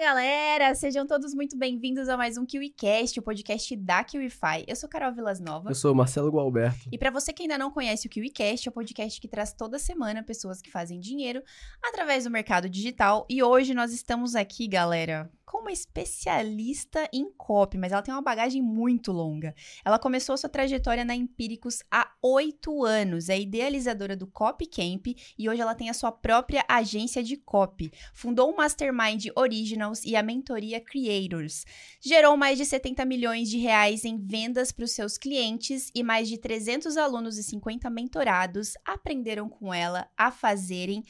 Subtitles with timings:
[0.00, 0.74] galera!
[0.74, 4.64] Sejam todos muito bem-vindos a mais um KiwiCast, o podcast da KiwiFi.
[4.66, 5.68] Eu sou Carol Vilas Nova.
[5.70, 6.88] Eu sou Marcelo Gualberto.
[6.90, 9.78] E para você que ainda não conhece o KiwiCast, é o podcast que traz toda
[9.78, 11.42] semana pessoas que fazem dinheiro
[11.82, 13.26] através do mercado digital.
[13.28, 18.22] E hoje nós estamos aqui, galera, com uma especialista em copy, mas ela tem uma
[18.22, 19.52] bagagem muito longa.
[19.84, 25.48] Ela começou sua trajetória na Empíricos há oito anos, é idealizadora do Copy Camp e
[25.48, 27.90] hoje ela tem a sua própria agência de copy.
[28.14, 31.64] Fundou o Mastermind Originals e a mentoria Creators.
[32.00, 36.28] Gerou mais de 70 milhões de reais em vendas para os seus clientes e mais
[36.28, 41.02] de 300 alunos e 50 mentorados aprenderam com ela a fazerem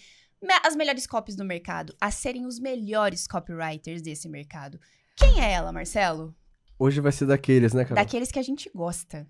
[0.64, 4.80] as melhores copies do mercado, a serem os melhores copywriters desse mercado.
[5.16, 6.34] Quem é ela, Marcelo?
[6.78, 8.02] Hoje vai ser daqueles, né, Carol?
[8.02, 9.26] Daqueles que a gente gosta.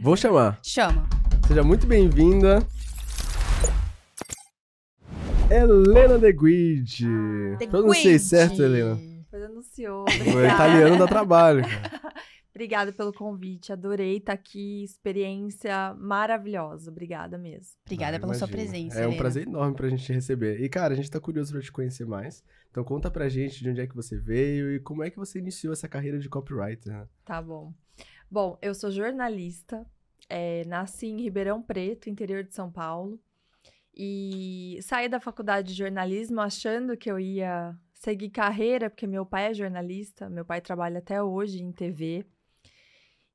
[0.00, 0.60] Vou chamar.
[0.62, 1.08] Chama.
[1.48, 2.64] Seja muito bem-vinda.
[5.50, 7.56] Helena De Guide.
[7.58, 8.98] The Pronunciei certo, Helena?
[9.28, 10.04] Pois anunciou.
[10.04, 11.62] O italiano dá trabalho.
[11.62, 12.00] cara.
[12.54, 13.72] Obrigada pelo convite.
[13.72, 14.84] Adorei estar aqui.
[14.84, 16.90] Experiência maravilhosa.
[16.90, 17.74] Obrigada mesmo.
[17.86, 18.98] Obrigada Ah, pela sua presença.
[18.98, 19.16] É um Helena.
[19.18, 20.60] prazer enorme pra gente te receber.
[20.60, 22.44] E, cara, a gente tá curioso pra te conhecer mais.
[22.70, 25.38] Então conta pra gente de onde é que você veio e como é que você
[25.38, 26.92] iniciou essa carreira de copywriter.
[26.92, 27.08] né?
[27.24, 27.72] Tá bom.
[28.30, 29.86] Bom, eu sou jornalista.
[30.28, 33.18] é, nasci em Ribeirão Preto, interior de São Paulo.
[33.94, 39.50] E saí da faculdade de jornalismo achando que eu ia seguir carreira, porque meu pai
[39.50, 40.30] é jornalista.
[40.30, 42.24] Meu pai trabalha até hoje em TV.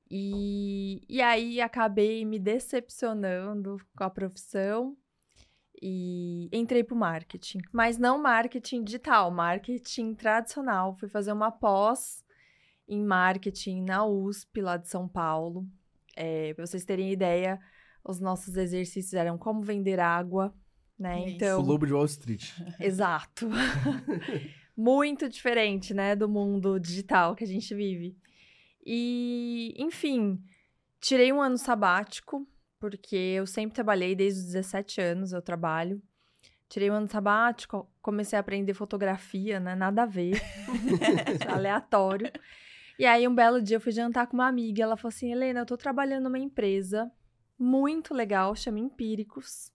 [0.10, 4.98] E, e aí acabei me decepcionando com a profissão
[5.82, 7.60] e entrei pro marketing.
[7.72, 10.96] Mas não marketing digital, marketing tradicional.
[10.96, 12.24] Fui fazer uma pós
[12.88, 15.68] em marketing na USP, lá de São Paulo.
[16.16, 17.60] É, pra vocês terem ideia,
[18.04, 20.54] os nossos exercícios eram como vender água,
[20.98, 21.26] né?
[21.26, 21.36] Isso.
[21.36, 22.54] Então, O Lobo de Wall Street.
[22.80, 23.50] Exato.
[24.76, 28.16] Muito diferente, né, do mundo digital que a gente vive.
[28.90, 30.42] E, enfim,
[31.02, 32.48] tirei um ano sabático,
[32.80, 36.02] porque eu sempre trabalhei desde os 17 anos, eu trabalho.
[36.70, 39.76] Tirei um ano sabático, comecei a aprender fotografia, né?
[39.76, 40.42] Nada a ver.
[41.54, 42.32] aleatório.
[42.98, 44.84] E aí, um belo dia, eu fui jantar com uma amiga.
[44.84, 47.12] Ela falou assim: Helena, eu tô trabalhando numa empresa
[47.60, 49.70] muito legal, chama Empíricos.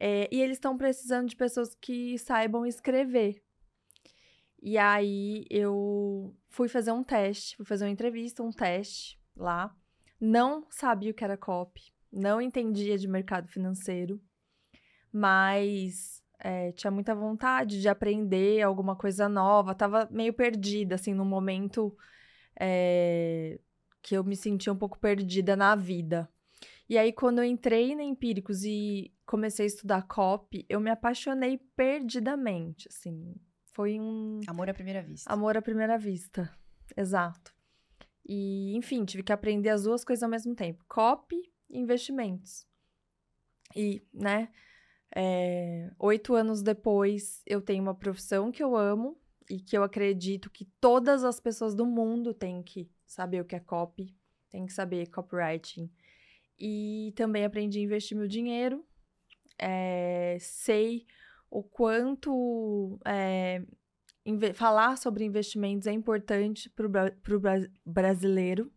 [0.00, 3.42] É, e eles estão precisando de pessoas que saibam escrever.
[4.62, 9.74] E aí eu fui fazer um teste, fui fazer uma entrevista, um teste lá.
[10.20, 14.22] Não sabia o que era copy, não entendia de mercado financeiro,
[15.12, 19.74] mas é, tinha muita vontade de aprender alguma coisa nova.
[19.74, 21.96] Tava meio perdida, assim, num momento
[22.58, 23.58] é,
[24.00, 26.28] que eu me sentia um pouco perdida na vida.
[26.88, 31.58] E aí, quando eu entrei na Empíricos e comecei a estudar copy, eu me apaixonei
[31.74, 33.34] perdidamente, assim.
[33.72, 35.32] Foi um Amor à primeira vista.
[35.32, 36.50] amor à primeira vista.
[36.96, 37.54] Exato.
[38.24, 40.84] E, enfim, tive que aprender as duas coisas ao mesmo tempo.
[40.86, 42.66] Copy e investimentos.
[43.74, 44.50] E, né,
[45.14, 49.18] é, oito anos depois, eu tenho uma profissão que eu amo
[49.48, 53.56] e que eu acredito que todas as pessoas do mundo têm que saber o que
[53.56, 54.14] é copy,
[54.50, 55.90] têm que saber copywriting.
[56.58, 58.84] E também aprendi a investir meu dinheiro.
[59.58, 61.06] É, sei
[61.52, 63.62] o quanto é,
[64.54, 67.40] falar sobre investimentos é importante para o
[67.84, 68.72] brasileiro.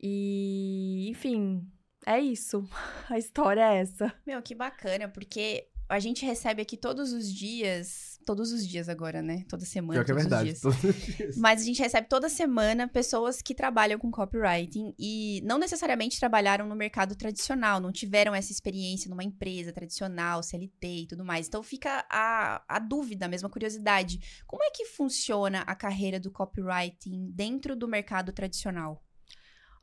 [0.00, 1.70] E, enfim,
[2.06, 2.66] é isso.
[3.10, 4.14] A história é essa.
[4.26, 9.22] Meu, que bacana, porque a gente recebe aqui todos os dias, todos os dias agora,
[9.22, 9.42] né?
[9.48, 10.44] Toda semana, Pior que é os verdade.
[10.50, 10.60] dias.
[10.60, 11.34] Todos os dias.
[11.40, 16.66] Mas a gente recebe toda semana pessoas que trabalham com copywriting e não necessariamente trabalharam
[16.66, 21.48] no mercado tradicional, não tiveram essa experiência numa empresa tradicional, CLT e tudo mais.
[21.48, 24.20] Então fica a, a dúvida, a mesma curiosidade.
[24.46, 29.02] Como é que funciona a carreira do copywriting dentro do mercado tradicional?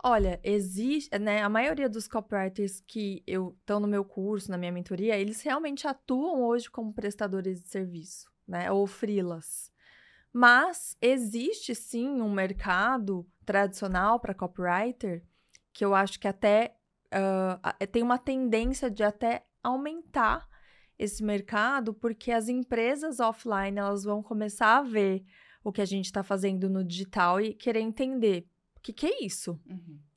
[0.07, 1.41] Olha, existe, né?
[1.41, 5.87] A maioria dos copywriters que eu estão no meu curso, na minha mentoria, eles realmente
[5.87, 8.71] atuam hoje como prestadores de serviço, né?
[8.71, 9.71] Ou freelas.
[10.33, 15.23] Mas existe sim um mercado tradicional para copywriter
[15.71, 16.75] que eu acho que até
[17.63, 20.47] a- tem uma tendência de até aumentar
[20.97, 25.23] esse mercado, porque as empresas offline elas vão começar a ver
[25.63, 29.25] o que a gente está fazendo no digital e querer entender o que, que é
[29.25, 29.59] isso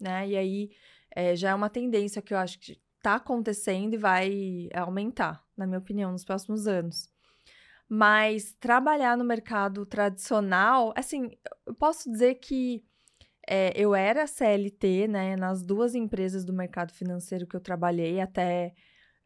[0.00, 0.28] né?
[0.28, 0.70] E aí
[1.14, 5.66] é, já é uma tendência que eu acho que tá acontecendo e vai aumentar, na
[5.66, 7.08] minha opinião, nos próximos anos.
[7.88, 11.30] Mas trabalhar no mercado tradicional, assim,
[11.66, 12.84] eu posso dizer que
[13.48, 18.74] é, eu era CLT, né, nas duas empresas do mercado financeiro que eu trabalhei, até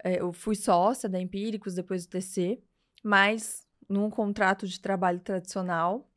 [0.05, 2.63] é, eu fui sócia da Empíricos, depois do TC,
[3.03, 6.09] mas num contrato de trabalho tradicional.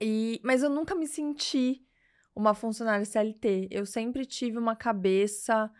[0.00, 1.86] E, mas eu nunca me senti
[2.34, 3.68] uma funcionária CLT.
[3.70, 5.70] Eu sempre tive uma cabeça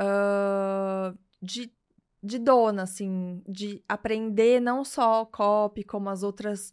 [0.00, 1.72] uh, de,
[2.22, 6.72] de dona, assim, de aprender não só copy, como as outras.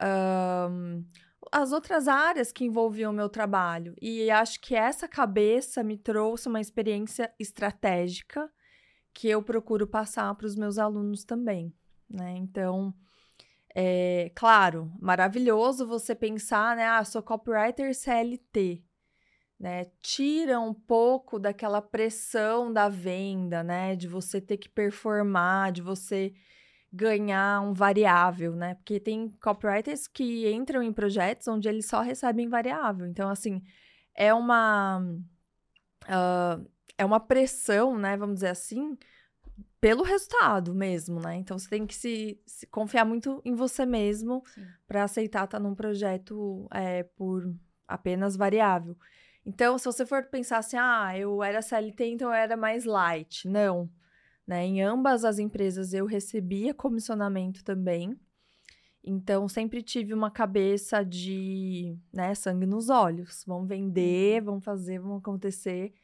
[0.00, 1.04] Uh,
[1.52, 3.94] as outras áreas que envolviam o meu trabalho.
[4.02, 8.50] E acho que essa cabeça me trouxe uma experiência estratégica
[9.14, 11.72] que eu procuro passar para os meus alunos também.
[12.10, 12.34] Né?
[12.36, 12.92] Então,
[13.74, 16.86] é, claro, maravilhoso você pensar, né?
[16.86, 18.82] Ah, sou copywriter CLT.
[19.58, 19.86] Né?
[20.02, 23.96] Tira um pouco daquela pressão da venda, né?
[23.96, 26.34] De você ter que performar, de você
[26.92, 28.74] ganhar um variável, né?
[28.74, 33.06] Porque tem copywriters que entram em projetos onde eles só recebem variável.
[33.06, 33.62] Então, assim,
[34.14, 35.00] é uma.
[36.04, 36.68] Uh,
[36.98, 38.16] é uma pressão, né?
[38.16, 38.96] Vamos dizer assim,
[39.80, 41.36] pelo resultado mesmo, né?
[41.36, 44.42] Então você tem que se, se confiar muito em você mesmo
[44.86, 47.54] para aceitar estar tá num projeto é, por
[47.86, 48.96] apenas variável.
[49.46, 53.46] Então, se você for pensar assim, ah, eu era CLT, então eu era mais light.
[53.46, 53.88] Não.
[54.44, 54.66] Né?
[54.66, 58.18] Em ambas as empresas eu recebia comissionamento também.
[59.04, 63.44] Então, sempre tive uma cabeça de né, sangue nos olhos.
[63.46, 64.46] Vamos vender, uhum.
[64.46, 65.94] vamos fazer, vamos acontecer.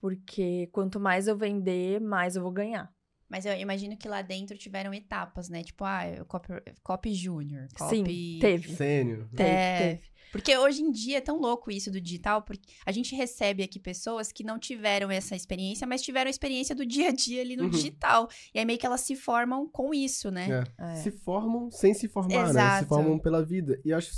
[0.00, 2.94] Porque quanto mais eu vender, mais eu vou ganhar.
[3.28, 5.64] Mas eu imagino que lá dentro tiveram etapas, né?
[5.64, 6.48] Tipo, ah, copy,
[6.82, 7.96] copy júnior, copy...
[7.96, 8.74] Sim, teve.
[8.74, 9.28] Sênior.
[9.30, 10.17] Teve, é, teve.
[10.30, 13.78] Porque hoje em dia é tão louco isso do digital, porque a gente recebe aqui
[13.78, 17.56] pessoas que não tiveram essa experiência, mas tiveram a experiência do dia a dia ali
[17.56, 17.70] no uhum.
[17.70, 18.28] digital.
[18.54, 20.64] E aí meio que elas se formam com isso, né?
[20.78, 20.92] É.
[20.92, 20.94] É.
[20.96, 22.54] Se formam sem se formar, Exato.
[22.54, 22.78] né?
[22.80, 23.80] Se formam pela vida.
[23.84, 24.10] E eu acho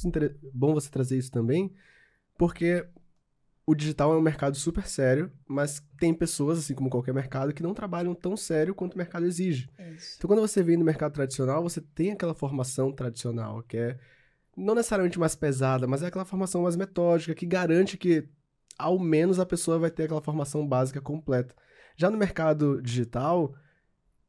[0.52, 1.72] bom você trazer isso também,
[2.36, 2.86] porque
[3.70, 7.62] o digital é um mercado super sério, mas tem pessoas, assim como qualquer mercado, que
[7.62, 9.70] não trabalham tão sério quanto o mercado exige.
[9.94, 10.16] Isso.
[10.18, 13.98] Então, quando você vem no mercado tradicional, você tem aquela formação tradicional, que é
[14.56, 18.28] não necessariamente mais pesada, mas é aquela formação mais metódica, que garante que,
[18.78, 21.54] ao menos, a pessoa vai ter aquela formação básica completa.
[21.96, 23.54] Já no mercado digital,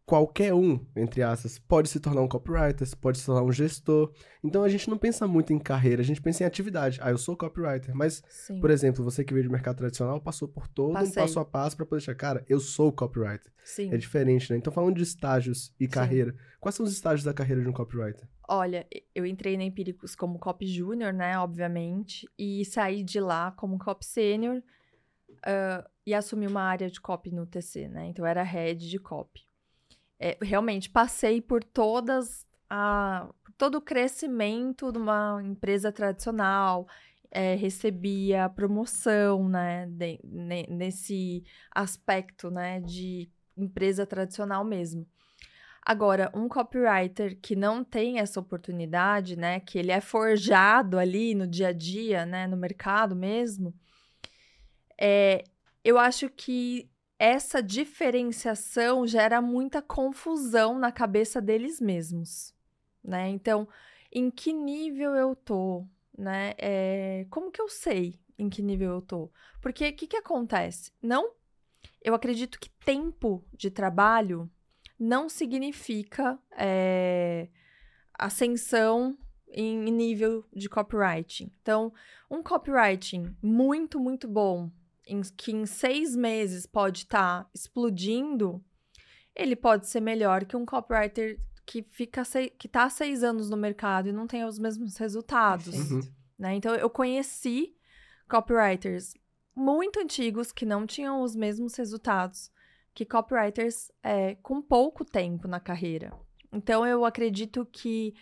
[0.06, 4.12] qualquer um, entre aspas, pode se tornar um copywriter, pode se tornar um gestor.
[4.44, 7.00] Então a gente não pensa muito em carreira, a gente pensa em atividade.
[7.01, 8.59] Ah, eu sou copywriter, mas, Sim.
[8.59, 11.12] por exemplo, você que veio do mercado tradicional passou por todo Passei.
[11.12, 13.51] um passo a passo para poder chegar, cara, eu sou copywriter.
[13.63, 13.94] Sim.
[13.94, 14.57] É diferente, né?
[14.57, 15.92] Então falando de estágios e Sim.
[15.92, 18.27] carreira, quais são os estágios da carreira de um copywriter?
[18.50, 23.80] Olha, eu entrei na Empíricos como copy júnior, né, obviamente, e saí de lá como
[23.80, 28.07] copy sênior uh, e assumi uma área de copy no TC, né?
[28.07, 29.50] Então era head de copy
[30.21, 33.27] é, realmente passei por todas a
[33.57, 36.88] todo o crescimento de uma empresa tradicional,
[37.31, 45.07] é, recebia promoção, né, de, ne, nesse aspecto, né, de empresa tradicional mesmo.
[45.83, 51.47] Agora, um copywriter que não tem essa oportunidade, né, que ele é forjado ali no
[51.47, 53.73] dia a dia, né, no mercado mesmo,
[55.00, 55.44] é,
[55.83, 56.90] eu acho que
[57.21, 62.51] essa diferenciação gera muita confusão na cabeça deles mesmos,
[63.03, 63.29] né?
[63.29, 63.68] Então,
[64.12, 65.85] em que nível eu tô,
[66.18, 66.56] né?
[66.57, 69.31] É, como que eu sei em que nível eu tô?
[69.62, 70.91] Porque o que, que acontece?
[71.00, 71.31] Não,
[72.03, 74.50] eu acredito que tempo de trabalho
[75.00, 77.50] não significa é,
[78.15, 79.15] ascensão
[79.47, 81.51] em nível de copywriting.
[81.62, 81.94] Então,
[82.31, 84.71] um copywriting muito, muito bom
[85.11, 88.63] em, que em seis meses pode estar tá explodindo,
[89.35, 92.23] ele pode ser melhor que um copywriter que fica
[92.57, 95.91] que está há seis anos no mercado e não tem os mesmos resultados.
[95.91, 96.01] Uhum.
[96.39, 96.56] Né?
[96.56, 97.75] Então, eu conheci
[98.27, 99.13] copywriters
[99.56, 102.49] muito antigos que não tinham os mesmos resultados
[102.94, 106.11] que copywriters é, com pouco tempo na carreira.
[106.51, 108.13] Então, eu acredito que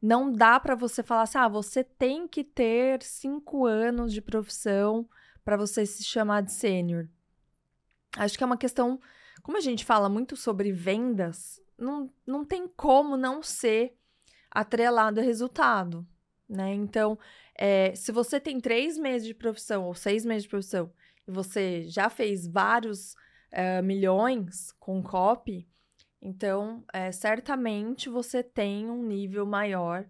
[0.00, 5.08] não dá para você falar assim, ah, você tem que ter cinco anos de profissão
[5.48, 7.08] para você se chamar de sênior?
[8.18, 9.00] Acho que é uma questão,
[9.42, 13.96] como a gente fala muito sobre vendas, não, não tem como não ser
[14.50, 16.06] atrelado a resultado,
[16.46, 16.74] né?
[16.74, 17.18] Então,
[17.54, 20.92] é, se você tem três meses de profissão ou seis meses de profissão
[21.26, 23.16] e você já fez vários
[23.50, 25.66] é, milhões com copy,
[26.20, 30.04] então, é, certamente você tem um nível maior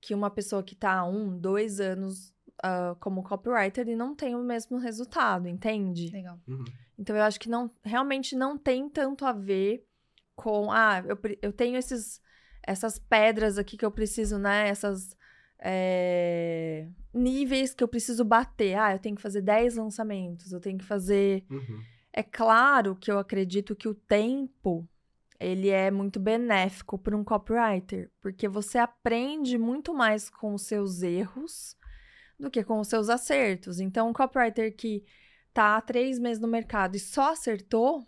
[0.00, 4.42] que uma pessoa que está um, dois anos uh, como copywriter e não tem o
[4.42, 6.10] mesmo resultado, entende?
[6.10, 6.38] Legal.
[6.46, 6.64] Uhum.
[6.98, 9.84] Então eu acho que não realmente não tem tanto a ver
[10.34, 12.20] com ah, eu, eu tenho esses
[12.64, 14.68] essas pedras aqui que eu preciso, né?
[14.68, 15.16] Essas
[15.58, 18.78] é, níveis que eu preciso bater.
[18.78, 21.44] Ah, eu tenho que fazer 10 lançamentos, eu tenho que fazer.
[21.50, 21.82] Uhum.
[22.12, 24.88] É claro que eu acredito que o tempo
[25.40, 31.02] ele é muito benéfico para um copywriter, porque você aprende muito mais com os seus
[31.02, 31.76] erros
[32.38, 33.80] do que com os seus acertos.
[33.80, 35.04] Então, um copywriter que
[35.52, 38.06] tá há três meses no mercado e só acertou,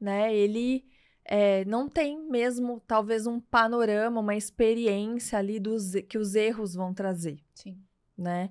[0.00, 0.34] né?
[0.34, 0.84] Ele
[1.24, 6.92] é, não tem mesmo, talvez, um panorama, uma experiência ali dos que os erros vão
[6.92, 7.40] trazer.
[7.54, 7.80] Sim.
[8.16, 8.50] Né?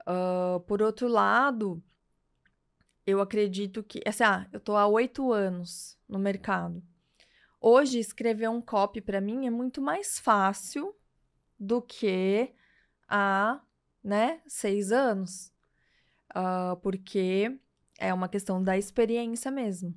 [0.00, 1.82] Uh, por outro lado,
[3.06, 4.02] eu acredito que.
[4.06, 6.82] Assim, ah, eu tô há oito anos no mercado.
[7.60, 10.94] Hoje, escrever um copy para mim é muito mais fácil
[11.58, 12.52] do que
[13.08, 13.60] há
[14.04, 15.50] né, seis anos.
[16.30, 17.58] Uh, porque
[17.98, 19.94] é uma questão da experiência mesmo.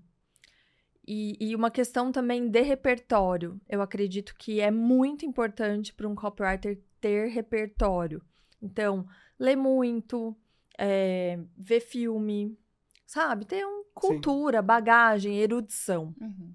[1.05, 3.59] E, e, uma questão também de repertório.
[3.67, 8.21] Eu acredito que é muito importante para um copywriter ter repertório.
[8.61, 9.07] Então,
[9.39, 10.35] ler muito,
[10.77, 12.57] é, ver filme,
[13.05, 13.45] sabe?
[13.45, 14.65] Ter um, cultura, Sim.
[14.65, 16.13] bagagem, erudição.
[16.19, 16.53] Uhum.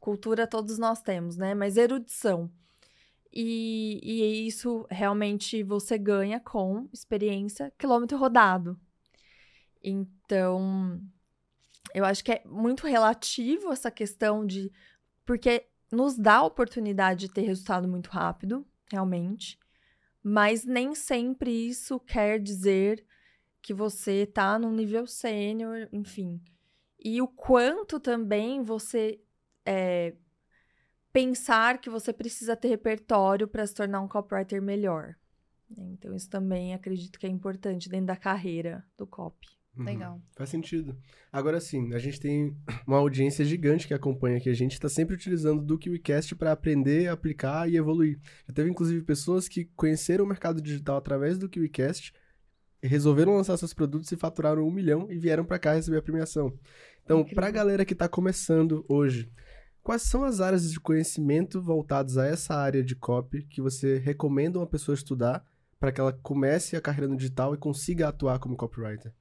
[0.00, 1.54] Cultura todos nós temos, né?
[1.54, 2.50] Mas erudição.
[3.36, 8.78] E, e isso realmente você ganha com experiência, quilômetro rodado.
[9.82, 11.00] Então,
[11.92, 14.70] eu acho que é muito relativo essa questão de.
[15.26, 19.58] Porque nos dá a oportunidade de ter resultado muito rápido, realmente.
[20.22, 23.04] Mas nem sempre isso quer dizer
[23.60, 26.40] que você está num nível sênior, enfim.
[26.98, 29.20] E o quanto também você
[29.66, 30.14] é,
[31.14, 35.14] pensar que você precisa ter repertório para se tornar um copywriter melhor.
[35.70, 39.46] Então, isso também acredito que é importante dentro da carreira do copy.
[39.76, 39.84] Uhum.
[39.84, 40.20] Legal.
[40.36, 40.96] Faz sentido.
[41.32, 44.50] Agora sim, a gente tem uma audiência gigante que acompanha aqui.
[44.50, 48.20] A gente está sempre utilizando do KiwiCast para aprender, aplicar e evoluir.
[48.48, 52.12] Já teve, inclusive, pessoas que conheceram o mercado digital através do KiwiCast,
[52.82, 56.52] resolveram lançar seus produtos e faturaram um milhão e vieram para cá receber a premiação.
[57.04, 59.30] Então, para a galera que está começando hoje,
[59.84, 64.58] quais são as áreas de conhecimento voltadas a essa área de copy que você recomenda
[64.58, 65.44] uma pessoa estudar
[65.78, 69.12] para que ela comece a carreira no digital e consiga atuar como copywriter?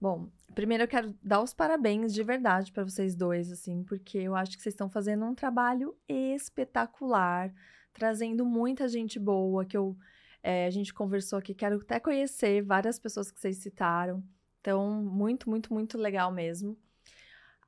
[0.00, 4.34] Bom, primeiro eu quero dar os parabéns de verdade para vocês dois, assim, porque eu
[4.34, 7.52] acho que vocês estão fazendo um trabalho espetacular,
[7.92, 9.94] trazendo muita gente boa, que eu,
[10.42, 14.24] é, a gente conversou aqui, quero até conhecer várias pessoas que vocês citaram.
[14.60, 16.78] Então, muito, muito, muito legal mesmo.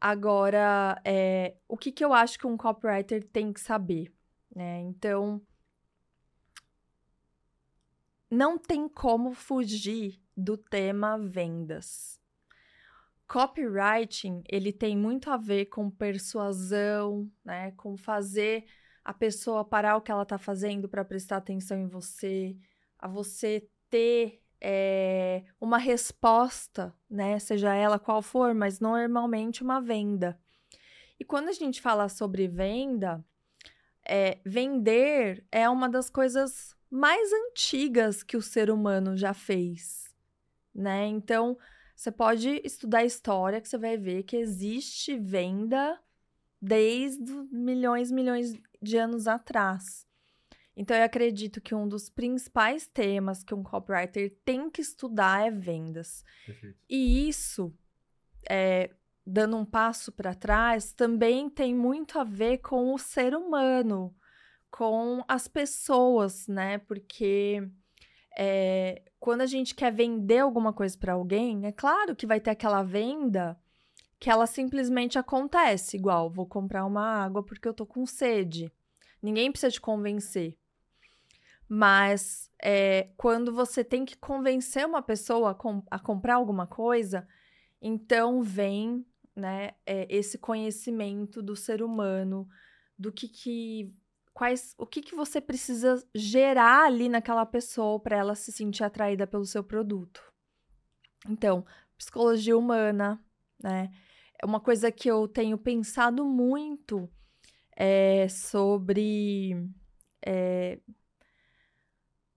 [0.01, 4.13] Agora, é, o que, que eu acho que um copywriter tem que saber?
[4.55, 4.81] Né?
[4.81, 5.43] Então,
[8.31, 12.19] não tem como fugir do tema vendas
[13.29, 17.73] copywriting, ele tem muito a ver com persuasão, né?
[17.73, 18.65] Com fazer
[19.05, 22.57] a pessoa parar o que ela está fazendo para prestar atenção em você,
[22.99, 27.39] a você ter é, uma resposta, né?
[27.39, 30.39] Seja ela qual for, mas normalmente uma venda.
[31.19, 33.25] E quando a gente fala sobre venda,
[34.07, 40.15] é, vender é uma das coisas mais antigas que o ser humano já fez,
[40.75, 41.07] né?
[41.07, 41.59] Então,
[41.95, 45.99] você pode estudar história que você vai ver que existe venda
[46.61, 50.08] desde milhões, milhões de anos atrás.
[50.81, 55.51] Então, eu acredito que um dos principais temas que um copywriter tem que estudar é
[55.51, 56.25] vendas.
[56.47, 56.79] Perfeito.
[56.89, 57.75] E isso,
[58.49, 58.89] é,
[59.27, 64.15] dando um passo para trás, também tem muito a ver com o ser humano,
[64.71, 66.79] com as pessoas, né?
[66.79, 67.69] Porque
[68.39, 72.51] é, quando a gente quer vender alguma coisa para alguém, é claro que vai ter
[72.51, 73.59] aquela venda
[74.21, 78.73] que ela simplesmente acontece, igual vou comprar uma água porque eu tô com sede.
[79.21, 80.57] Ninguém precisa te convencer.
[81.69, 87.29] Mas é, quando você tem que convencer uma pessoa a, a comprar alguma coisa,
[87.81, 89.07] então vem
[89.37, 92.49] né, é, esse conhecimento do ser humano,
[92.99, 93.95] do que, que
[94.33, 99.27] quais, o que, que você precisa gerar ali naquela pessoa para ela se sentir atraída
[99.27, 100.23] pelo seu produto.
[101.29, 103.21] Então, psicologia humana,
[103.63, 103.91] né?
[104.41, 107.11] É uma coisa que eu tenho pensado muito
[107.77, 109.69] é, sobre.
[110.25, 110.79] É,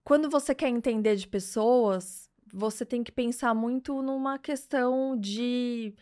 [0.04, 5.94] quando você quer entender de pessoas, você tem que pensar muito numa questão de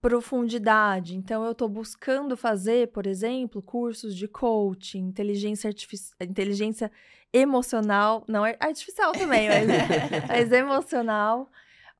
[0.00, 1.14] profundidade.
[1.16, 6.90] Então, eu estou buscando fazer, por exemplo, cursos de coaching, inteligência artificial, inteligência
[7.32, 9.66] emocional, não é artificial também, mas,
[10.28, 11.50] mas emocional,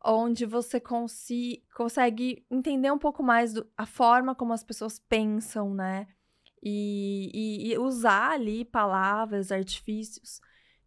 [0.03, 5.75] onde você consi consegue entender um pouco mais do, a forma como as pessoas pensam,
[5.75, 6.07] né?
[6.63, 10.41] E, e, e usar ali palavras, artifícios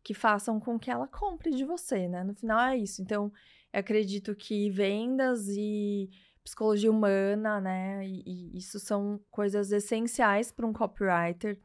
[0.03, 2.24] que façam com que ela compre de você, né?
[2.24, 3.01] No final é isso.
[3.01, 3.31] Então,
[3.72, 6.10] eu acredito que vendas e
[6.43, 8.05] psicologia humana, né?
[8.05, 11.60] E, e isso são coisas essenciais para um copywriter.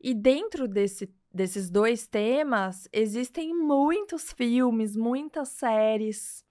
[0.00, 6.44] E dentro desse, desses dois temas, existem muitos filmes, muitas séries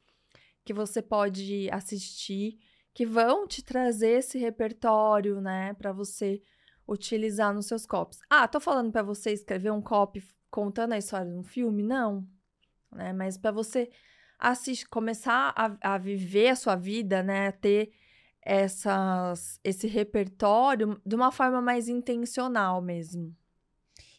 [0.63, 2.59] que você pode assistir
[2.93, 6.41] que vão te trazer esse repertório, né, para você
[6.87, 8.19] utilizar nos seus copies.
[8.29, 10.21] Ah, tô falando para você escrever um copy
[10.51, 11.81] contando a história de um filme?
[11.81, 12.27] Não,
[12.91, 13.13] né?
[13.13, 13.89] Mas para você
[14.37, 17.91] assistir, começar a, a, viver a sua vida, né, ter
[18.41, 23.35] essas, esse repertório de uma forma mais intencional mesmo.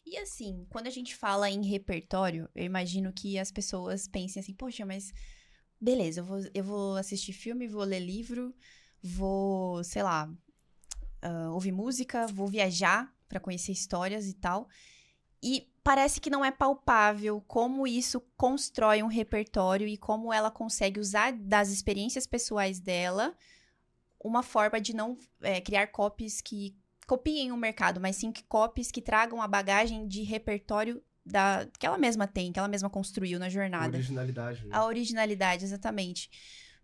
[0.06, 4.54] E assim, quando a gente fala em repertório, eu imagino que as pessoas pensem assim,
[4.54, 5.12] poxa, mas
[5.80, 8.54] beleza, eu vou, eu vou assistir filme, vou ler livro,
[9.02, 10.32] vou, sei lá,
[11.24, 14.68] uh, ouvir música, vou viajar para conhecer histórias e tal.
[15.42, 21.00] E parece que não é palpável como isso constrói um repertório e como ela consegue
[21.00, 23.34] usar das experiências pessoais dela
[24.22, 28.90] uma forma de não é, criar copies que copiem o mercado, mas sim que copies
[28.90, 33.38] que tragam a bagagem de repertório da, que ela mesma tem, que ela mesma construiu
[33.38, 33.96] na jornada.
[33.96, 34.66] A originalidade.
[34.66, 34.70] Né?
[34.76, 36.30] A originalidade, exatamente.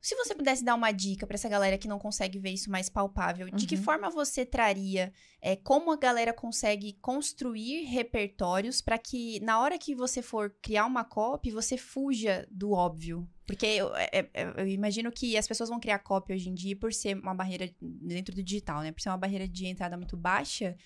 [0.01, 2.89] Se você pudesse dar uma dica para essa galera que não consegue ver isso mais
[2.89, 3.57] palpável, uhum.
[3.57, 3.83] de que uhum.
[3.83, 9.95] forma você traria é, como a galera consegue construir repertórios para que na hora que
[9.95, 13.29] você for criar uma copy, você fuja do óbvio?
[13.47, 16.55] Porque eu, é, é, é, eu, imagino que as pessoas vão criar copy hoje em
[16.55, 18.93] dia por ser uma barreira dentro do digital, né?
[18.93, 20.77] Por ser uma barreira de entrada muito baixa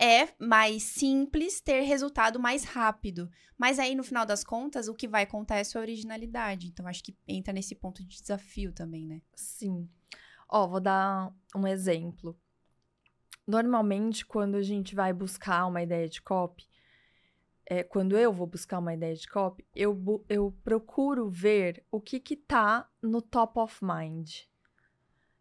[0.00, 3.30] é mais simples ter resultado mais rápido.
[3.58, 6.68] Mas aí, no final das contas, o que vai contar é a sua originalidade.
[6.68, 9.20] Então, acho que entra nesse ponto de desafio também, né?
[9.34, 9.86] Sim.
[10.48, 12.34] Ó, vou dar um exemplo.
[13.46, 16.66] Normalmente, quando a gente vai buscar uma ideia de copy,
[17.66, 22.18] é, quando eu vou buscar uma ideia de copy, eu, eu procuro ver o que
[22.18, 24.30] que tá no top of mind.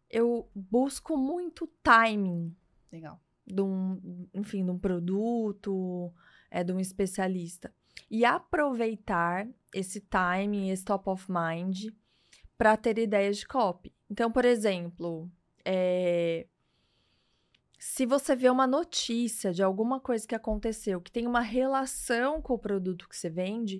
[0.10, 2.54] Eu busco muito timing.
[2.92, 6.14] Legal de um, enfim, de um produto,
[6.52, 7.74] é, de um especialista.
[8.10, 11.88] E aproveitar esse time, esse top of mind,
[12.58, 13.94] para ter ideias de copy.
[14.10, 15.30] Então, por exemplo,
[15.64, 16.48] é,
[17.80, 22.54] se você vê uma notícia de alguma coisa que aconteceu que tem uma relação com
[22.54, 23.80] o produto que você vende,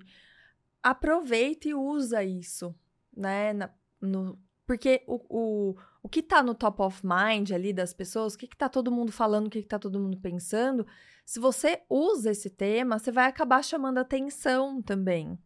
[0.82, 2.74] aproveita e usa isso,
[3.14, 3.52] né?
[3.52, 8.34] Na, no, porque o, o, o que tá no top of mind ali das pessoas,
[8.34, 10.86] o que, que tá todo mundo falando, o que, que tá todo mundo pensando,
[11.24, 15.38] se você usa esse tema, você vai acabar chamando atenção também.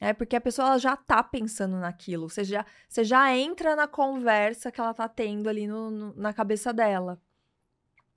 [0.00, 2.28] É porque a pessoa já tá pensando naquilo.
[2.28, 6.32] Você já, você já entra na conversa que ela tá tendo ali no, no, na
[6.32, 7.20] cabeça dela.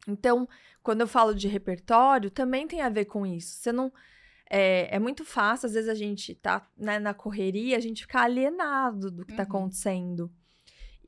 [0.08, 0.48] Então,
[0.82, 3.58] quando eu falo de repertório, também tem a ver com isso.
[3.58, 3.91] Você não.
[4.50, 8.22] É, é muito fácil, às vezes a gente tá né, na correria, a gente fica
[8.22, 9.50] alienado do que tá uhum.
[9.50, 10.32] tá acontecendo.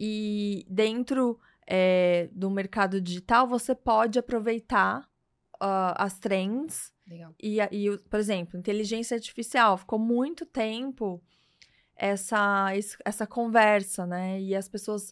[0.01, 5.01] E dentro é, do mercado digital, você pode aproveitar
[5.55, 6.93] uh, as trends.
[7.05, 7.35] Legal.
[7.37, 9.77] E, e, por exemplo, inteligência artificial.
[9.77, 11.21] Ficou muito tempo
[11.95, 12.69] essa,
[13.03, 14.39] essa conversa, né?
[14.39, 15.11] E as pessoas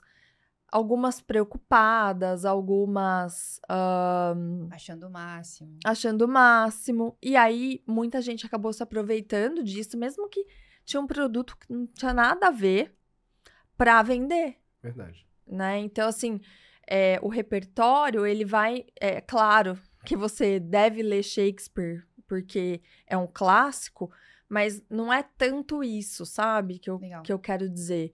[0.72, 3.60] algumas preocupadas, algumas.
[3.70, 5.78] Um, achando o máximo.
[5.86, 7.18] Achando o máximo.
[7.22, 10.46] E aí, muita gente acabou se aproveitando disso, mesmo que
[10.86, 12.96] tinha um produto que não tinha nada a ver
[13.78, 14.58] para vender.
[14.92, 15.28] Verdade.
[15.46, 15.80] Né?
[15.80, 16.40] Então, assim,
[16.88, 18.86] é, o repertório, ele vai.
[19.00, 24.12] É claro que você deve ler Shakespeare, porque é um clássico,
[24.48, 26.80] mas não é tanto isso, sabe?
[26.80, 28.14] Que eu, que eu quero dizer.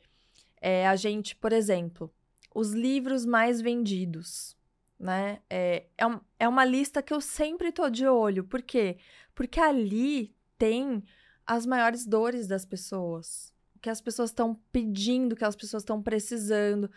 [0.59, 2.11] É, a gente, por exemplo,
[2.55, 4.57] os livros mais vendidos,
[4.99, 5.39] né?
[5.49, 8.43] É, é, um, é uma lista que eu sempre tô de olho.
[8.43, 8.97] Por quê?
[9.35, 11.03] Porque ali tem
[11.45, 13.52] as maiores dores das pessoas.
[13.83, 16.89] Que as pessoas estão pedindo, que as pessoas estão precisando.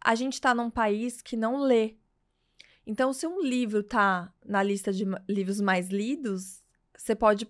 [0.00, 1.96] A gente está num país que não lê.
[2.84, 6.64] Então, se um livro tá na lista de livros mais lidos,
[6.96, 7.46] você pode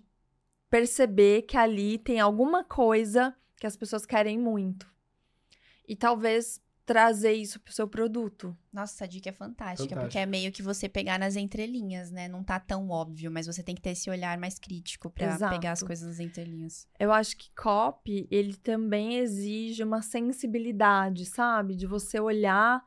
[0.69, 4.85] perceber que ali tem alguma coisa que as pessoas querem muito.
[5.87, 8.55] E talvez trazer isso pro seu produto.
[8.71, 12.27] Nossa, essa dica é fantástica, porque é meio que você pegar nas entrelinhas, né?
[12.27, 15.71] Não tá tão óbvio, mas você tem que ter esse olhar mais crítico para pegar
[15.71, 16.87] as coisas nas entrelinhas.
[16.99, 21.75] Eu acho que copy, ele também exige uma sensibilidade, sabe?
[21.75, 22.83] De você olhar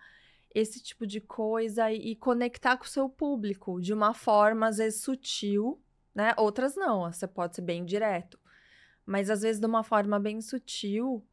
[0.54, 4.76] esse tipo de coisa e, e conectar com o seu público de uma forma às
[4.76, 5.82] vezes sutil,
[6.14, 6.35] né?
[6.37, 8.38] Outras não, você pode ser bem direto.
[9.06, 11.24] Mas às vezes de uma forma bem sutil,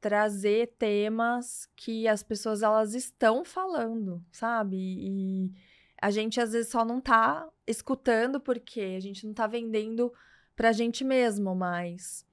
[0.00, 4.76] trazer temas que as pessoas elas estão falando, sabe?
[4.76, 5.52] E
[6.00, 10.12] a gente às vezes só não tá escutando porque a gente não tá vendendo
[10.56, 12.26] pra gente mesmo, mas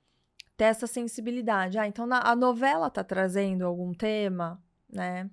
[0.55, 1.77] ter essa sensibilidade.
[1.77, 5.29] Ah, então a novela tá trazendo algum tema, né?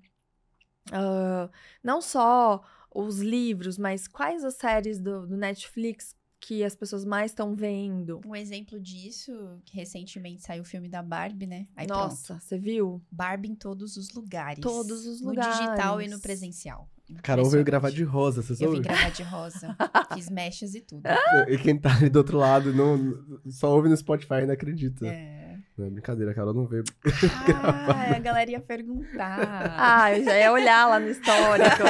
[0.91, 1.51] Uh,
[1.83, 2.63] não só
[2.95, 6.15] os livros, mas quais as séries do, do Netflix
[6.47, 8.21] que as pessoas mais estão vendo?
[8.27, 9.33] Um exemplo disso,
[9.65, 11.67] que recentemente saiu o filme da Barbie, né?
[11.75, 13.03] Aí Nossa, você viu?
[13.11, 14.61] Barbie em todos os lugares.
[14.61, 15.59] Todos os no lugares.
[15.59, 16.89] No digital e no presencial.
[17.23, 19.75] Carol veio gravar de rosa, vocês Eu vim gravar de rosa.
[20.15, 21.03] Fiz mechas e tudo.
[21.49, 25.07] E quem tá ali do outro lado não, só ouve no Spotify e não acredita.
[25.07, 25.59] É.
[25.77, 28.17] Não é brincadeira, a Carol não veio ah, gravar.
[28.17, 29.75] a galera ia perguntar.
[29.79, 31.85] Ah, eu já ia olhar lá no histórico.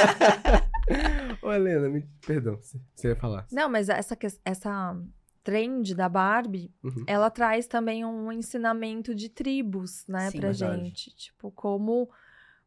[1.41, 2.07] Ô, Helena, me...
[2.25, 3.47] perdão, você ia falar.
[3.51, 4.97] Não, mas essa, essa
[5.43, 7.03] trend da Barbie, uhum.
[7.07, 10.83] ela traz também um ensinamento de tribos, né, Sim, pra verdade.
[10.83, 11.15] gente.
[11.15, 12.09] Tipo, como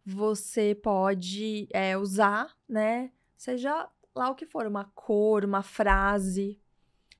[0.04, 6.60] você pode é, usar, né, seja lá o que for, uma cor, uma frase,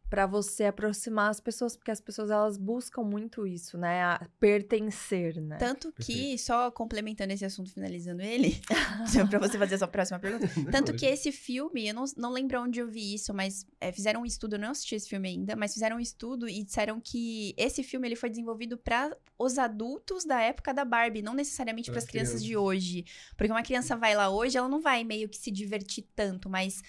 [0.09, 4.03] para você aproximar as pessoas, porque as pessoas elas buscam muito isso, né?
[4.03, 5.57] A pertencer, né?
[5.59, 8.61] Tanto que, só complementando esse assunto, finalizando ele,
[9.29, 10.49] para você fazer a sua próxima pergunta.
[10.73, 14.23] Tanto que esse filme, eu não, não lembro onde eu vi isso, mas é, fizeram
[14.23, 17.55] um estudo, eu não assisti esse filme ainda, mas fizeram um estudo e disseram que
[17.57, 21.99] esse filme ele foi desenvolvido para os adultos da época da Barbie, não necessariamente para
[21.99, 23.05] as crianças de hoje.
[23.37, 26.83] Porque uma criança vai lá hoje, ela não vai meio que se divertir tanto, mas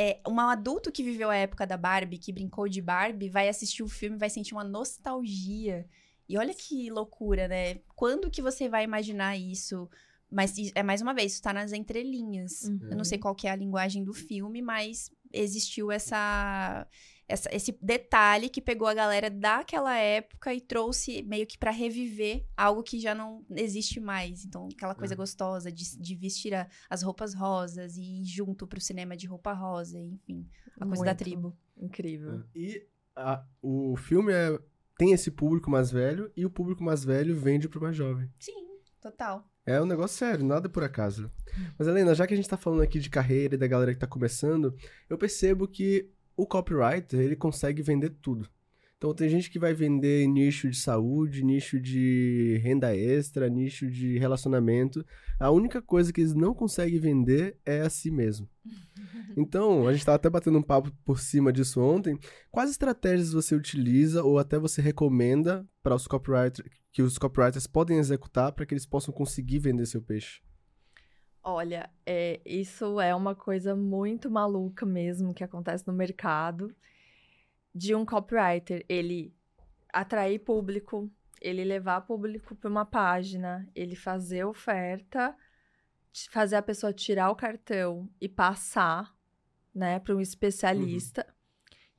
[0.00, 3.82] é, um adulto que viveu a época da Barbie, que brincou de Barbie, vai assistir
[3.82, 5.86] o filme vai sentir uma nostalgia.
[6.26, 7.80] E olha que loucura, né?
[7.94, 9.90] Quando que você vai imaginar isso?
[10.30, 12.62] Mas é mais uma vez, isso tá nas entrelinhas.
[12.62, 12.88] Uhum.
[12.92, 16.86] Eu não sei qual que é a linguagem do filme, mas existiu essa
[17.30, 22.44] essa, esse detalhe que pegou a galera daquela época e trouxe meio que para reviver
[22.56, 24.44] algo que já não existe mais.
[24.44, 25.16] Então, aquela coisa é.
[25.16, 29.52] gostosa de, de vestir a, as roupas rosas e ir junto pro cinema de roupa
[29.52, 31.56] rosa, enfim, a coisa Muito da tribo.
[31.76, 32.40] Incrível.
[32.40, 32.44] É.
[32.58, 34.58] E a, o filme é,
[34.98, 38.28] tem esse público mais velho e o público mais velho vende pro mais jovem.
[38.38, 38.66] Sim,
[39.00, 39.48] total.
[39.64, 41.30] É um negócio sério, nada por acaso.
[41.78, 44.00] Mas, Helena, já que a gente tá falando aqui de carreira e da galera que
[44.00, 44.74] tá começando,
[45.08, 48.48] eu percebo que o copywriter, ele consegue vender tudo.
[48.96, 54.18] Então tem gente que vai vender nicho de saúde, nicho de renda extra, nicho de
[54.18, 55.04] relacionamento.
[55.38, 58.48] A única coisa que eles não conseguem vender é a si mesmo.
[59.36, 62.18] Então, a gente estava até batendo um papo por cima disso ontem.
[62.50, 67.98] Quais estratégias você utiliza ou até você recomenda para os copywriters que os copywriters podem
[67.98, 70.40] executar para que eles possam conseguir vender seu peixe?
[71.42, 76.74] Olha, é, isso é uma coisa muito maluca mesmo que acontece no mercado
[77.74, 78.84] de um copywriter.
[78.88, 79.34] Ele
[79.92, 85.34] atrair público, ele levar público para uma página, ele fazer oferta,
[86.30, 89.14] fazer a pessoa tirar o cartão e passar,
[89.74, 91.24] né, para um especialista.
[91.26, 91.34] Uhum.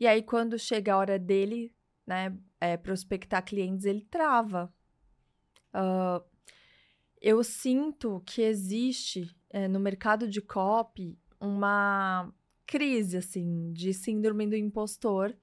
[0.02, 1.74] E aí, quando chega a hora dele,
[2.06, 4.74] né, é, prospectar clientes, ele trava.
[5.74, 6.31] Uh,
[7.22, 12.34] eu sinto que existe é, no mercado de copy uma
[12.66, 15.36] crise, assim, de síndrome do impostor,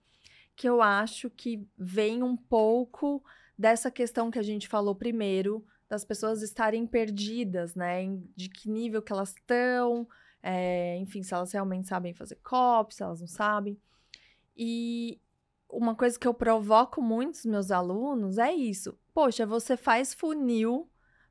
[0.57, 3.23] que eu acho que vem um pouco
[3.57, 8.05] dessa questão que a gente falou primeiro, das pessoas estarem perdidas, né?
[8.35, 10.07] De que nível que elas estão,
[10.43, 13.79] é, enfim, se elas realmente sabem fazer copy, se elas não sabem.
[14.57, 15.21] E
[15.69, 18.99] uma coisa que eu provoco muito os meus alunos é isso.
[19.15, 20.89] Poxa, você faz funil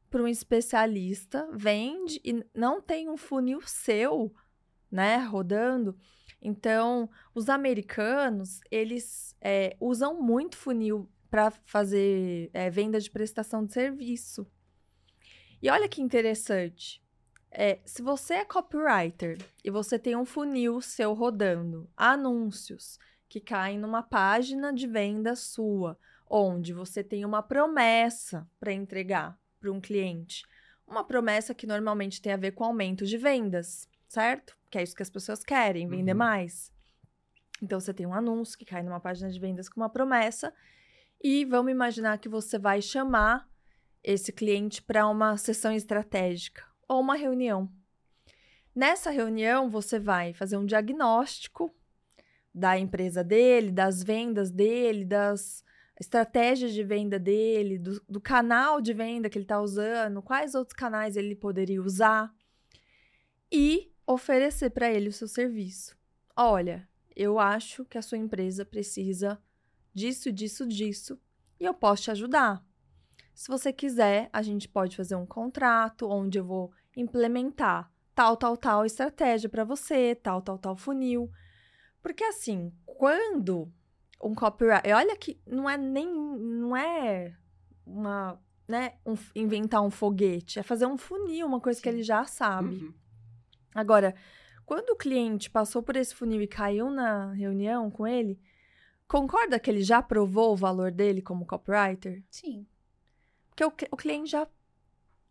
[0.09, 4.33] para um especialista, vende e não tem um funil seu,
[4.91, 5.97] né, rodando.
[6.41, 13.73] Então, os americanos, eles é, usam muito funil para fazer é, venda de prestação de
[13.73, 14.47] serviço.
[15.61, 17.03] E olha que interessante.
[17.49, 23.79] É, se você é copywriter e você tem um funil seu rodando, anúncios que caem
[23.79, 25.97] numa página de venda sua,
[26.29, 30.45] onde você tem uma promessa para entregar, para um cliente?
[30.87, 34.57] Uma promessa que normalmente tem a ver com aumento de vendas, certo?
[34.69, 36.17] Que é isso que as pessoas querem, vender uhum.
[36.17, 36.71] mais.
[37.61, 40.53] Então você tem um anúncio que cai numa página de vendas com uma promessa
[41.21, 43.49] e vamos imaginar que você vai chamar
[44.03, 47.69] esse cliente para uma sessão estratégica ou uma reunião.
[48.73, 51.75] Nessa reunião, você vai fazer um diagnóstico
[52.53, 55.63] da empresa dele, das vendas dele, das
[55.99, 60.75] estratégias de venda dele, do, do canal de venda que ele está usando, quais outros
[60.75, 62.33] canais ele poderia usar
[63.51, 65.97] e oferecer para ele o seu serviço.
[66.35, 69.41] Olha, eu acho que a sua empresa precisa
[69.93, 71.19] disso, disso, disso
[71.59, 72.63] e eu posso te ajudar.
[73.33, 78.57] Se você quiser, a gente pode fazer um contrato onde eu vou implementar tal, tal,
[78.57, 81.29] tal estratégia para você, tal, tal, tal funil.
[82.01, 83.71] Porque assim, quando
[84.21, 84.91] um copyright.
[84.91, 86.07] Olha que não é nem.
[86.07, 87.35] Não é
[87.85, 91.83] uma né, um, inventar um foguete, é fazer um funil, uma coisa Sim.
[91.83, 92.75] que ele já sabe.
[92.75, 92.93] Uhum.
[93.73, 94.13] Agora,
[94.65, 98.39] quando o cliente passou por esse funil e caiu na reunião com ele,
[99.07, 102.23] concorda que ele já provou o valor dele como copywriter?
[102.29, 102.67] Sim.
[103.49, 104.47] Porque o, o cliente já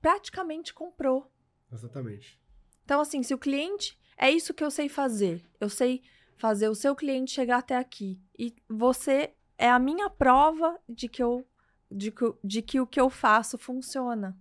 [0.00, 1.30] praticamente comprou.
[1.70, 2.40] Exatamente.
[2.84, 3.98] Então, assim, se o cliente.
[4.18, 5.44] É isso que eu sei fazer.
[5.60, 6.02] Eu sei
[6.36, 8.20] fazer o seu cliente chegar até aqui.
[8.38, 11.46] E você é a minha prova de que eu
[11.90, 14.36] de que, de que o que eu faço funciona.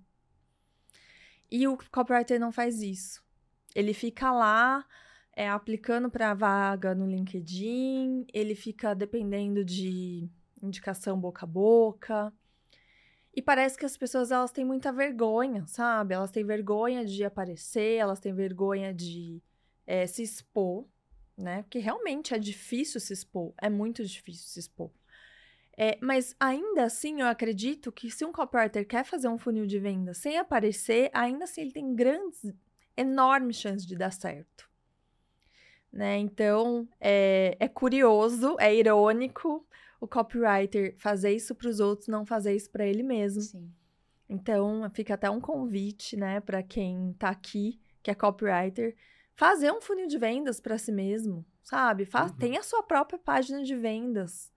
[1.50, 3.24] E o copywriter não faz isso.
[3.76, 4.86] Ele fica lá
[5.36, 10.28] é, aplicando para vaga no LinkedIn, ele fica dependendo de
[10.62, 12.34] indicação boca a boca.
[13.34, 16.14] E parece que as pessoas elas têm muita vergonha, sabe?
[16.14, 19.42] Elas têm vergonha de aparecer, elas têm vergonha de
[19.86, 20.86] é, se expor,
[21.38, 21.64] né?
[21.64, 24.92] Porque realmente é difícil se expor, é muito difícil se expor.
[25.78, 29.78] É, mas ainda assim, eu acredito que se um copywriter quer fazer um funil de
[29.78, 32.54] venda sem aparecer, ainda assim ele tem grandes,
[32.96, 34.70] enormes chances de dar certo.
[35.92, 36.18] Né?
[36.18, 39.66] Então, é, é curioso, é irônico
[40.00, 43.42] o copywriter fazer isso para os outros, não fazer isso para ele mesmo.
[43.42, 43.72] Sim.
[44.28, 48.96] Então, fica até um convite, né, para quem está aqui, que é copywriter,
[49.36, 52.06] fazer um funil de vendas para si mesmo, sabe?
[52.06, 52.38] Faz, uhum.
[52.38, 54.52] Tem a sua própria página de vendas.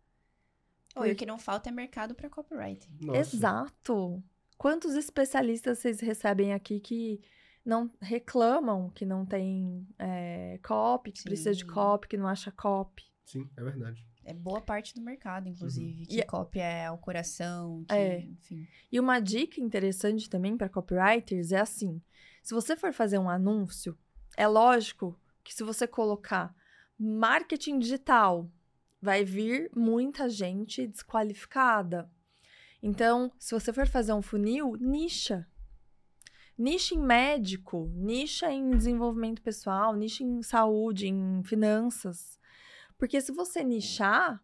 [0.96, 2.88] Oi, o que não falta é mercado para copywriting.
[3.00, 3.20] Nossa.
[3.20, 4.22] Exato.
[4.56, 7.20] Quantos especialistas vocês recebem aqui que
[7.64, 11.24] não reclamam que não tem é, copy, que Sim.
[11.24, 13.04] precisa de copy, que não acha copy?
[13.24, 14.04] Sim, é verdade.
[14.24, 16.06] É boa parte do mercado, inclusive, uhum.
[16.06, 18.20] que e, copy é o coração, que, é.
[18.20, 18.66] enfim.
[18.90, 22.02] E uma dica interessante também para copywriters é assim:
[22.42, 23.96] se você for fazer um anúncio,
[24.36, 26.54] é lógico que se você colocar
[26.98, 28.50] marketing digital
[29.00, 32.10] vai vir muita gente desqualificada.
[32.82, 35.46] Então, se você for fazer um funil, nicha.
[36.56, 42.38] Nicha em médico, nicha em desenvolvimento pessoal, nicha em saúde, em finanças.
[42.96, 44.42] Porque se você nichar,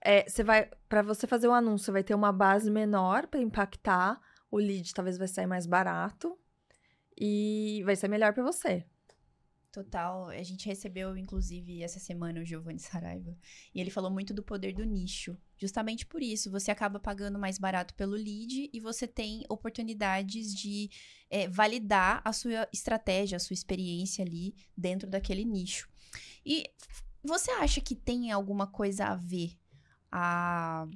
[0.00, 3.40] é, você vai para você fazer um anúncio, você vai ter uma base menor para
[3.40, 4.20] impactar,
[4.50, 6.38] o lead talvez vai sair mais barato
[7.18, 8.86] e vai ser melhor para você.
[9.72, 10.28] Total.
[10.28, 13.34] A gente recebeu, inclusive, essa semana o Giovanni Saraiva.
[13.74, 15.34] E ele falou muito do poder do nicho.
[15.56, 20.90] Justamente por isso, você acaba pagando mais barato pelo lead e você tem oportunidades de
[21.30, 25.88] é, validar a sua estratégia, a sua experiência ali dentro daquele nicho.
[26.44, 26.64] E
[27.24, 29.56] você acha que tem alguma coisa a ver
[30.10, 30.86] a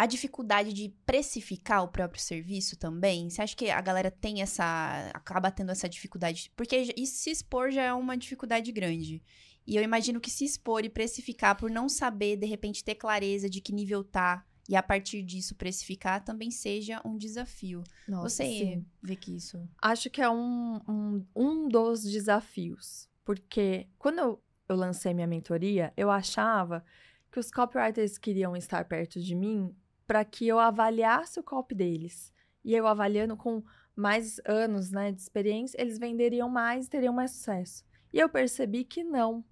[0.00, 3.28] a dificuldade de precificar o próprio serviço também?
[3.28, 5.10] Você acha que a galera tem essa.
[5.12, 6.50] acaba tendo essa dificuldade?
[6.56, 9.22] Porque se expor já é uma dificuldade grande.
[9.66, 13.50] E eu imagino que se expor e precificar por não saber, de repente, ter clareza
[13.50, 17.84] de que nível tá e a partir disso precificar também seja um desafio.
[18.08, 18.86] Nossa, Você sim.
[19.02, 19.68] vê que isso.
[19.82, 23.06] Acho que é um, um, um dos desafios.
[23.22, 26.82] Porque quando eu, eu lancei minha mentoria, eu achava
[27.30, 29.76] que os copywriters queriam estar perto de mim
[30.10, 32.34] para que eu avaliasse o copy deles.
[32.64, 33.62] E eu avaliando com
[33.94, 37.84] mais anos né, de experiência, eles venderiam mais e teriam mais sucesso.
[38.12, 39.44] E eu percebi que não.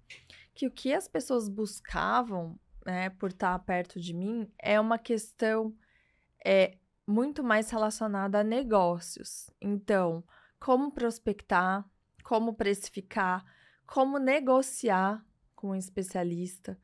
[0.53, 5.73] Que o que as pessoas buscavam né, por estar perto de mim é uma questão
[6.45, 9.49] é, muito mais relacionada a negócios.
[9.61, 10.21] Então,
[10.59, 11.89] como prospectar,
[12.21, 13.45] como precificar,
[13.87, 16.77] como negociar com um especialista,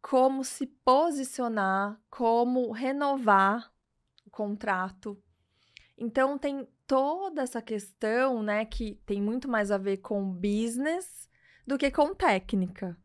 [0.00, 3.72] como se posicionar, como renovar
[4.26, 5.20] o contrato.
[5.96, 11.28] Então tem toda essa questão, né, que tem muito mais a ver com business
[11.66, 12.96] do que com técnica,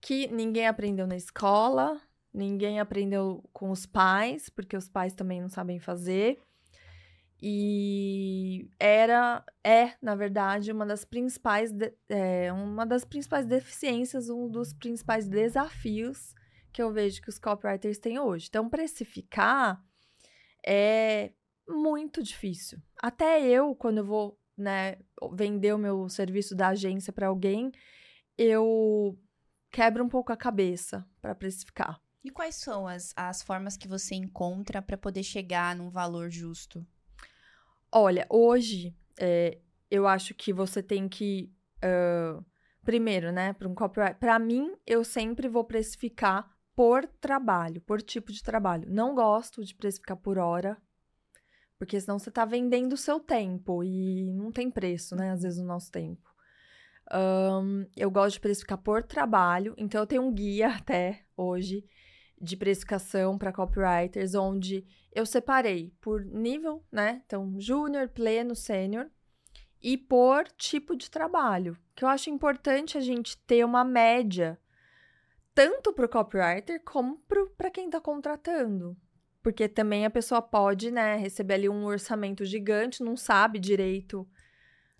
[0.00, 2.00] que ninguém aprendeu na escola,
[2.34, 6.38] ninguém aprendeu com os pais, porque os pais também não sabem fazer.
[7.40, 14.48] E era, é, na verdade, uma das principais, de, é, uma das principais deficiências, um
[14.48, 16.34] dos principais desafios
[16.72, 18.46] que eu vejo que os copywriters têm hoje.
[18.48, 19.82] Então, precificar
[20.66, 21.32] é
[21.68, 22.78] muito difícil.
[23.02, 24.98] Até eu, quando eu vou né,
[25.32, 27.70] vender o meu serviço da agência para alguém,
[28.38, 29.18] eu
[29.70, 32.00] quebro um pouco a cabeça para precificar.
[32.24, 36.84] E quais são as, as formas que você encontra para poder chegar num valor justo?
[37.92, 39.58] Olha, hoje é,
[39.90, 41.52] eu acho que você tem que.
[41.78, 42.44] Uh,
[42.84, 44.18] primeiro, né, para um copyright.
[44.18, 48.88] Para mim, eu sempre vou precificar por trabalho, por tipo de trabalho.
[48.88, 50.76] Não gosto de precificar por hora,
[51.78, 55.32] porque senão você está vendendo o seu tempo e não tem preço, né?
[55.32, 56.30] Às vezes, o nosso tempo.
[57.12, 61.84] Um, eu gosto de precificar por trabalho, então eu tenho um guia até hoje
[62.40, 64.84] de precificação para copywriters, onde
[65.16, 67.22] eu separei por nível, né?
[67.24, 69.10] Então, júnior, pleno, sênior,
[69.82, 71.74] e por tipo de trabalho.
[71.94, 74.58] Que eu acho importante a gente ter uma média,
[75.54, 77.18] tanto para o copywriter como
[77.56, 78.94] para quem está contratando.
[79.42, 84.28] Porque também a pessoa pode, né, receber ali um orçamento gigante, não sabe direito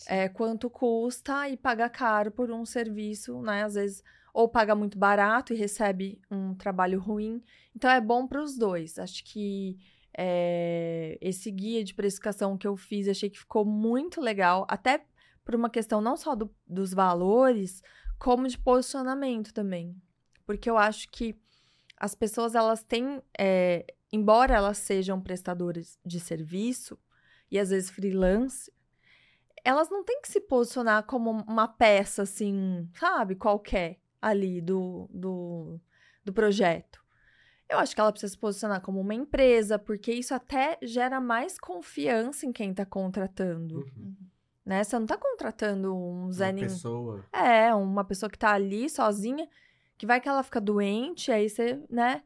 [0.07, 3.65] é, quanto custa e paga caro por um serviço, né?
[3.65, 4.03] Às vezes
[4.33, 7.43] ou paga muito barato e recebe um trabalho ruim.
[7.75, 8.99] Então é bom para os dois.
[8.99, 9.79] Acho que
[10.17, 15.05] é, esse guia de precificação que eu fiz, achei que ficou muito legal, até
[15.45, 17.83] por uma questão não só do, dos valores,
[18.19, 19.95] como de posicionamento também.
[20.47, 21.39] Porque eu acho que
[21.97, 26.99] as pessoas, elas têm, é, embora elas sejam prestadoras de serviço,
[27.51, 28.73] e às vezes freelance,
[29.65, 35.81] elas não têm que se posicionar como uma peça, assim, sabe, qualquer ali do, do,
[36.25, 37.05] do projeto.
[37.69, 41.59] Eu acho que ela precisa se posicionar como uma empresa, porque isso até gera mais
[41.59, 43.81] confiança em quem está contratando.
[43.81, 44.15] Uhum.
[44.65, 44.83] Né?
[44.83, 47.25] Você não está contratando um Zé Uma pessoa.
[47.33, 49.49] É, uma pessoa que está ali sozinha,
[49.97, 52.23] que vai que ela fica doente, aí você, né?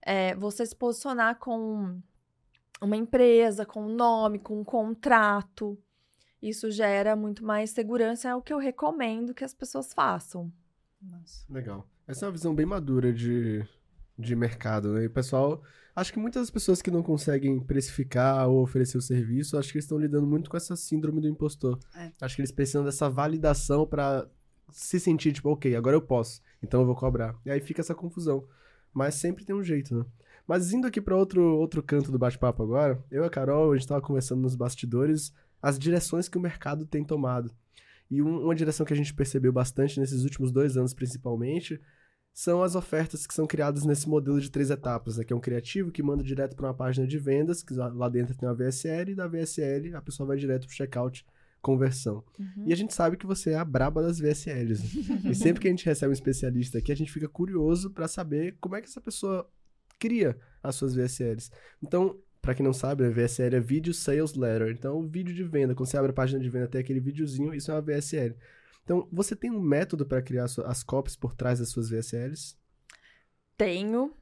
[0.00, 2.00] É, você se posicionar com
[2.80, 5.78] uma empresa, com um nome, com um contrato.
[6.40, 10.52] Isso gera muito mais segurança, é o que eu recomendo que as pessoas façam.
[11.00, 11.44] Nossa.
[11.48, 11.86] Legal.
[12.06, 13.64] Essa é uma visão bem madura de,
[14.22, 15.04] de mercado, né?
[15.04, 15.62] E o pessoal,
[15.94, 19.84] acho que muitas pessoas que não conseguem precificar ou oferecer o serviço, acho que eles
[19.84, 21.78] estão lidando muito com essa síndrome do impostor.
[21.94, 22.10] É.
[22.20, 24.26] Acho que eles precisam dessa validação para
[24.70, 27.36] se sentir tipo, ok, agora eu posso, então eu vou cobrar.
[27.44, 28.44] E aí fica essa confusão.
[28.94, 30.04] Mas sempre tem um jeito, né?
[30.46, 33.74] Mas indo aqui para outro, outro canto do bate-papo agora, eu e a Carol, a
[33.74, 35.32] gente estava conversando nos bastidores
[35.62, 37.50] as direções que o mercado tem tomado.
[38.10, 41.80] E um, uma direção que a gente percebeu bastante nesses últimos dois anos, principalmente,
[42.32, 45.24] são as ofertas que são criadas nesse modelo de três etapas, né?
[45.24, 48.34] Que é um criativo que manda direto para uma página de vendas, que lá dentro
[48.36, 51.26] tem uma VSL, e da VSL a pessoa vai direto para o checkout
[51.60, 52.24] conversão.
[52.38, 52.64] Uhum.
[52.66, 54.82] E a gente sabe que você é a braba das VSLs.
[54.82, 55.22] Né?
[55.30, 58.56] e sempre que a gente recebe um especialista aqui, a gente fica curioso para saber
[58.60, 59.48] como é que essa pessoa
[59.98, 61.50] cria as suas VSLs.
[61.80, 64.72] Então, para quem não sabe, a VSL é Video Sales Letter.
[64.76, 67.54] Então, o vídeo de venda, quando você abre a página de venda, tem aquele videozinho,
[67.54, 68.34] isso é uma VSL.
[68.82, 72.56] Então, você tem um método para criar as copies por trás das suas VSLs?
[73.56, 74.16] Tenho,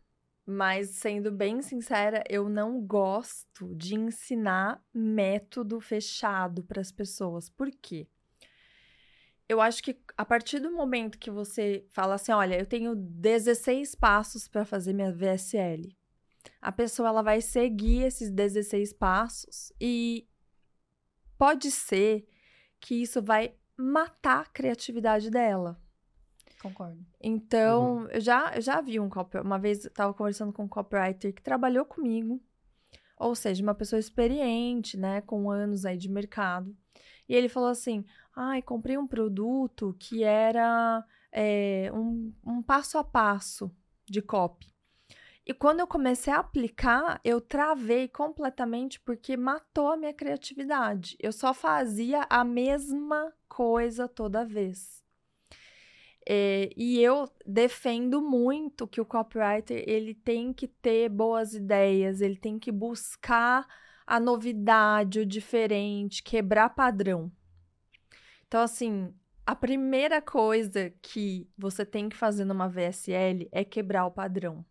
[0.44, 7.48] mas sendo bem sincera, eu não gosto de ensinar método fechado para as pessoas.
[7.48, 8.06] Por quê?
[9.48, 13.94] Eu acho que a partir do momento que você fala assim, olha, eu tenho 16
[13.94, 15.96] passos para fazer minha VSL
[16.60, 20.26] a pessoa ela vai seguir esses 16 passos e
[21.38, 22.26] pode ser
[22.78, 25.80] que isso vai matar a criatividade dela.
[26.62, 27.04] Concordo.
[27.20, 28.08] Então, uhum.
[28.08, 31.32] eu, já, eu já vi um copywriter, uma vez eu estava conversando com um copywriter
[31.32, 32.40] que trabalhou comigo,
[33.16, 36.76] ou seja, uma pessoa experiente, né, com anos aí de mercado.
[37.28, 43.04] E ele falou assim: ai, comprei um produto que era é, um, um passo a
[43.04, 43.70] passo
[44.04, 44.66] de copy.
[45.50, 51.16] E quando eu comecei a aplicar, eu travei completamente porque matou a minha criatividade.
[51.18, 55.02] Eu só fazia a mesma coisa toda vez.
[56.24, 62.36] É, e eu defendo muito que o copywriter ele tem que ter boas ideias, ele
[62.36, 63.66] tem que buscar
[64.06, 67.28] a novidade, o diferente, quebrar padrão.
[68.46, 69.12] Então, assim,
[69.44, 74.64] a primeira coisa que você tem que fazer numa VSL é quebrar o padrão.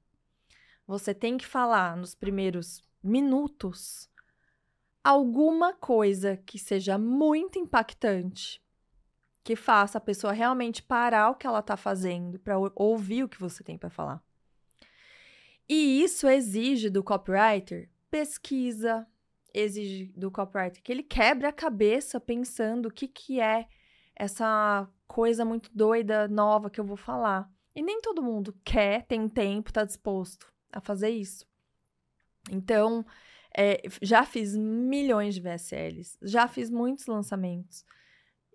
[0.90, 4.10] Você tem que falar nos primeiros minutos
[5.04, 8.60] alguma coisa que seja muito impactante,
[9.44, 13.40] que faça a pessoa realmente parar o que ela está fazendo para ouvir o que
[13.40, 14.20] você tem para falar.
[15.70, 19.06] E isso exige do copywriter pesquisa,
[19.54, 23.68] exige do copywriter que ele quebre a cabeça pensando o que, que é
[24.16, 27.48] essa coisa muito doida, nova que eu vou falar.
[27.76, 31.46] E nem todo mundo quer, tem tempo, está disposto a fazer isso.
[32.52, 33.06] Então,
[33.56, 37.86] é, já fiz milhões de VSLs, já fiz muitos lançamentos.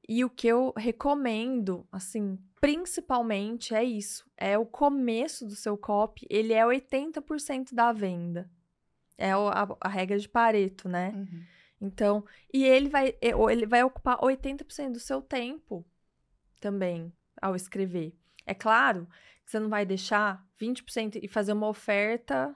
[0.08, 4.26] E o que eu recomendo, assim, principalmente é isso.
[4.36, 8.50] É o começo do seu copy, ele é 80% da venda.
[9.16, 11.12] É a, a, regra de Pareto, né?
[11.14, 11.42] Uhum.
[11.80, 15.84] Então, e ele vai, ele vai ocupar 80% do seu tempo
[16.60, 18.14] também ao escrever.
[18.46, 19.08] É claro
[19.44, 22.54] você não vai deixar 20% e fazer uma oferta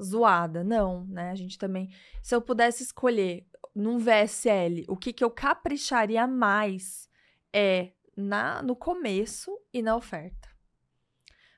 [0.00, 0.62] zoada.
[0.62, 1.30] Não, né?
[1.30, 1.90] A gente também.
[2.22, 7.08] Se eu pudesse escolher num VSL, o que, que eu capricharia mais
[7.52, 10.48] é na, no começo e na oferta.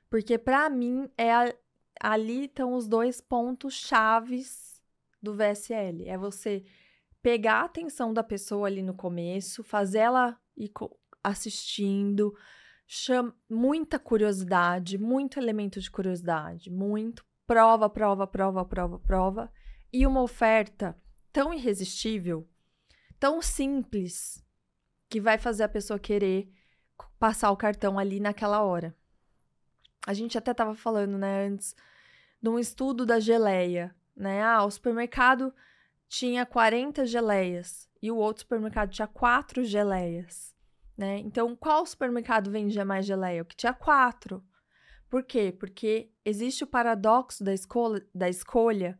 [0.09, 1.53] Porque para mim é a,
[1.99, 4.81] ali estão os dois pontos chaves
[5.21, 6.07] do VSL.
[6.07, 6.63] É você
[7.21, 10.71] pegar a atenção da pessoa ali no começo, fazer ela ir
[11.23, 12.35] assistindo,
[12.93, 19.53] chama muita curiosidade, muito elemento de curiosidade, muito prova, prova, prova, prova, prova,
[19.93, 20.99] e uma oferta
[21.31, 22.45] tão irresistível,
[23.17, 24.45] tão simples,
[25.07, 26.51] que vai fazer a pessoa querer
[27.17, 28.93] passar o cartão ali naquela hora.
[30.05, 31.73] A gente até estava falando, né, antes,
[32.41, 34.43] de um estudo da geleia, né?
[34.43, 35.53] Ah, o supermercado
[36.09, 40.50] tinha 40 geleias e o outro supermercado tinha quatro geleias,
[41.01, 41.17] né?
[41.17, 43.41] Então, qual supermercado vendia mais geleia?
[43.41, 44.45] O que tinha quatro.
[45.09, 45.51] Por quê?
[45.51, 48.99] Porque existe o paradoxo da escolha, da escolha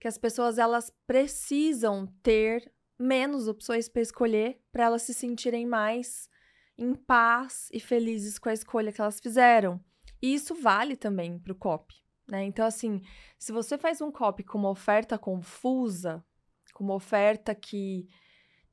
[0.00, 6.30] que as pessoas elas precisam ter menos opções para escolher para elas se sentirem mais
[6.78, 9.78] em paz e felizes com a escolha que elas fizeram.
[10.22, 11.94] E isso vale também para o copy,
[12.26, 12.42] né?
[12.44, 13.02] Então, assim,
[13.38, 16.24] se você faz um copy com uma oferta confusa,
[16.72, 18.08] com uma oferta que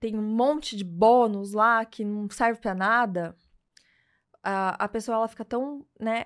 [0.02, 3.38] tem um monte de bônus lá que não serve para nada,
[4.43, 6.26] a, a pessoa ela fica tão, né,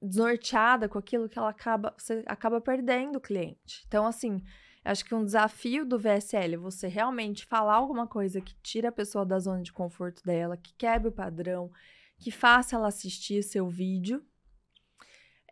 [0.00, 3.84] desnorteada com aquilo que ela acaba, você acaba perdendo o cliente.
[3.88, 4.40] Então, assim,
[4.84, 8.92] acho que um desafio do VSL é você realmente falar alguma coisa que tire a
[8.92, 11.68] pessoa da zona de conforto dela, que quebre o padrão,
[12.16, 14.24] que faça ela assistir seu vídeo.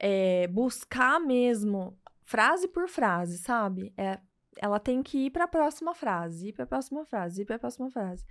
[0.01, 3.93] É, buscar mesmo frase por frase, sabe?
[3.97, 4.21] É
[4.61, 7.57] ela tem que ir para a próxima frase, ir para a próxima frase, ir para
[7.57, 8.25] a próxima frase.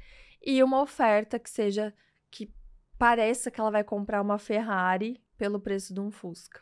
[0.46, 1.94] E uma oferta que seja
[2.30, 2.52] que
[2.98, 6.62] pareça que ela vai comprar uma Ferrari pelo preço de um Fusca.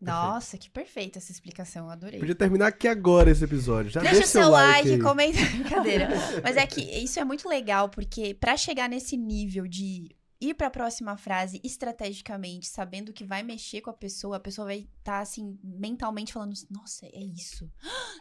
[0.00, 2.18] Nossa, que perfeita essa explicação, adorei.
[2.18, 3.90] Podia terminar aqui agora esse episódio.
[3.90, 6.08] Já deixa, deixa seu like, like comenta, brincadeira.
[6.42, 10.68] Mas é que isso é muito legal porque para chegar nesse nível de ir para
[10.68, 15.16] a próxima frase estrategicamente, sabendo que vai mexer com a pessoa, a pessoa vai estar
[15.16, 17.70] tá, assim mentalmente falando: "Nossa, é isso".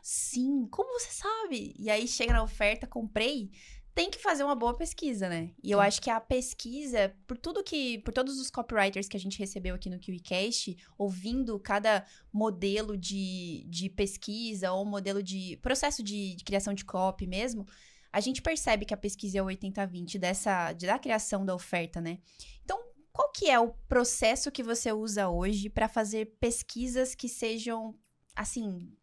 [0.04, 1.74] Sim, como você sabe?
[1.78, 3.52] E aí chega na oferta, comprei,
[4.00, 5.52] tem que fazer uma boa pesquisa, né?
[5.62, 5.74] E Sim.
[5.74, 9.38] eu acho que a pesquisa, por tudo que, por todos os copywriters que a gente
[9.38, 16.36] recebeu aqui no KiwiCast, ouvindo cada modelo de, de pesquisa ou modelo de processo de,
[16.36, 17.66] de criação de copy mesmo,
[18.12, 22.02] a gente percebe que a pesquisa é o 80-20 dessa de, da criação da oferta,
[22.02, 22.20] né?
[22.64, 22.80] Então,
[23.12, 27.98] qual que é o processo que você usa hoje para fazer pesquisas que sejam
[28.36, 28.96] assim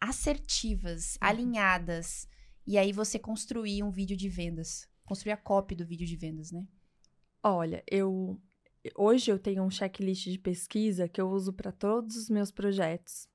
[0.00, 1.28] assertivas, uhum.
[1.28, 2.28] alinhadas
[2.66, 6.52] e aí você construir um vídeo de vendas, construir a copy do vídeo de vendas,
[6.52, 6.66] né?
[7.42, 8.40] Olha, eu
[8.96, 13.28] hoje eu tenho um checklist de pesquisa que eu uso para todos os meus projetos.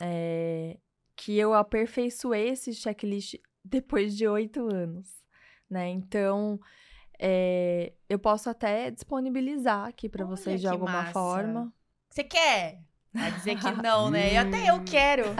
[0.00, 0.78] É,
[1.16, 3.36] que eu aperfeiçoei esse checklist
[3.68, 5.08] depois de oito anos,
[5.68, 5.88] né?
[5.88, 6.60] Então,
[7.18, 11.12] é, eu posso até disponibilizar aqui para vocês de alguma massa.
[11.12, 11.72] forma.
[12.10, 12.82] Você quer?
[13.12, 14.34] Vai dizer que não, né?
[14.34, 15.24] E até eu quero.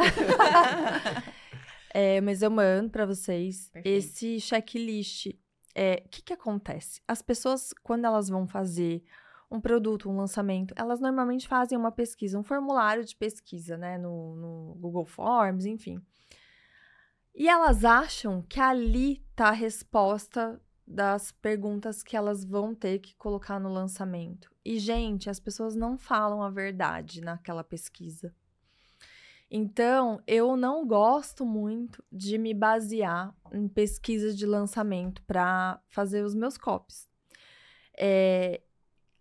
[1.92, 3.96] é, mas eu mando para vocês Perfeito.
[3.96, 5.26] esse checklist.
[5.26, 5.34] O
[5.74, 7.00] é, que, que acontece?
[7.06, 9.04] As pessoas, quando elas vão fazer
[9.50, 13.98] um produto, um lançamento, elas normalmente fazem uma pesquisa, um formulário de pesquisa, né?
[13.98, 16.00] No, no Google Forms, enfim.
[17.38, 23.14] E elas acham que ali tá a resposta das perguntas que elas vão ter que
[23.14, 24.50] colocar no lançamento.
[24.64, 28.34] E, gente, as pessoas não falam a verdade naquela pesquisa.
[29.50, 36.34] Então, eu não gosto muito de me basear em pesquisas de lançamento para fazer os
[36.34, 37.06] meus copies.
[37.98, 38.62] É,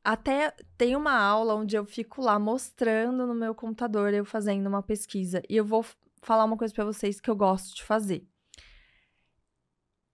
[0.03, 4.82] até tem uma aula onde eu fico lá mostrando no meu computador eu fazendo uma
[4.82, 5.84] pesquisa e eu vou
[6.26, 8.28] falar uma coisa para vocês que eu gosto de fazer.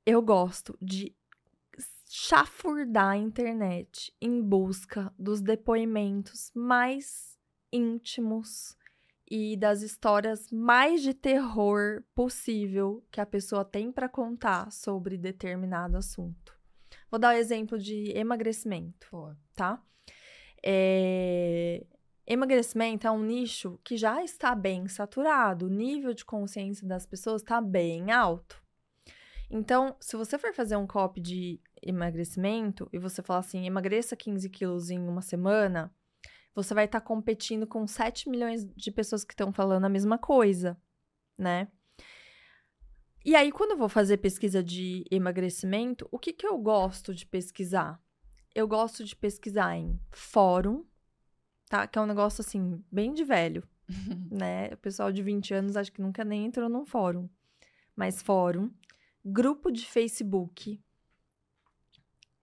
[0.05, 1.15] Eu gosto de
[2.09, 7.37] chafurdar a internet em busca dos depoimentos mais
[7.71, 8.75] íntimos
[9.29, 15.95] e das histórias mais de terror possível que a pessoa tem para contar sobre determinado
[15.95, 16.53] assunto.
[17.09, 19.07] Vou dar o um exemplo de emagrecimento,
[19.55, 19.81] tá?
[20.61, 21.85] É...
[22.25, 27.41] Emagrecimento é um nicho que já está bem saturado, o nível de consciência das pessoas
[27.41, 28.61] está bem alto.
[29.49, 34.49] Então, se você for fazer um copy de emagrecimento e você falar assim, emagreça 15
[34.49, 35.93] quilos em uma semana,
[36.55, 40.17] você vai estar tá competindo com 7 milhões de pessoas que estão falando a mesma
[40.17, 40.79] coisa,
[41.37, 41.67] né?
[43.25, 47.25] E aí, quando eu vou fazer pesquisa de emagrecimento, o que, que eu gosto de
[47.25, 48.01] pesquisar?
[48.55, 50.85] Eu gosto de pesquisar em fórum
[51.71, 51.87] tá?
[51.87, 53.63] Que é um negócio assim, bem de velho,
[54.29, 54.67] né?
[54.73, 57.29] O pessoal de 20 anos acho que nunca nem entrou num fórum.
[57.95, 58.69] Mas fórum,
[59.23, 60.81] grupo de Facebook,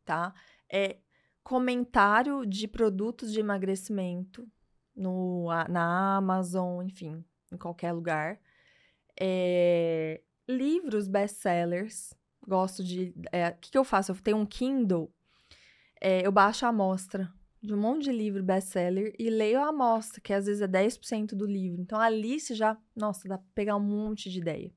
[0.02, 0.32] tá?
[0.66, 0.96] É
[1.44, 4.48] comentário de produtos de emagrecimento,
[4.96, 7.22] no, na Amazon, enfim,
[7.52, 8.40] em qualquer lugar.
[9.20, 12.14] É, livros best-sellers.
[12.46, 13.12] Gosto de.
[13.14, 14.12] O é, que, que eu faço?
[14.12, 15.12] Eu tenho um Kindle,
[16.00, 17.30] é, eu baixo a amostra
[17.62, 21.34] de um monte de livro best-seller e leio a amostra, que às vezes é 10%
[21.34, 21.80] do livro.
[21.80, 24.72] Então ali você já, nossa, dá pra pegar um monte de ideia.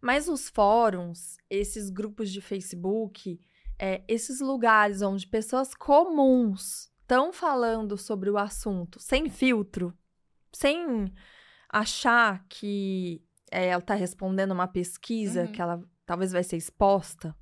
[0.00, 3.40] Mas os fóruns, esses grupos de Facebook,
[3.78, 9.96] é, esses lugares onde pessoas comuns estão falando sobre o assunto sem filtro,
[10.52, 11.12] sem
[11.68, 15.52] achar que é, ela está respondendo uma pesquisa uhum.
[15.52, 17.36] que ela talvez vai ser exposta,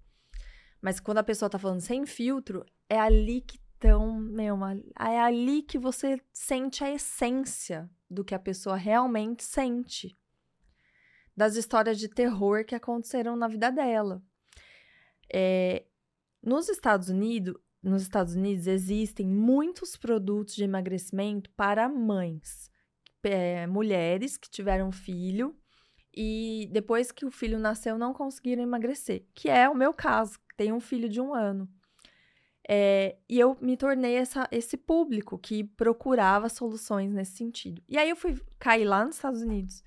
[0.81, 4.59] mas quando a pessoa está falando sem filtro, é ali que estão, meu,
[4.99, 10.17] é ali que você sente a essência do que a pessoa realmente sente.
[11.37, 14.23] Das histórias de terror que aconteceram na vida dela.
[15.33, 15.85] É,
[16.43, 22.71] nos Estados Unidos, nos Estados Unidos existem muitos produtos de emagrecimento para mães,
[23.23, 25.55] é, mulheres que tiveram filho
[26.15, 30.75] e depois que o filho nasceu não conseguiram emagrecer, que é o meu caso, tenho
[30.75, 31.69] um filho de um ano.
[32.69, 37.81] É, e eu me tornei essa, esse público que procurava soluções nesse sentido.
[37.89, 39.85] E aí eu fui cair lá nos Estados Unidos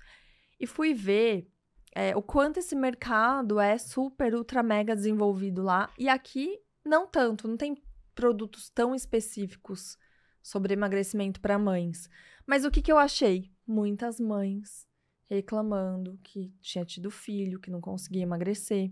[0.58, 1.50] e fui ver
[1.94, 5.92] é, o quanto esse mercado é super, ultra, mega desenvolvido lá.
[5.98, 7.76] E aqui, não tanto, não tem
[8.14, 9.98] produtos tão específicos
[10.42, 12.08] sobre emagrecimento para mães.
[12.46, 13.50] Mas o que, que eu achei?
[13.66, 14.88] Muitas mães
[15.28, 18.90] reclamando que tinha tido filho, que não conseguia emagrecer.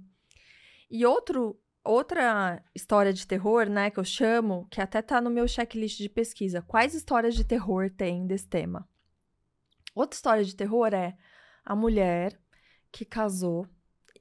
[0.91, 1.59] E outro
[1.89, 6.09] outra história de terror, né, que eu chamo, que até tá no meu checklist de
[6.09, 6.61] pesquisa.
[6.61, 8.89] Quais histórias de terror tem desse tema?
[9.95, 11.17] Outra história de terror é
[11.65, 12.39] a mulher
[12.93, 13.67] que casou,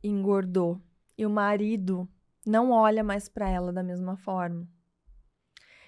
[0.01, 0.81] engordou
[1.17, 2.09] e o marido
[2.45, 4.67] não olha mais para ela da mesma forma.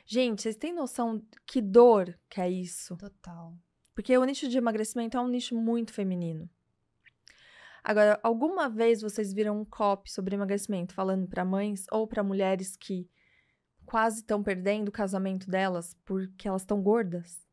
[0.05, 2.97] Gente, vocês têm noção que dor que é isso?
[2.97, 3.53] Total.
[3.95, 6.49] Porque o nicho de emagrecimento é um nicho muito feminino.
[7.84, 12.75] Agora, alguma vez vocês viram um copy sobre emagrecimento falando para mães ou para mulheres
[12.75, 13.09] que
[13.86, 17.47] quase estão perdendo o casamento delas porque elas estão gordas?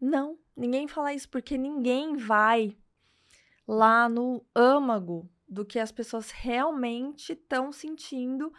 [0.00, 2.76] Não, ninguém fala isso porque ninguém vai
[3.66, 8.52] lá no âmago do que as pessoas realmente estão sentindo.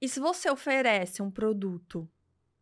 [0.00, 2.08] E se você oferece um produto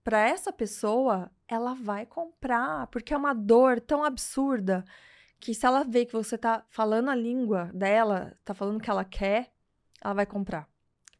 [0.04, 4.84] para essa pessoa, ela vai comprar, porque é uma dor tão absurda
[5.40, 8.90] que se ela vê que você tá falando a língua dela, tá falando o que
[8.90, 9.50] ela quer,
[10.02, 10.68] ela vai comprar.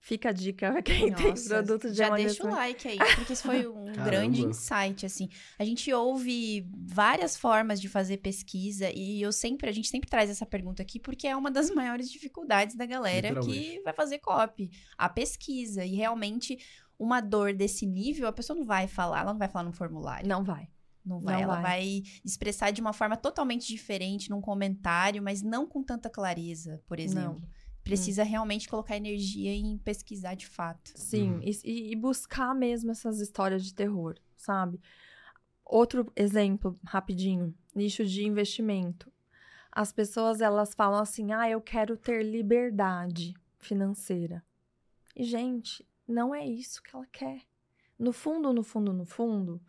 [0.02, 3.42] Fica a dica quem Nossa, tem produto de Já deixa o like aí, porque isso
[3.42, 5.28] foi um grande insight, assim.
[5.58, 10.30] A gente ouve várias formas de fazer pesquisa e eu sempre, a gente sempre traz
[10.30, 14.70] essa pergunta aqui porque é uma das maiores dificuldades da galera que vai fazer copy,
[14.96, 15.84] a pesquisa.
[15.84, 16.58] E realmente
[16.98, 20.26] uma dor desse nível, a pessoa não vai falar, ela não vai falar no formulário.
[20.26, 20.68] Não vai.
[21.05, 21.34] Não vai.
[21.34, 21.62] Não ela vai.
[21.62, 22.03] vai.
[22.24, 27.40] expressar de uma forma totalmente diferente num comentário, mas não com tanta clareza, por exemplo.
[27.40, 27.61] Não.
[27.82, 28.26] Precisa hum.
[28.26, 30.92] realmente colocar energia em pesquisar de fato.
[30.94, 31.40] Sim, uhum.
[31.42, 34.80] e, e buscar mesmo essas histórias de terror, sabe?
[35.64, 39.11] Outro exemplo, rapidinho, nicho de investimento.
[39.72, 44.44] As pessoas elas falam assim: "Ah, eu quero ter liberdade financeira".
[45.14, 47.42] E gente, não é isso que ela quer.
[47.98, 49.61] No fundo, no fundo, no fundo,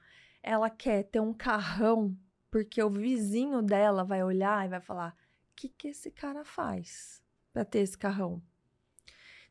[0.43, 2.17] ela quer ter um carrão
[2.51, 5.15] porque o vizinho dela vai olhar e vai falar:
[5.51, 7.23] o que, que esse cara faz
[7.53, 8.41] para ter esse carrão?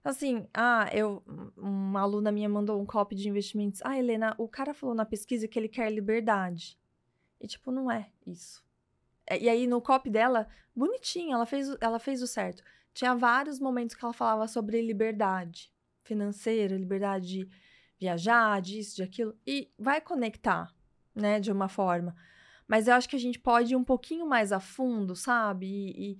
[0.02, 1.22] Assim, ah, eu,
[1.56, 3.80] uma aluna minha mandou um copy de investimentos.
[3.84, 6.78] Ah, Helena, o cara falou na pesquisa que ele quer liberdade.
[7.38, 8.64] E, tipo, não é isso.
[9.26, 12.62] É, e aí, no copy dela, bonitinha, ela fez, ela fez o certo.
[12.94, 15.72] Tinha vários momentos que ela falava sobre liberdade
[16.02, 17.48] financeira, liberdade de
[17.98, 19.36] viajar, disso, de aquilo.
[19.46, 20.74] E vai conectar
[21.14, 22.14] né, de uma forma.
[22.66, 25.66] Mas eu acho que a gente pode ir um pouquinho mais a fundo, sabe?
[25.66, 26.12] E,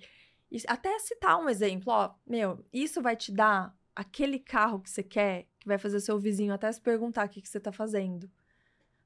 [0.51, 4.89] e, e até citar um exemplo, ó, meu, isso vai te dar aquele carro que
[4.89, 7.71] você quer, que vai fazer seu vizinho até se perguntar o que, que você tá
[7.71, 8.29] fazendo.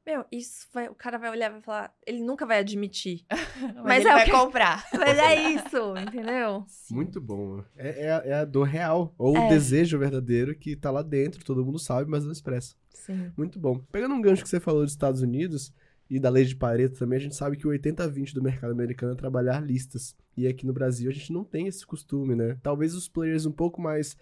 [0.05, 3.25] Meu, isso vai, o cara vai olhar e vai falar, ele nunca vai admitir.
[3.75, 4.31] mas, mas ele é vai que...
[4.31, 4.85] comprar.
[4.93, 6.63] Mas é isso, entendeu?
[6.91, 7.63] Muito bom.
[7.75, 9.45] É, é, a, é a dor real, ou é.
[9.45, 12.75] o desejo verdadeiro que tá lá dentro, todo mundo sabe, mas não expressa.
[12.93, 13.31] Sim.
[13.35, 13.79] Muito bom.
[13.91, 15.73] Pegando um gancho que você falou dos Estados Unidos
[16.07, 19.13] e da lei de Pareto também, a gente sabe que o 80-20 do mercado americano
[19.13, 20.15] é trabalhar listas.
[20.37, 22.57] E aqui no Brasil a gente não tem esse costume, né?
[22.61, 24.15] Talvez os players um pouco mais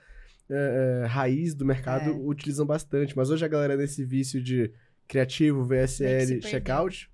[0.50, 2.14] é, é, raiz do mercado é.
[2.14, 4.72] utilizam bastante, mas hoje a galera nesse vício de
[5.14, 7.08] criativo, VSL, checkout,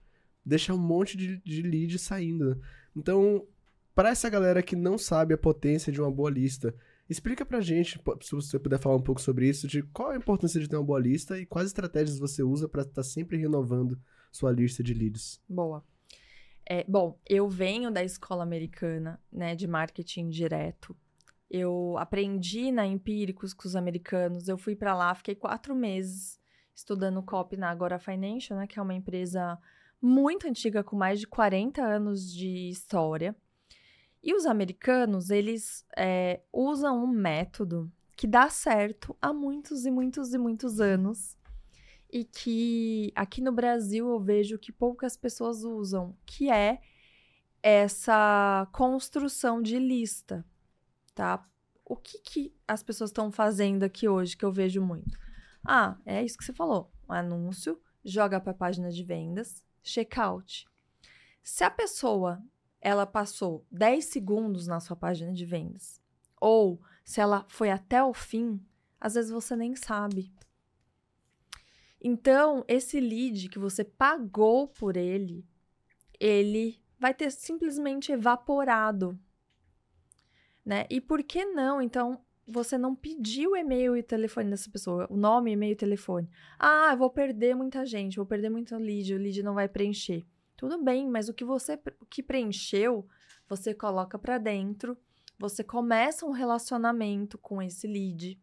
[0.45, 2.61] deixa um monte de, de lead saindo.
[2.95, 3.45] Então,
[3.93, 6.73] para essa galera que não sabe a potência de uma boa lista,
[7.09, 10.61] explica pra gente, se você puder falar um pouco sobre isso, de qual a importância
[10.61, 13.99] de ter uma boa lista e quais estratégias você usa para estar tá sempre renovando
[14.31, 15.41] sua lista de leads.
[15.49, 15.83] Boa.
[16.65, 20.95] É, bom, eu venho da escola americana, né, de marketing direto.
[21.51, 24.47] Eu aprendi na Empíricos com os americanos.
[24.47, 26.38] Eu fui para lá, fiquei quatro meses
[26.79, 29.59] estudando copy na Agora Financial, né, que é uma empresa
[30.01, 33.35] muito antiga, com mais de 40 anos de história.
[34.23, 40.33] E os americanos, eles é, usam um método que dá certo há muitos e muitos
[40.33, 41.37] e muitos anos
[42.11, 46.79] e que aqui no Brasil eu vejo que poucas pessoas usam, que é
[47.61, 50.45] essa construção de lista,
[51.13, 51.45] tá?
[51.85, 55.17] O que, que as pessoas estão fazendo aqui hoje que eu vejo muito?
[55.65, 56.91] Ah, é isso que você falou.
[57.07, 60.67] Um anúncio, joga para a página de vendas, checkout.
[61.43, 62.43] Se a pessoa
[62.81, 66.01] ela passou 10 segundos na sua página de vendas,
[66.39, 68.63] ou se ela foi até o fim,
[68.99, 70.31] às vezes você nem sabe.
[72.01, 75.45] Então, esse lead que você pagou por ele,
[76.19, 79.19] ele vai ter simplesmente evaporado.
[80.63, 80.85] Né?
[80.89, 81.81] E por que não?
[81.81, 86.29] Então, você não pediu e-mail e telefone dessa pessoa, o nome, e-mail e telefone.
[86.57, 90.25] Ah, eu vou perder muita gente, vou perder muito lead, o lead não vai preencher.
[90.57, 93.07] Tudo bem, mas o que você o que preencheu,
[93.47, 94.97] você coloca para dentro,
[95.37, 98.37] você começa um relacionamento com esse lead.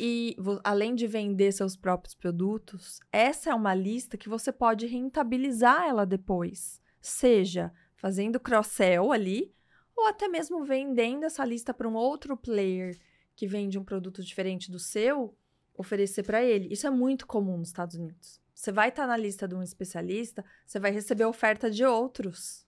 [0.00, 5.88] E além de vender seus próprios produtos, essa é uma lista que você pode rentabilizar
[5.88, 9.52] ela depois, seja fazendo cross-sell ali,
[9.96, 12.96] ou até mesmo vendendo essa lista para um outro player
[13.38, 15.32] que vende um produto diferente do seu,
[15.72, 16.72] oferecer para ele.
[16.72, 18.40] Isso é muito comum nos Estados Unidos.
[18.52, 22.66] Você vai estar tá na lista de um especialista, você vai receber oferta de outros.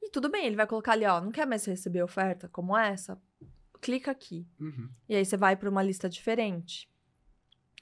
[0.00, 3.20] E tudo bem, ele vai colocar ali, ó, não quer mais receber oferta como essa?
[3.80, 4.46] Clica aqui.
[4.60, 4.88] Uhum.
[5.08, 6.88] E aí você vai para uma lista diferente.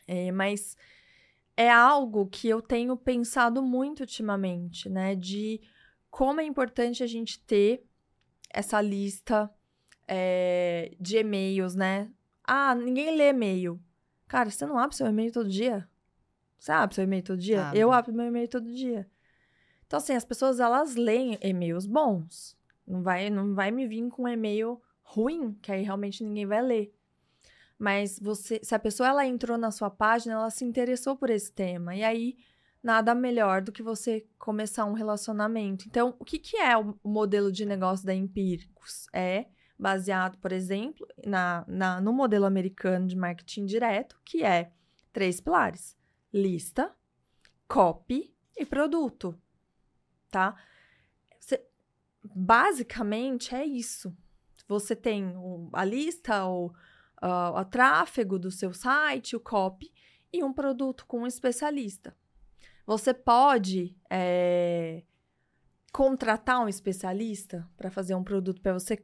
[0.09, 0.79] É, mas
[1.55, 5.15] é algo que eu tenho pensado muito ultimamente, né?
[5.15, 5.61] De
[6.11, 7.85] como é importante a gente ter
[8.49, 9.51] essa lista
[10.07, 12.11] é, de e-mails, né?
[12.45, 13.81] Ah, ninguém lê e-mail.
[14.27, 15.89] Cara, você não abre seu e-mail todo dia?
[16.59, 17.67] Você abre seu e-mail todo dia?
[17.67, 17.79] Abre.
[17.79, 19.09] Eu abro meu e-mail todo dia.
[19.87, 22.57] Então, assim, as pessoas, elas leem e-mails bons.
[22.87, 26.63] Não vai, não vai me vir com um e-mail ruim, que aí realmente ninguém vai
[26.63, 26.95] ler.
[27.79, 31.53] Mas você, se a pessoa ela entrou na sua página, ela se interessou por esse
[31.53, 31.95] tema.
[31.95, 32.37] E aí,
[32.83, 35.85] nada melhor do que você começar um relacionamento.
[35.87, 39.07] Então, o que, que é o modelo de negócio da Empíricos?
[39.13, 39.47] É
[39.83, 44.71] baseado, por exemplo, na, na, no modelo americano de marketing direto, que é
[45.13, 45.97] três pilares:
[46.33, 46.95] lista,
[47.67, 49.37] copy e produto,
[50.31, 50.55] tá?
[51.41, 51.67] Você,
[52.23, 54.17] basicamente é isso.
[54.69, 56.67] Você tem o, a lista, o,
[57.21, 59.93] uh, o tráfego do seu site, o copy
[60.33, 62.17] e um produto com um especialista.
[62.87, 65.03] Você pode é,
[65.93, 68.97] contratar um especialista para fazer um produto para você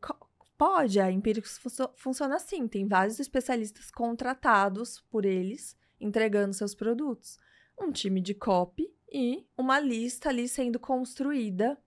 [0.58, 1.60] Pode, a Empíricos
[1.94, 2.66] funciona assim.
[2.66, 7.38] Tem vários especialistas contratados por eles, entregando seus produtos.
[7.80, 11.78] Um time de copy e uma lista ali sendo construída,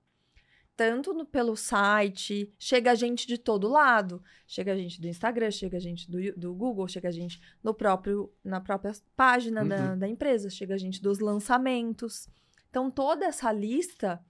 [0.73, 4.23] tanto no, pelo site, chega gente de todo lado.
[4.47, 8.93] Chega gente do Instagram, chega gente do, do Google, chega gente no próprio, na própria
[9.17, 9.67] página uhum.
[9.67, 12.29] da, da empresa, chega gente dos lançamentos.
[12.69, 14.25] Então, toda essa lista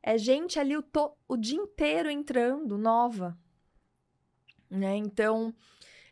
[0.00, 3.36] é gente ali o, to, o dia inteiro entrando, nova
[4.70, 4.96] né?
[4.96, 5.54] Então,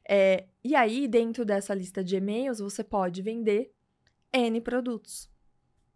[0.09, 3.73] é, e aí, dentro dessa lista de e-mails, você pode vender
[4.33, 5.31] N produtos,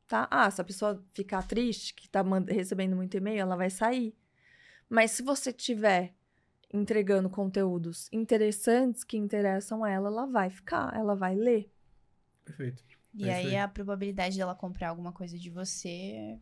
[0.07, 0.29] tá?
[0.31, 4.15] Ah, se a pessoa ficar triste, que tá recebendo muito e-mail, ela vai sair.
[4.89, 6.15] Mas se você tiver
[6.73, 11.71] entregando conteúdos interessantes que interessam ela, ela vai ficar, ela vai ler.
[12.45, 12.83] Perfeito.
[13.15, 16.39] E é aí, aí a probabilidade dela comprar alguma coisa de você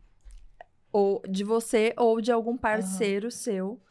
[0.91, 3.31] ou de você ou de algum parceiro uhum.
[3.31, 3.81] seu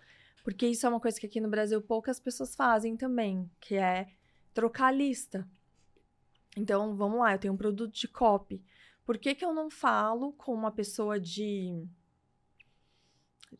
[0.42, 4.08] porque isso é uma coisa que aqui no Brasil poucas pessoas fazem também, que é
[4.54, 5.48] trocar a lista.
[6.56, 8.62] Então, vamos lá, eu tenho um produto de copy.
[9.04, 11.84] Por que, que eu não falo com uma pessoa de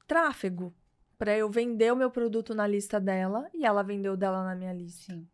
[0.06, 0.74] tráfego
[1.18, 4.72] para eu vender o meu produto na lista dela e ela vendeu dela na minha
[4.72, 5.12] lista?
[5.12, 5.28] Sim.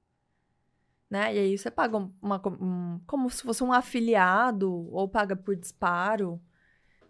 [1.09, 1.34] Né?
[1.36, 6.40] E aí você paga uma, um, como se fosse um afiliado ou paga por disparo.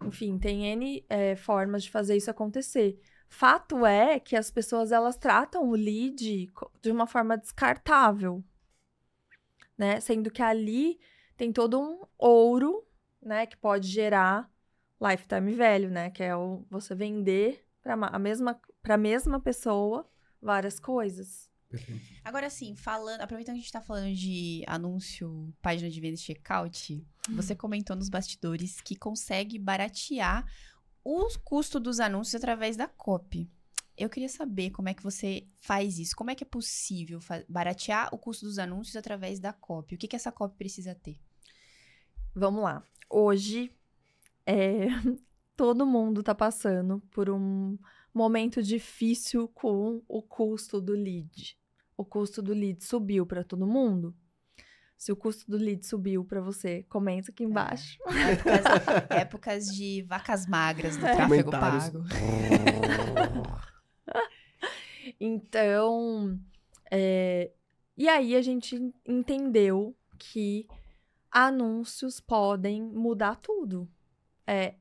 [0.05, 2.99] Enfim, tem N é, formas de fazer isso acontecer.
[3.29, 6.49] Fato é que as pessoas elas tratam o lead
[6.81, 8.43] de uma forma descartável,
[9.77, 9.99] né?
[9.99, 10.99] Sendo que ali
[11.35, 12.83] tem todo um ouro,
[13.21, 14.49] né, que pode gerar
[14.99, 20.09] lifetime velho, né, que é o você vender para a mesma para a mesma pessoa
[20.41, 21.49] várias coisas.
[22.23, 26.17] Agora sim, falando, aproveitando que a gente está falando de anúncio, página de venda e
[26.17, 30.45] checkout, você comentou nos bastidores que consegue baratear
[31.09, 33.49] o custo dos anúncios através da copy.
[33.95, 36.13] Eu queria saber como é que você faz isso.
[36.13, 39.95] Como é que é possível baratear o custo dos anúncios através da copy?
[39.95, 41.17] O que, que essa copy precisa ter?
[42.35, 42.83] Vamos lá.
[43.09, 43.71] Hoje,
[44.45, 44.87] é,
[45.55, 47.77] todo mundo está passando por um
[48.13, 51.57] momento difícil com o custo do lead.
[51.95, 54.13] O custo do lead subiu para todo mundo.
[54.97, 57.99] Se o custo do lead subiu para você, comenta aqui embaixo.
[58.07, 58.31] É.
[58.31, 58.65] Épocas,
[59.11, 61.15] épocas, de vacas magras do é.
[61.15, 62.03] tráfego pago.
[65.19, 66.39] então,
[66.89, 67.51] é,
[67.95, 70.67] e aí a gente entendeu que
[71.29, 73.87] anúncios podem mudar tudo.
[74.47, 74.73] É,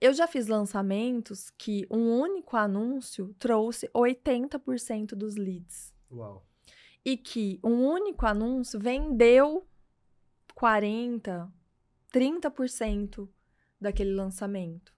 [0.00, 5.92] eu já fiz lançamentos que um único anúncio trouxe 80% dos leads.
[6.10, 6.42] Uau
[7.04, 9.66] e que um único anúncio vendeu
[10.54, 11.52] 40,
[12.12, 13.28] 30%
[13.80, 14.94] daquele lançamento.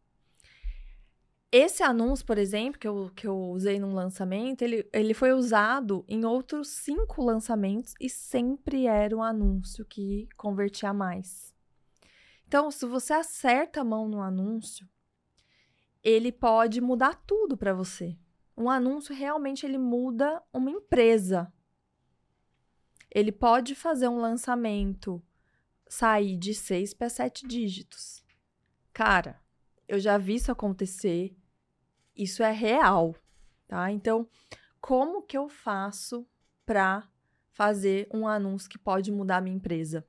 [1.50, 6.04] Esse anúncio, por exemplo, que eu, que eu usei num lançamento, ele, ele foi usado
[6.06, 11.54] em outros cinco lançamentos e sempre era um anúncio que convertia mais.
[12.46, 14.88] Então, se você acerta a mão no anúncio,
[16.02, 18.16] ele pode mudar tudo para você.
[18.56, 21.52] Um anúncio realmente ele muda uma empresa
[23.16, 25.22] ele pode fazer um lançamento
[25.88, 28.22] sair de seis para sete dígitos.
[28.92, 29.40] Cara,
[29.88, 31.34] eu já vi isso acontecer.
[32.14, 33.16] Isso é real,
[33.66, 33.90] tá?
[33.90, 34.28] Então,
[34.82, 36.28] como que eu faço
[36.66, 37.08] para
[37.52, 40.06] fazer um anúncio que pode mudar a minha empresa?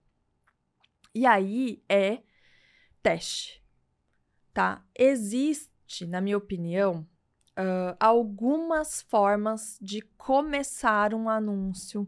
[1.15, 2.21] E aí é
[3.01, 3.63] teste,
[4.53, 4.85] tá?
[4.93, 7.07] Existe, na minha opinião,
[7.57, 12.05] uh, algumas formas de começar um anúncio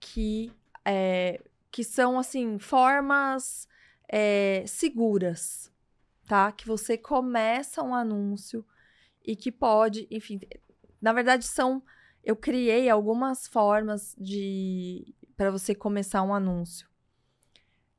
[0.00, 0.52] que,
[0.84, 3.68] é, que são, assim, formas
[4.08, 5.72] é, seguras,
[6.26, 6.50] tá?
[6.52, 8.64] Que você começa um anúncio
[9.24, 10.40] e que pode, enfim,
[11.00, 11.82] na verdade são,
[12.24, 16.88] eu criei algumas formas de para você começar um anúncio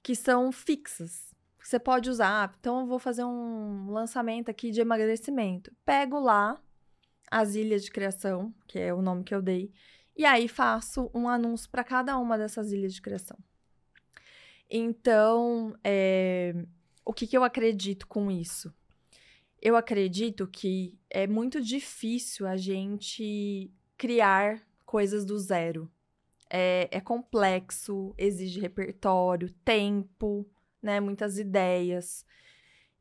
[0.03, 1.33] que são fixas.
[1.63, 5.71] Você pode usar, ah, então eu vou fazer um lançamento aqui de emagrecimento.
[5.85, 6.59] Pego lá
[7.29, 9.71] as ilhas de criação, que é o nome que eu dei,
[10.19, 13.39] e aí faço um anúncio para cada uma dessas ilhas de criação.
[14.69, 16.53] Então, é,
[17.05, 18.73] o que, que eu acredito com isso?
[19.61, 25.89] Eu acredito que é muito difícil a gente criar coisas do zero.
[26.49, 30.45] É, é, complexo, exige repertório, tempo,
[30.81, 32.25] né, muitas ideias.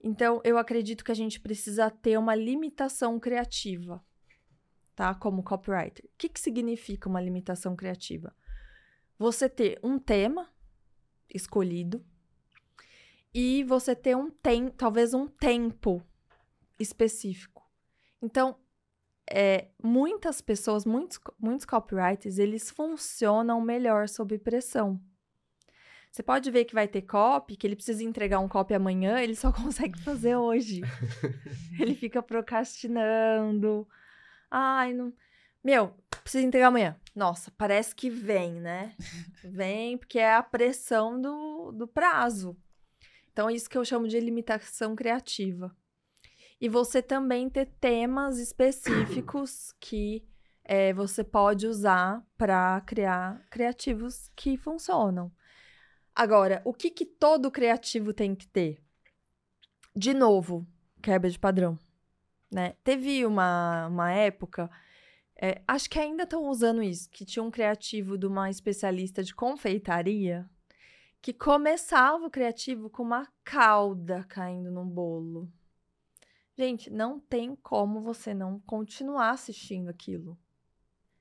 [0.00, 4.00] Então, eu acredito que a gente precisa ter uma limitação criativa
[4.98, 5.14] tá?
[5.14, 6.04] Como copywriter.
[6.06, 8.34] O que, que significa uma limitação criativa?
[9.16, 10.52] Você ter um tema
[11.32, 12.04] escolhido
[13.32, 16.02] e você ter um tem, talvez um tempo
[16.80, 17.62] específico.
[18.20, 18.56] Então,
[19.30, 25.00] é, muitas pessoas, muitos, muitos copywriters, eles funcionam melhor sob pressão.
[26.10, 29.36] Você pode ver que vai ter copy, que ele precisa entregar um copy amanhã, ele
[29.36, 30.80] só consegue fazer hoje.
[31.78, 33.86] ele fica procrastinando,
[34.50, 35.12] Ai, não.
[35.62, 36.98] Meu, precisa entregar amanhã.
[37.14, 38.94] Nossa, parece que vem, né?
[39.44, 42.56] Vem, porque é a pressão do, do prazo.
[43.32, 45.74] Então, é isso que eu chamo de limitação criativa.
[46.60, 50.26] E você também ter temas específicos que
[50.64, 55.30] é, você pode usar para criar criativos que funcionam.
[56.14, 58.82] Agora, o que, que todo criativo tem que ter?
[59.94, 60.66] De novo,
[61.00, 61.78] quebra de padrão
[62.50, 62.74] né?
[62.82, 64.70] Teve uma, uma época,
[65.36, 69.34] é, acho que ainda estão usando isso, que tinha um criativo de uma especialista de
[69.34, 70.48] confeitaria
[71.20, 75.50] que começava o criativo com uma cauda caindo no bolo.
[76.56, 80.38] Gente, não tem como você não continuar assistindo aquilo.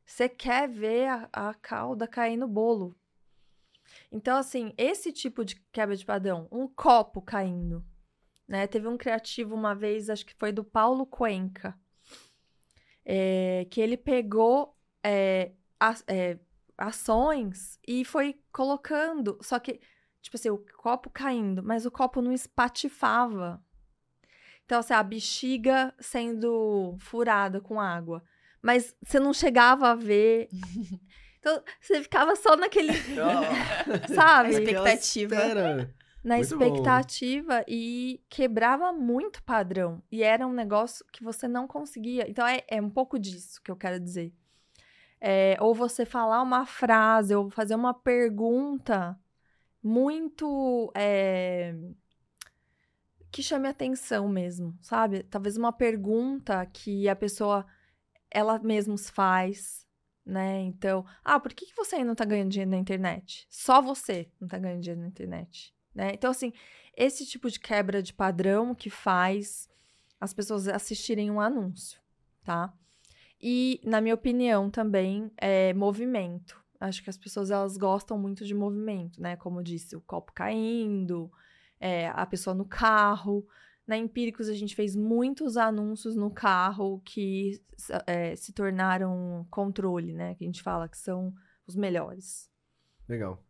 [0.06, 2.96] Você quer ver a, a cauda cair no bolo.
[4.12, 7.86] Então, assim, esse tipo de quebra de padrão, um copo caindo,
[8.48, 8.66] né?
[8.68, 11.78] Teve um criativo uma vez, acho que foi do Paulo Cuenca,
[13.06, 16.38] é, que ele pegou é, a, é,
[16.78, 19.80] ações e foi colocando, só que,
[20.22, 23.62] tipo assim, o copo caindo, mas o copo não espatifava.
[24.66, 28.22] Então, assim, a bexiga sendo furada com água.
[28.62, 30.50] Mas você não chegava a ver.
[31.40, 32.92] Então, você ficava só naquele.
[33.16, 34.12] Oh.
[34.14, 34.50] sabe?
[34.50, 35.36] Expectativa
[36.28, 37.64] na muito expectativa bom.
[37.68, 40.04] e quebrava muito padrão.
[40.12, 42.30] E era um negócio que você não conseguia.
[42.30, 44.34] Então é, é um pouco disso que eu quero dizer.
[45.22, 49.18] É, ou você falar uma frase, ou fazer uma pergunta
[49.82, 50.92] muito.
[50.94, 51.74] É,
[53.32, 55.24] que chame atenção mesmo, sabe?
[55.24, 57.66] Talvez uma pergunta que a pessoa
[58.30, 59.88] ela mesma faz,
[60.26, 60.60] né?
[60.62, 63.48] Então, ah, por que, que você ainda não tá ganhando dinheiro na internet?
[63.50, 66.12] Só você não tá ganhando dinheiro na internet, né?
[66.14, 66.54] Então, assim,
[66.96, 69.68] esse tipo de quebra de padrão que faz
[70.22, 72.00] as pessoas assistirem um anúncio,
[72.44, 72.72] tá?
[73.42, 76.64] E, na minha opinião, também é movimento.
[76.80, 79.36] Acho que as pessoas elas gostam muito de movimento, né?
[79.36, 81.32] Como eu disse, o copo caindo,
[81.80, 83.46] é, a pessoa no carro.
[83.86, 87.60] Na Empíricos, a gente fez muitos anúncios no carro que
[88.06, 90.36] é, se tornaram controle, né?
[90.36, 91.34] Que a gente fala que são
[91.66, 92.52] os melhores.
[93.08, 93.47] Legal.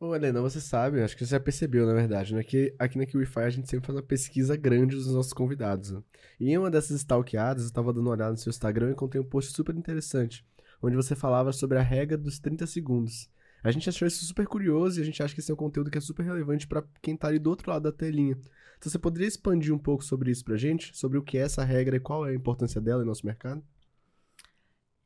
[0.00, 2.42] Ô, Helena, você sabe, acho que você já percebeu, na verdade, né?
[2.42, 5.92] Que aqui na QIFI a gente sempre faz uma pesquisa grande dos nossos convidados.
[5.92, 6.02] Né?
[6.38, 9.20] E em uma dessas stalkeadas, eu estava dando uma olhada no seu Instagram e contei
[9.20, 10.44] um post super interessante,
[10.82, 13.30] onde você falava sobre a regra dos 30 segundos.
[13.62, 15.90] A gente achou isso super curioso e a gente acha que esse é um conteúdo
[15.90, 18.36] que é super relevante para quem está ali do outro lado da telinha.
[18.76, 20.94] Então você poderia expandir um pouco sobre isso pra gente?
[20.94, 23.64] Sobre o que é essa regra e qual é a importância dela em nosso mercado?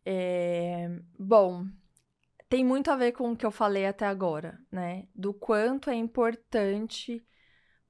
[0.04, 0.90] É...
[1.16, 1.68] Bom,
[2.48, 5.06] tem muito a ver com o que eu falei até agora, né?
[5.14, 7.24] Do quanto é importante,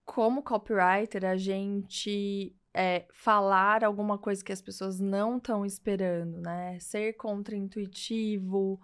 [0.05, 6.79] como copywriter, a gente é, falar alguma coisa que as pessoas não estão esperando, né?
[6.81, 8.81] Ser contraintuitivo,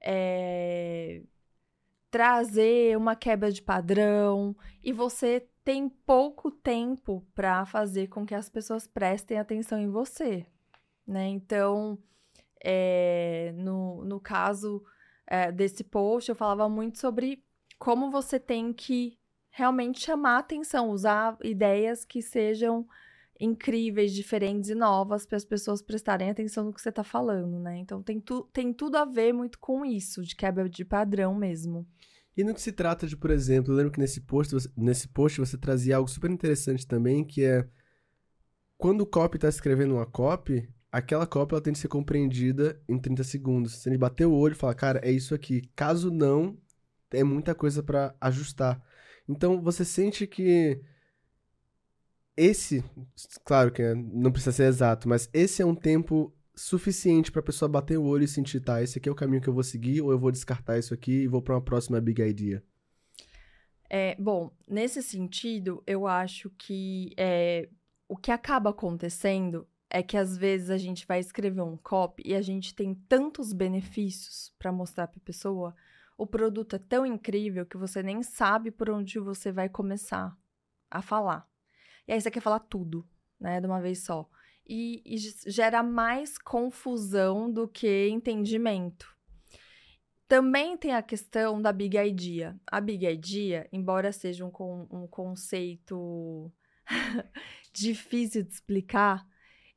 [0.00, 1.22] é,
[2.10, 8.50] trazer uma quebra de padrão e você tem pouco tempo para fazer com que as
[8.50, 10.46] pessoas prestem atenção em você,
[11.06, 11.26] né?
[11.28, 11.98] Então,
[12.62, 14.84] é, no, no caso
[15.26, 17.42] é, desse post, eu falava muito sobre
[17.78, 19.18] como você tem que
[19.50, 22.86] realmente chamar atenção, usar ideias que sejam
[23.38, 27.78] incríveis, diferentes e novas para as pessoas prestarem atenção no que você está falando, né?
[27.78, 31.86] Então tem, tu, tem tudo a ver muito com isso, de quebra de padrão mesmo.
[32.36, 35.08] E no que se trata de, por exemplo, eu lembro que nesse post, você, nesse
[35.08, 37.68] post você trazia algo super interessante também, que é
[38.76, 42.96] quando o copy está escrevendo uma copy, aquela cópia ela tem que ser compreendida em
[42.96, 43.74] 30 segundos.
[43.78, 45.68] Se ele bater o olho e falar, cara, é isso aqui.
[45.74, 46.56] Caso não,
[47.10, 48.80] é muita coisa para ajustar.
[49.28, 50.80] Então, você sente que
[52.36, 52.84] esse,
[53.44, 57.68] claro que não precisa ser exato, mas esse é um tempo suficiente para a pessoa
[57.68, 60.00] bater o olho e sentir, tá, esse aqui é o caminho que eu vou seguir
[60.00, 62.62] ou eu vou descartar isso aqui e vou para uma próxima big idea.
[63.90, 67.68] É, bom, nesse sentido, eu acho que é,
[68.08, 72.34] o que acaba acontecendo é que às vezes a gente vai escrever um copy e
[72.34, 75.72] a gente tem tantos benefícios para mostrar para a pessoa,
[76.18, 80.36] o produto é tão incrível que você nem sabe por onde você vai começar
[80.90, 81.48] a falar.
[82.08, 84.28] E aí você quer falar tudo, né, de uma vez só.
[84.66, 85.16] E, e
[85.48, 89.16] gera mais confusão do que entendimento.
[90.26, 92.58] Também tem a questão da Big Idea.
[92.66, 94.50] A Big Idea, embora seja um,
[94.90, 96.52] um conceito
[97.72, 99.24] difícil de explicar,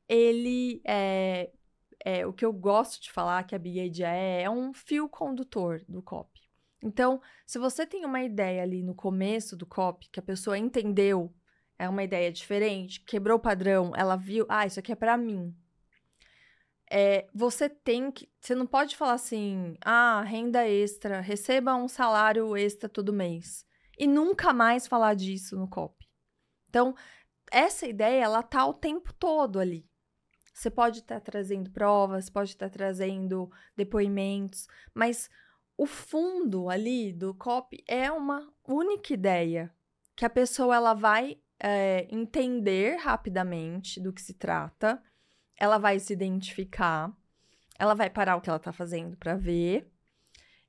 [0.08, 1.50] ele é,
[2.04, 5.08] é, o que eu gosto de falar que a Big Idea é, é um fio
[5.08, 6.40] condutor do copy.
[6.82, 11.34] Então, se você tem uma ideia ali no começo do copy que a pessoa entendeu,
[11.78, 15.54] é uma ideia diferente, quebrou o padrão, ela viu, ah, isso aqui é para mim.
[16.90, 22.56] É, você tem que, você não pode falar assim, ah, renda extra, receba um salário
[22.56, 23.66] extra todo mês
[23.98, 26.08] e nunca mais falar disso no copy.
[26.68, 26.94] Então,
[27.50, 29.87] essa ideia ela tá o tempo todo ali.
[30.58, 35.30] Você pode estar tá trazendo provas, pode estar tá trazendo depoimentos, mas
[35.76, 39.72] o fundo ali do copy é uma única ideia
[40.16, 45.00] que a pessoa ela vai é, entender rapidamente do que se trata,
[45.56, 47.16] ela vai se identificar,
[47.78, 49.88] ela vai parar o que ela está fazendo para ver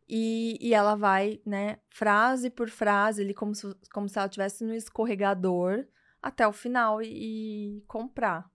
[0.07, 4.63] e, e, ela vai, né, frase por frase, ali, como se, como se ela estivesse
[4.63, 5.83] no escorregador
[6.21, 8.47] até o final e, e comprar.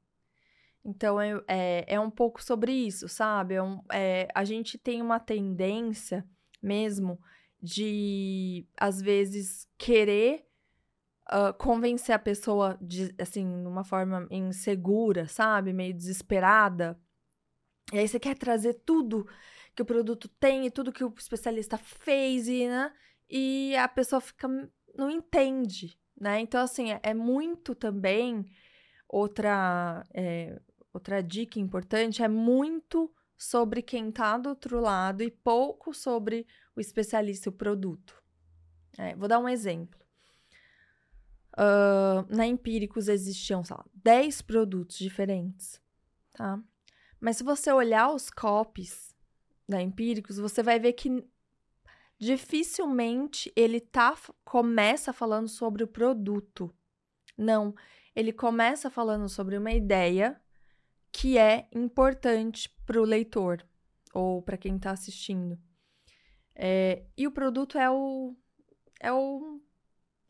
[0.85, 3.55] Então, é, é, é, um pouco sobre isso, sabe?
[3.55, 6.29] É um, é, a gente tem uma tendência
[6.63, 7.19] mesmo
[7.61, 10.47] de, às vezes, querer
[11.33, 15.73] uh, convencer a pessoa, de, assim, de uma forma insegura, sabe?
[15.73, 17.01] Meio desesperada.
[17.91, 19.27] E aí você quer trazer tudo
[19.75, 22.93] que o produto tem e tudo que o especialista fez e, né?
[23.29, 24.49] E a pessoa fica...
[24.95, 26.41] não entende, né?
[26.41, 28.45] Então, assim, é, é muito também
[29.09, 30.05] outra...
[30.13, 30.61] É,
[30.95, 36.81] outra dica importante é muito sobre quem está do outro lado e pouco sobre o
[36.81, 38.23] especialista e o produto.
[38.97, 40.01] É, vou dar um exemplo.
[41.53, 45.81] Uh, na Empíricos existiam, sei lá, 10 produtos diferentes,
[46.33, 46.61] tá?
[47.21, 49.15] Mas se você olhar os copies
[49.69, 51.25] da Empíricos, você vai ver que
[52.19, 56.75] dificilmente ele tá, começa falando sobre o produto.
[57.37, 57.75] Não.
[58.15, 60.41] Ele começa falando sobre uma ideia
[61.15, 63.65] que é importante para o leitor
[64.13, 65.57] ou para quem está assistindo.
[66.53, 68.37] É, e o produto é o.
[69.01, 69.63] É o.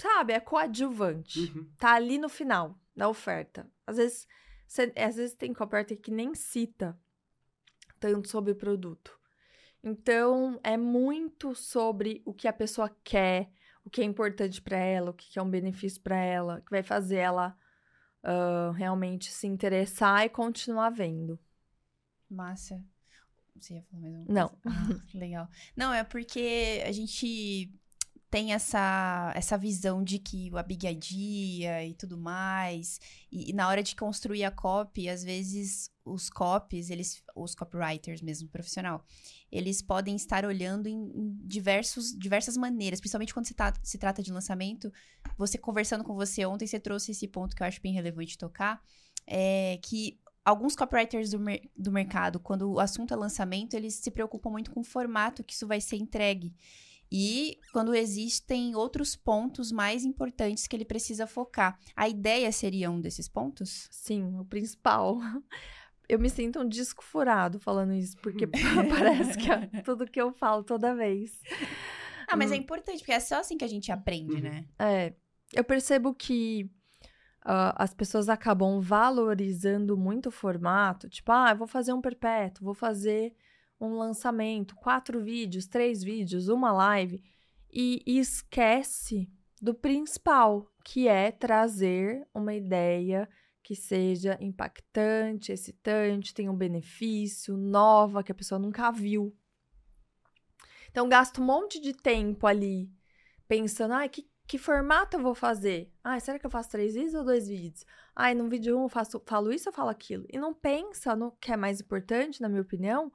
[0.01, 1.41] Sabe, é coadjuvante.
[1.41, 1.71] Uhum.
[1.79, 3.67] Tá ali no final da oferta.
[3.87, 4.29] Às vezes,
[4.67, 6.99] cê, às vezes tem copywriter que nem cita
[7.99, 9.19] tanto sobre o produto.
[9.83, 13.51] Então, é muito sobre o que a pessoa quer,
[13.83, 16.83] o que é importante para ela, o que é um benefício para ela, que vai
[16.83, 17.57] fazer ela
[18.25, 21.39] uh, realmente se interessar e continuar vendo.
[22.29, 22.83] Massa.
[23.55, 24.41] Você ia falar mais uma coisa?
[24.41, 24.59] Não.
[24.65, 25.49] Ah, legal.
[25.77, 27.73] Não, é porque a gente
[28.35, 32.99] tem essa, essa visão de que o Big Idea e tudo mais.
[33.31, 38.21] E, e, na hora de construir a copy, às vezes os copies, eles, os copywriters
[38.21, 39.05] mesmo, profissional,
[39.53, 44.21] eles podem estar olhando em, em diversos, diversas maneiras, principalmente quando se, tá, se trata
[44.21, 44.93] de lançamento.
[45.39, 48.83] Você conversando com você ontem, você trouxe esse ponto que eu acho bem relevante tocar,
[49.29, 54.11] é que alguns copywriters do, mer do mercado, quando o assunto é lançamento, eles se
[54.11, 56.53] preocupam muito com o formato que isso vai ser entregue.
[57.11, 61.79] E quando existem outros pontos mais importantes que ele precisa focar.
[61.95, 63.89] A ideia seria um desses pontos?
[63.91, 65.19] Sim, o principal.
[66.09, 68.47] Eu me sinto um disco furado falando isso, porque
[68.91, 71.41] parece que é tudo que eu falo toda vez.
[72.29, 72.55] Ah, mas hum.
[72.55, 74.41] é importante, porque é só assim que a gente aprende, uhum.
[74.43, 74.67] né?
[74.79, 75.15] É.
[75.53, 76.71] Eu percebo que
[77.45, 81.09] uh, as pessoas acabam valorizando muito o formato.
[81.09, 83.35] Tipo, ah, eu vou fazer um perpétuo, vou fazer
[83.81, 87.23] um lançamento, quatro vídeos, três vídeos, uma live,
[87.73, 89.29] e, esquece
[89.61, 93.29] do principal, que é trazer uma ideia
[93.63, 99.35] que seja impactante, excitante, tenha um benefício, nova, que a pessoa nunca viu.
[100.91, 102.93] Então, gasto um monte de tempo ali
[103.49, 105.91] pensando, ah, que, que formato eu vou fazer?
[106.05, 107.85] Ah, será que eu faço três vídeos ou dois vídeos?
[108.15, 110.27] Ah, no vídeo um eu faço, falo isso ou falo aquilo?
[110.31, 113.11] E não pensa no que é mais importante, na minha opinião,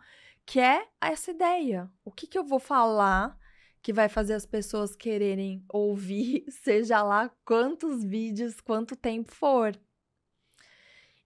[0.49, 1.87] que é essa ideia.
[2.03, 3.37] O que, que eu vou falar
[3.83, 9.79] que vai fazer as pessoas quererem ouvir, seja lá quantos vídeos, quanto tempo for.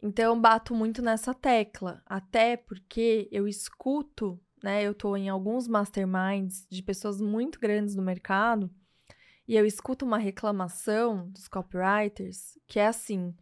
[0.02, 4.84] Então, eu bato muito nessa tecla, até porque eu escuto, né?
[4.84, 8.70] Eu tô em alguns masterminds de pessoas muito grandes no mercado
[9.48, 13.34] e eu escuto uma reclamação dos copywriters que é assim: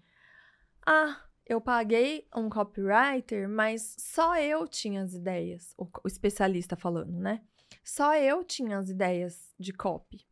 [0.86, 1.20] ah,
[1.52, 7.42] eu paguei um copywriter, mas só eu tinha as ideias, o, o especialista falando, né?
[7.84, 10.26] Só eu tinha as ideias de copy.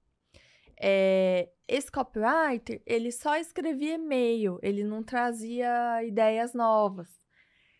[0.80, 7.10] É, esse copywriter, ele só escrevia e-mail, ele não trazia ideias novas.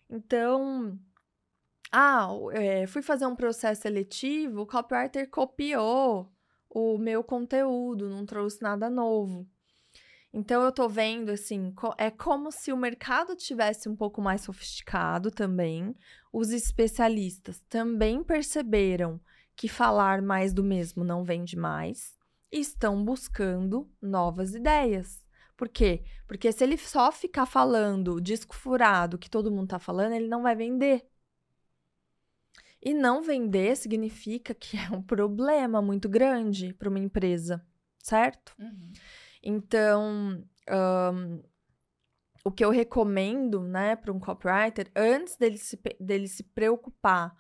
[0.10, 1.00] Então,
[1.94, 6.30] ah, é, fui fazer um processo seletivo, o copywriter copiou
[6.70, 9.48] o meu conteúdo, não trouxe nada novo.
[10.32, 15.32] Então eu tô vendo assim, é como se o mercado tivesse um pouco mais sofisticado
[15.32, 15.96] também.
[16.32, 19.20] Os especialistas também perceberam
[19.56, 22.16] que falar mais do mesmo não vende mais
[22.52, 25.26] e estão buscando novas ideias.
[25.58, 26.04] Por quê?
[26.28, 30.44] Porque se ele só ficar falando disco furado que todo mundo tá falando, ele não
[30.44, 31.06] vai vender.
[32.82, 37.66] E não vender significa que é um problema muito grande para uma empresa,
[38.02, 38.56] certo?
[38.58, 38.94] Uhum.
[39.42, 41.44] Então, um,
[42.44, 47.36] o que eu recomendo, né, para um copywriter, antes dele se, dele se preocupar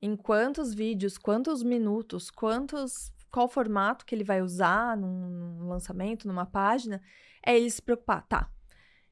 [0.00, 6.44] em quantos vídeos, quantos minutos, quantos, qual formato que ele vai usar num lançamento, numa
[6.44, 7.00] página,
[7.46, 8.50] é ele se preocupar, tá?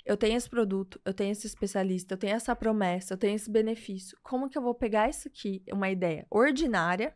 [0.05, 3.51] Eu tenho esse produto, eu tenho esse especialista, eu tenho essa promessa, eu tenho esse
[3.51, 4.18] benefício.
[4.22, 7.14] Como que eu vou pegar isso aqui, uma ideia ordinária,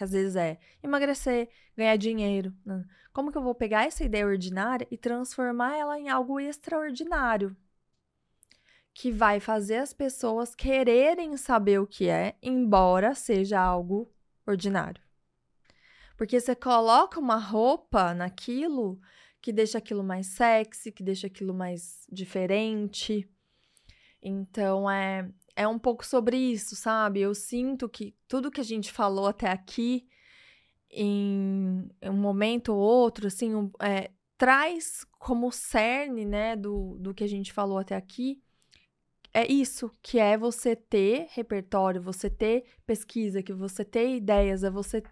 [0.00, 2.54] que às vezes é emagrecer, ganhar dinheiro.
[2.64, 2.82] Né?
[3.12, 7.54] Como que eu vou pegar essa ideia ordinária e transformar ela em algo extraordinário?
[8.94, 14.10] Que vai fazer as pessoas quererem saber o que é, embora seja algo
[14.46, 15.02] ordinário.
[16.16, 18.98] Porque você coloca uma roupa naquilo
[19.42, 23.30] que deixa aquilo mais sexy, que deixa aquilo mais diferente.
[24.22, 25.30] Então é
[25.60, 27.20] é um pouco sobre isso, sabe?
[27.20, 30.08] Eu sinto que tudo que a gente falou até aqui,
[30.90, 37.28] em um momento ou outro, assim, é, traz como cerne, né, do, do que a
[37.28, 38.42] gente falou até aqui,
[39.34, 44.70] é isso, que é você ter repertório, você ter pesquisa, que você ter ideias, é
[44.70, 45.02] você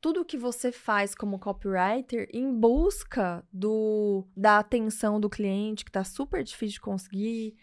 [0.00, 6.02] tudo que você faz como copywriter em busca do da atenção do cliente, que tá
[6.02, 7.56] super difícil de conseguir,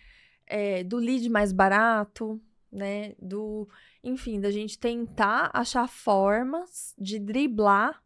[0.47, 2.41] é, do lead mais barato,
[2.71, 3.15] né?
[3.21, 3.67] Do,
[4.03, 8.03] enfim, da gente tentar achar formas de driblar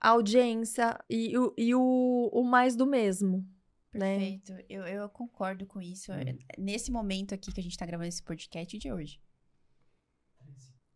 [0.00, 3.46] a audiência e, e o, o mais do mesmo,
[3.92, 4.18] Né?
[4.18, 4.52] Perfeito.
[4.52, 4.64] Né?
[4.68, 6.12] Eu, eu concordo com isso.
[6.12, 6.38] Hum.
[6.58, 9.20] Nesse momento aqui que a gente tá gravando esse podcast de hoje.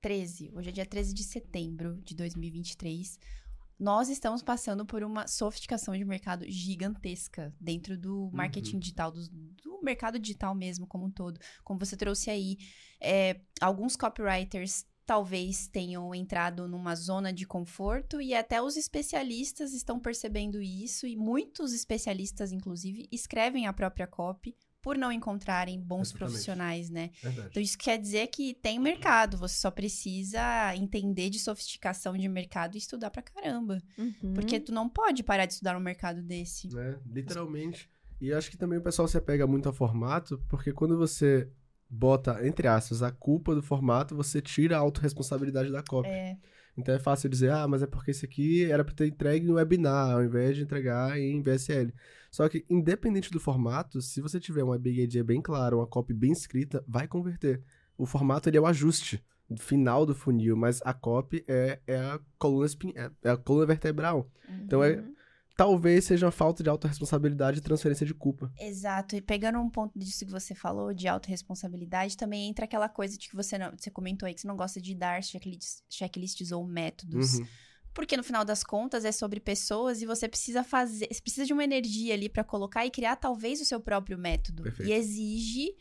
[0.01, 0.53] 13.
[0.55, 3.19] Hoje é dia 13 de setembro de 2023
[3.79, 8.81] nós estamos passando por uma sofisticação de mercado gigantesca dentro do marketing uhum.
[8.81, 11.39] digital, do, do, mercado digital mesmo como um todo.
[11.63, 12.57] Como você trouxe aí,
[13.01, 20.01] é, alguns copywriters talvez tenham entrado numa zona de conforto e até os especialistas estão
[20.01, 26.19] percebendo isso e muitos especialistas, inclusive, escrevem a própria copy por não encontrarem bons Exatamente.
[26.19, 27.11] profissionais, né?
[27.23, 27.49] Verdade.
[27.51, 32.75] Então isso quer dizer que tem mercado, você só precisa entender de sofisticação de mercado
[32.75, 33.83] e estudar pra caramba.
[33.97, 34.35] Uhum.
[34.35, 36.69] Porque tu não pode parar de estudar um mercado desse.
[36.77, 37.89] É, literalmente.
[38.21, 41.49] E acho que também o pessoal se apega muito ao formato, porque quando você
[41.89, 46.11] bota, entre aspas, a culpa do formato, você tira a autorresponsabilidade da cópia.
[46.11, 46.37] É.
[46.77, 49.53] Então é fácil dizer, ah, mas é porque esse aqui era para ter entregue em
[49.53, 51.91] webinar, ao invés de entregar em VSL.
[52.35, 56.13] Só que, independente do formato, se você tiver uma big idea bem clara, uma copy
[56.13, 57.63] bem escrita, vai converter.
[57.97, 59.25] O formato ele é o ajuste
[59.57, 62.93] final do funil, mas a copy é, é, a, coluna espin...
[62.97, 64.29] é, é a coluna vertebral.
[64.49, 64.63] Uhum.
[64.65, 65.15] Então é uhum.
[65.57, 68.53] talvez seja uma falta de autorresponsabilidade e transferência de culpa.
[68.59, 69.15] Exato.
[69.15, 73.29] E pegando um ponto disso que você falou, de autorresponsabilidade, também entra aquela coisa de
[73.29, 76.67] que você não, você comentou aí que você não gosta de dar checklists, checklists ou
[76.67, 77.35] métodos.
[77.35, 77.47] Uhum.
[77.95, 81.53] Porque no final das contas é sobre pessoas e você precisa fazer, você precisa de
[81.53, 84.65] uma energia ali para colocar e criar talvez o seu próprio método.
[84.65, 84.91] Perfeito.
[84.91, 85.75] E exige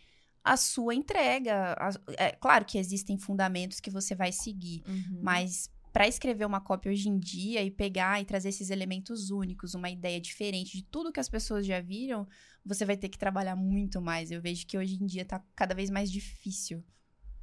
[0.44, 1.76] a sua entrega.
[2.18, 5.22] É claro que existem fundamentos que você vai seguir, uhum.
[5.24, 9.74] mas para escrever uma cópia hoje em dia e pegar e trazer esses elementos únicos,
[9.74, 12.28] uma ideia diferente de tudo que as pessoas já viram,
[12.66, 14.32] você vai ter que trabalhar muito mais.
[14.32, 16.84] Eu vejo que hoje em dia tá cada vez mais difícil.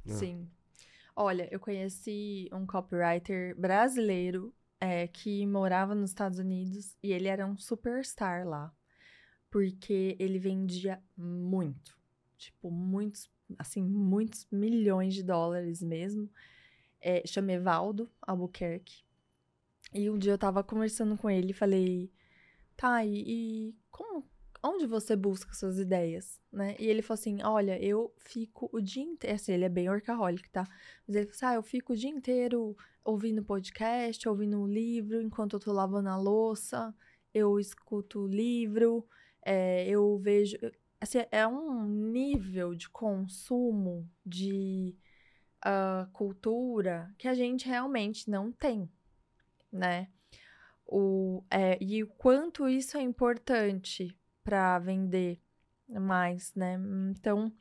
[0.05, 0.49] Sim.
[1.15, 7.45] Olha, eu conheci um copywriter brasileiro é, que morava nos Estados Unidos e ele era
[7.45, 8.73] um superstar lá.
[9.51, 11.95] Porque ele vendia muito.
[12.37, 13.29] Tipo, muitos,
[13.59, 16.27] assim, muitos milhões de dólares mesmo.
[16.99, 19.03] É, chama Evaldo Albuquerque.
[19.93, 22.11] E um dia eu tava conversando com ele e falei,
[22.75, 24.25] tá, e, e como,
[24.63, 26.75] onde você busca suas ideias, né?
[26.79, 30.49] E ele falou assim, olha, eu fico o dia inteiro, assim, ele é bem workaholic,
[30.49, 30.67] tá?
[31.07, 35.53] Mas ele falou assim, ah, eu fico o dia inteiro ouvindo podcast, ouvindo livro, enquanto
[35.53, 36.93] eu tô lavando a louça,
[37.33, 39.07] eu escuto livro,
[39.43, 40.57] é, eu vejo,
[40.99, 44.95] assim, é um nível de consumo, de
[45.65, 48.87] uh, cultura que a gente realmente não tem,
[49.71, 50.07] né?
[50.85, 55.39] O, é, e o quanto isso é importante para vender
[55.87, 56.79] mais, né?
[57.11, 57.51] Então,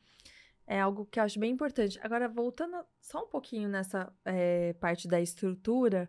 [0.66, 1.98] é algo que eu acho bem importante.
[2.02, 6.08] Agora, voltando só um pouquinho nessa é, parte da estrutura,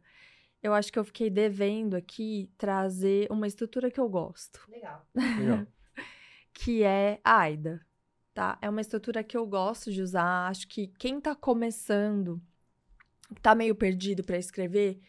[0.62, 4.64] eu acho que eu fiquei devendo aqui trazer uma estrutura que eu gosto.
[4.70, 5.06] Legal.
[5.16, 5.66] Legal.
[6.54, 7.84] que é a AIDA,
[8.34, 8.60] tá?
[8.62, 10.48] É uma estrutura que eu gosto de usar.
[10.48, 12.40] Acho que quem tá começando,
[13.42, 15.02] tá meio perdido para escrever,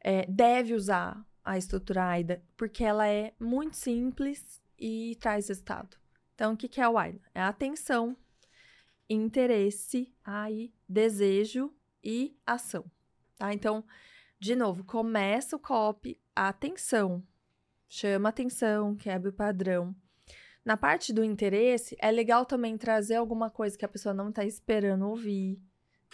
[0.00, 5.96] é, deve usar a estrutura AIDA, porque ela é muito simples e traz resultado.
[6.34, 7.18] Então, o que, que é o AIDA?
[7.34, 8.14] É atenção,
[9.08, 11.72] interesse, aí, desejo
[12.02, 12.84] e ação.
[13.38, 13.54] Tá?
[13.54, 13.82] Então,
[14.38, 17.26] de novo, começa o copy, atenção,
[17.88, 19.96] chama atenção, quebra o padrão.
[20.62, 24.44] Na parte do interesse, é legal também trazer alguma coisa que a pessoa não está
[24.44, 25.58] esperando ouvir,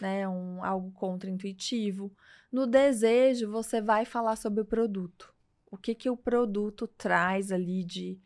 [0.01, 0.29] né?
[0.29, 2.13] Um, algo contra-intuitivo.
[2.53, 5.35] No desejo, você vai falar sobre o produto.
[5.69, 8.21] O que, que o produto traz ali de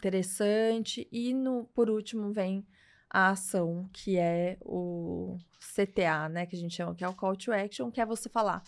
[0.00, 1.06] interessante.
[1.12, 2.66] E no, por último vem
[3.08, 6.46] a ação, que é o CTA, né?
[6.46, 8.62] Que a gente chama, que é o Call to Action, que é você falar,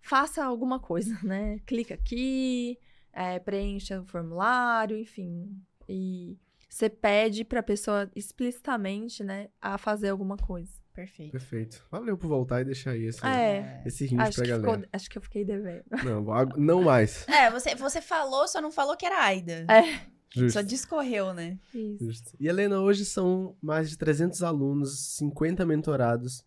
[0.00, 1.58] faça alguma coisa, né?
[1.66, 2.78] Clica aqui,
[3.12, 5.50] é, preencha o formulário, enfim.
[5.88, 6.38] E
[6.68, 10.72] você pede para a pessoa explicitamente, né, a fazer alguma coisa.
[10.94, 11.30] Perfeito.
[11.30, 11.86] Perfeito.
[11.92, 14.72] Valeu por voltar e deixar aí esse, é, esse pra galera.
[14.72, 15.84] Ficou, acho que eu fiquei devendo.
[16.04, 16.24] Não,
[16.56, 17.26] não mais.
[17.28, 19.64] É, você, você falou, só não falou que era Aida.
[19.70, 20.17] É.
[20.30, 20.52] Justo.
[20.52, 21.58] Só discorreu, né?
[21.74, 22.34] Isso.
[22.38, 26.44] E Helena, hoje são mais de 300 alunos, 50 mentorados.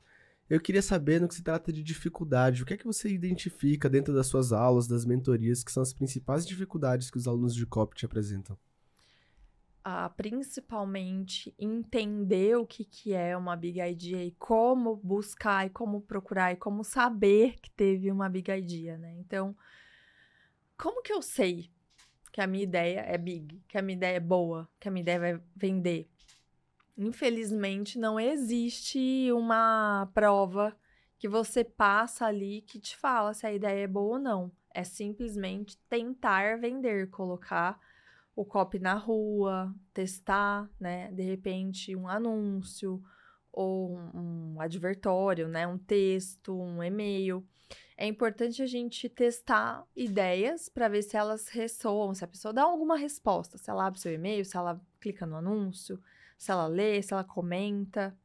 [0.50, 3.90] Eu queria saber, no que se trata de dificuldade, o que é que você identifica
[3.90, 7.66] dentro das suas aulas, das mentorias, que são as principais dificuldades que os alunos de
[7.66, 8.58] COP te apresentam?
[9.84, 16.02] Ah, principalmente entender o que, que é uma Big Idea e como buscar e como
[16.02, 19.16] procurar e como saber que teve uma Big Idea, né?
[19.18, 19.56] Então,
[20.78, 21.72] como que eu sei
[22.32, 25.02] que a minha ideia é big, que a minha ideia é boa, que a minha
[25.02, 26.10] ideia vai vender.
[26.98, 30.76] Infelizmente, não existe uma prova
[31.18, 34.52] que você passa ali que te fala se a ideia é boa ou não.
[34.74, 37.80] É simplesmente tentar vender, colocar
[38.36, 41.12] o copy na rua, testar, né?
[41.12, 43.04] De repente, um anúncio
[43.52, 45.68] ou um, um advertório, né?
[45.68, 47.46] Um texto, um e-mail.
[47.98, 52.64] É importante a gente testar ideias para ver se elas ressoam, se a pessoa dá
[52.64, 56.02] alguma resposta, se ela abre seu e-mail, se ela clica no anúncio,
[56.38, 58.18] se ela lê, se ela comenta.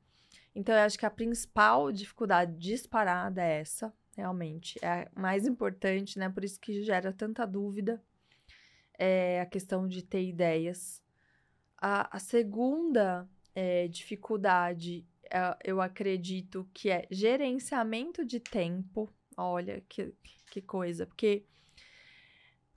[0.55, 4.78] Então, eu acho que a principal dificuldade disparada é essa, realmente.
[4.81, 6.31] É a mais importante, né?
[6.31, 8.03] Por isso que gera tanta dúvida.
[8.98, 11.03] É a questão de ter ideias.
[11.77, 15.07] A, a segunda é, dificuldade,
[15.65, 19.09] eu acredito que é gerenciamento de tempo.
[19.36, 20.15] Olha que,
[20.51, 21.44] que coisa, porque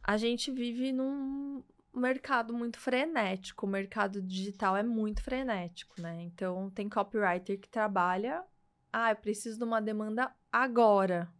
[0.03, 1.63] a gente vive num
[1.93, 6.21] mercado muito frenético, o mercado digital é muito frenético, né?
[6.23, 8.43] Então tem copywriter que trabalha,
[8.91, 11.31] ah, eu preciso de uma demanda agora,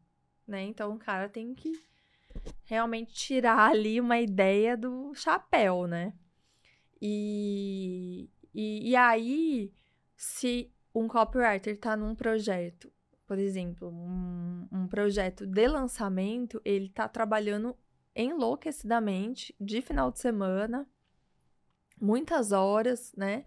[0.47, 0.61] né?
[0.63, 1.71] Então o cara tem que
[2.65, 6.13] realmente tirar ali uma ideia do chapéu, né?
[7.01, 9.73] E, e, e aí,
[10.15, 12.91] se um copywriter está num projeto
[13.29, 17.77] por exemplo, um, um projeto de lançamento, ele está trabalhando
[18.15, 20.89] enlouquecidamente de final de semana,
[22.01, 23.45] muitas horas, né?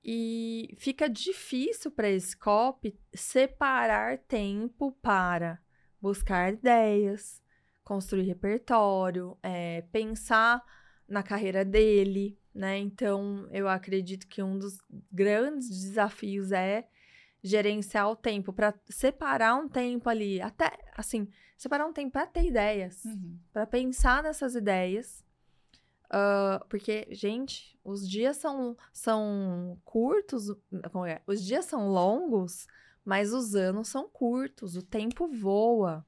[0.00, 5.60] E fica difícil para esse copy separar tempo para
[6.00, 7.42] buscar ideias,
[7.82, 10.62] construir repertório, é, pensar
[11.08, 12.78] na carreira dele, né?
[12.78, 14.78] Então, eu acredito que um dos
[15.10, 16.86] grandes desafios é
[17.42, 21.28] gerenciar o tempo, para separar um tempo ali, até assim,
[21.58, 23.38] separar um tempo para ter ideias, uhum.
[23.52, 25.22] para pensar nessas ideias.
[26.06, 30.48] Uh, porque, gente, os dias são, são curtos,
[31.06, 31.20] é?
[31.26, 32.66] os dias são longos,
[33.04, 36.06] mas os anos são curtos, o tempo voa.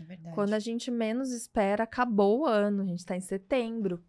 [0.00, 0.34] É verdade.
[0.34, 4.02] Quando a gente menos espera, acabou o ano, a gente está em setembro.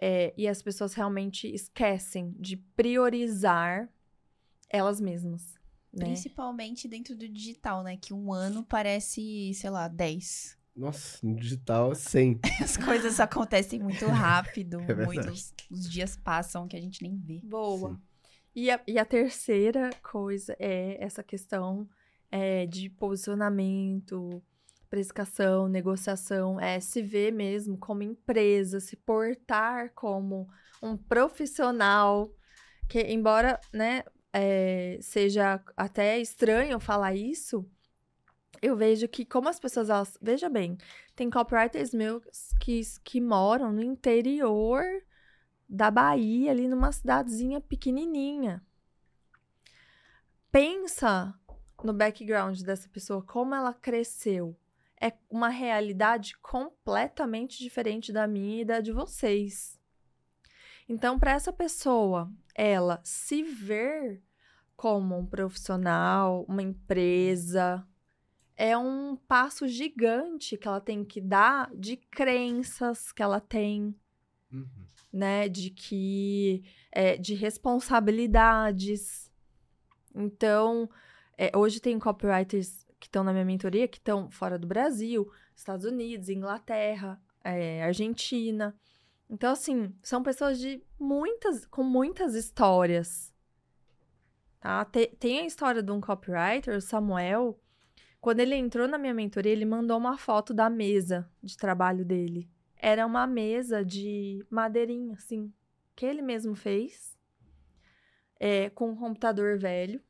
[0.00, 3.88] É, e as pessoas realmente esquecem de priorizar
[4.68, 5.54] elas mesmas.
[5.92, 6.04] Né?
[6.04, 7.96] Principalmente dentro do digital, né?
[7.96, 10.56] Que um ano parece, sei lá, 10.
[10.76, 12.40] Nossa, no digital, 100.
[12.62, 17.40] As coisas acontecem muito rápido, é muitos os dias passam que a gente nem vê.
[17.42, 18.00] Boa.
[18.54, 21.88] E a, e a terceira coisa é essa questão
[22.30, 24.42] é, de posicionamento,
[24.90, 30.48] precificação, negociação, é se ver mesmo como empresa, se portar como
[30.82, 32.34] um profissional,
[32.88, 34.02] que embora, né,
[34.32, 37.64] é, seja até estranho falar isso,
[38.60, 40.76] eu vejo que como as pessoas, elas, veja bem,
[41.14, 42.24] tem copywriters meus
[42.60, 44.82] que, que moram no interior
[45.68, 48.62] da Bahia, ali numa cidadezinha pequenininha.
[50.50, 51.32] Pensa
[51.84, 54.56] no background dessa pessoa, como ela cresceu.
[55.00, 59.80] É uma realidade completamente diferente da minha e da de vocês.
[60.88, 64.22] Então, para essa pessoa, ela se ver
[64.76, 67.86] como um profissional, uma empresa,
[68.56, 73.94] é um passo gigante que ela tem que dar de crenças que ela tem,
[74.52, 74.66] uhum.
[75.12, 75.48] né?
[75.48, 76.62] De que
[76.92, 79.30] é, de responsabilidades.
[80.14, 80.90] Então,
[81.38, 85.86] é, hoje tem copywriters que estão na minha mentoria que estão fora do Brasil, Estados
[85.86, 88.78] Unidos, Inglaterra, é, Argentina.
[89.28, 93.32] Então, assim, são pessoas de muitas, com muitas histórias.
[94.60, 94.84] Tá?
[94.84, 97.58] Tem a história de um copywriter, o Samuel.
[98.20, 102.50] Quando ele entrou na minha mentoria, ele mandou uma foto da mesa de trabalho dele.
[102.76, 105.50] Era uma mesa de madeirinha, assim,
[105.96, 107.16] que ele mesmo fez,
[108.38, 110.02] é, com um computador velho.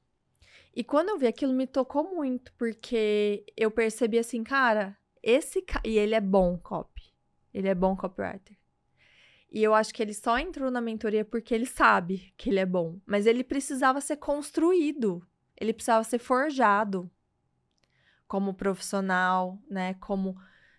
[0.75, 5.63] E quando eu vi aquilo, me tocou muito, porque eu percebi assim, cara, esse.
[5.63, 5.81] Ca...
[5.85, 7.13] E ele é bom copy.
[7.53, 8.57] Ele é bom copywriter.
[9.51, 12.67] E eu acho que ele só entrou na mentoria porque ele sabe que ele é
[12.67, 13.01] bom.
[13.05, 15.27] Mas ele precisava ser construído.
[15.57, 17.11] Ele precisava ser forjado
[18.29, 19.95] como profissional, né?
[19.95, 20.37] Como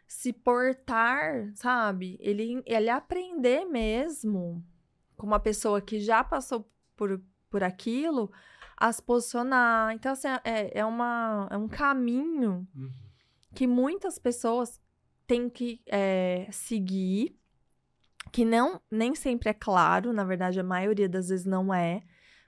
[0.07, 2.18] se portar, sabe?
[2.22, 4.63] Ele, ele aprender mesmo,
[5.18, 8.31] como uma pessoa que já passou por, por aquilo,
[8.82, 9.94] a se posicionar.
[9.94, 12.90] Então, assim, é, é, uma, é um caminho uhum.
[13.53, 14.82] que muitas pessoas
[15.28, 17.38] têm que é, seguir
[18.32, 22.02] que não nem sempre é claro, na verdade a maioria das vezes não é,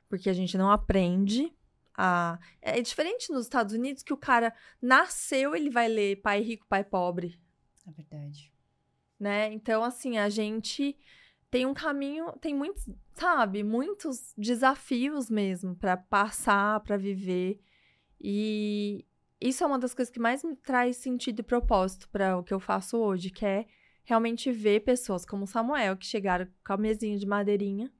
[0.07, 1.53] porque a gente não aprende
[1.95, 6.65] a é diferente nos Estados Unidos que o cara nasceu, ele vai ler pai rico,
[6.67, 7.39] pai pobre.
[7.87, 8.51] É verdade.
[9.19, 9.51] Né?
[9.51, 10.97] Então assim, a gente
[11.53, 17.61] tem um caminho, tem muitos, sabe, muitos desafios mesmo para passar, para viver.
[18.19, 19.05] E
[19.39, 22.55] isso é uma das coisas que mais me traz sentido e propósito para o que
[22.55, 23.67] eu faço hoje, que é
[24.03, 27.93] realmente ver pessoas como Samuel, que chegaram com a mesinha de madeirinha,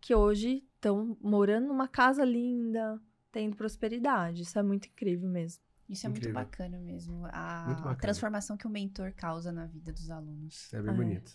[0.00, 2.98] que hoje estão morando numa casa linda,
[3.30, 4.40] tendo prosperidade.
[4.40, 5.62] Isso é muito incrível mesmo.
[5.86, 6.32] Isso é incrível.
[6.32, 7.26] muito bacana mesmo.
[7.26, 7.96] A bacana.
[7.96, 10.72] transformação que o mentor causa na vida dos alunos.
[10.72, 10.96] É bem é.
[10.96, 11.32] bonito.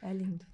[0.00, 0.46] É lindo.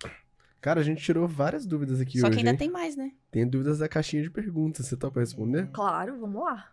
[0.60, 2.26] Cara, a gente tirou várias dúvidas aqui Só hoje.
[2.26, 2.56] Só que ainda hein?
[2.56, 3.12] tem mais, né?
[3.30, 4.86] Tem dúvidas da caixinha de perguntas.
[4.86, 5.70] Você topa responder?
[5.72, 6.70] Claro, vamos lá.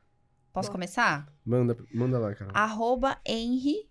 [0.51, 0.73] Posso Bom.
[0.73, 1.31] começar?
[1.45, 2.51] Manda, manda lá, cara.
[2.53, 3.89] Arroba Henry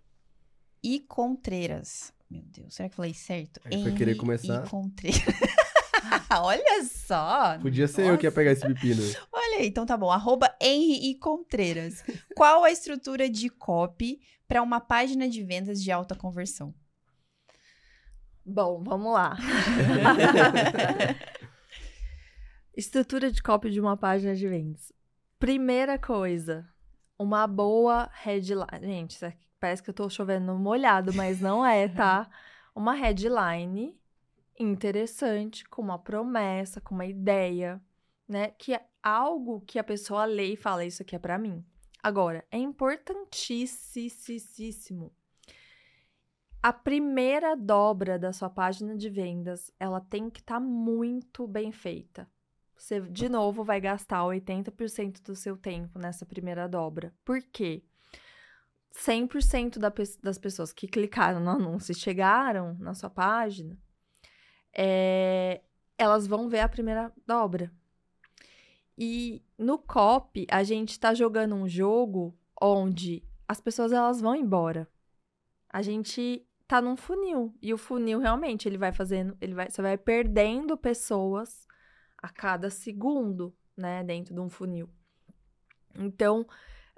[0.83, 2.13] e Contreiras.
[2.31, 3.61] Meu Deus, será que eu falei certo?
[3.65, 4.67] Aí foi querer começar.
[4.67, 5.23] E Contreiras.
[6.41, 7.59] Olha só.
[7.61, 8.13] Podia ser Nossa.
[8.15, 9.03] eu que ia pegar esse pepino.
[9.33, 10.11] Olha aí, então tá bom.
[10.11, 12.05] Arroba Henry e Contreiras.
[12.37, 16.75] Qual a estrutura de copy para uma página de vendas de alta conversão?
[18.47, 19.37] Bom, vamos lá.
[22.77, 24.93] estrutura de copy de uma página de vendas.
[25.39, 26.69] Primeira coisa,
[27.19, 28.67] uma boa headline.
[28.83, 29.19] Gente,
[29.59, 32.29] parece que eu tô chovendo molhado, mas não é, tá?
[32.75, 33.99] Uma headline
[34.59, 37.81] interessante, com uma promessa, com uma ideia,
[38.29, 38.49] né?
[38.49, 41.65] Que é algo que a pessoa lê e fala: Isso aqui é para mim.
[42.03, 45.11] Agora, é importantíssimo.
[46.67, 51.71] A primeira dobra da sua página de vendas, ela tem que estar tá muito bem
[51.71, 52.29] feita.
[52.77, 57.15] Você, de novo, vai gastar 80% do seu tempo nessa primeira dobra.
[57.25, 57.85] Por quê?
[58.93, 63.79] 100% da, das pessoas que clicaram no anúncio e chegaram na sua página,
[64.73, 65.63] é,
[65.97, 67.71] elas vão ver a primeira dobra.
[68.99, 74.89] E no COP, a gente está jogando um jogo onde as pessoas elas vão embora.
[75.69, 77.55] A gente tá num funil.
[77.63, 81.67] E o funil realmente, ele vai fazendo, ele vai, você vai perdendo pessoas
[82.19, 84.89] a cada segundo, né, dentro de um funil.
[85.95, 86.47] Então,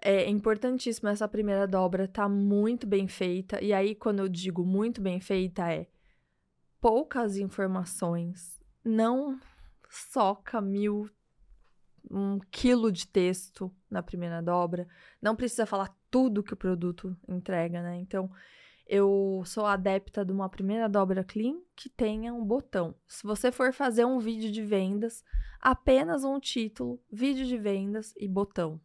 [0.01, 3.63] é importantíssimo essa primeira dobra tá muito bem feita.
[3.63, 5.87] E aí, quando eu digo muito bem feita, é
[6.81, 9.39] poucas informações, não
[9.91, 11.11] soca mil,
[12.11, 14.87] um quilo de texto na primeira dobra,
[15.21, 17.97] não precisa falar tudo que o produto entrega, né?
[17.97, 18.31] Então,
[18.89, 22.95] eu sou adepta de uma primeira dobra clean que tenha um botão.
[23.07, 25.23] Se você for fazer um vídeo de vendas,
[25.61, 28.81] apenas um título, vídeo de vendas e botão.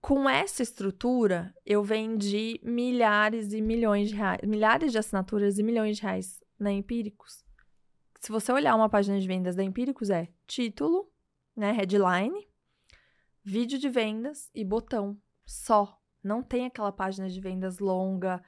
[0.00, 5.96] Com essa estrutura, eu vendi milhares e milhões de reais, milhares de assinaturas e milhões
[5.96, 7.44] de reais na Empíricos.
[8.20, 11.10] Se você olhar uma página de vendas da Empíricos, é título,
[11.56, 12.48] né, headline,
[13.42, 15.20] vídeo de vendas e botão.
[15.44, 16.01] Só.
[16.22, 18.42] Não tem aquela página de vendas longa,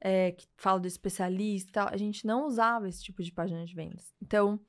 [0.00, 1.88] é, que fala do especialista.
[1.90, 4.14] A gente não usava esse tipo de página de vendas.
[4.20, 4.60] Então,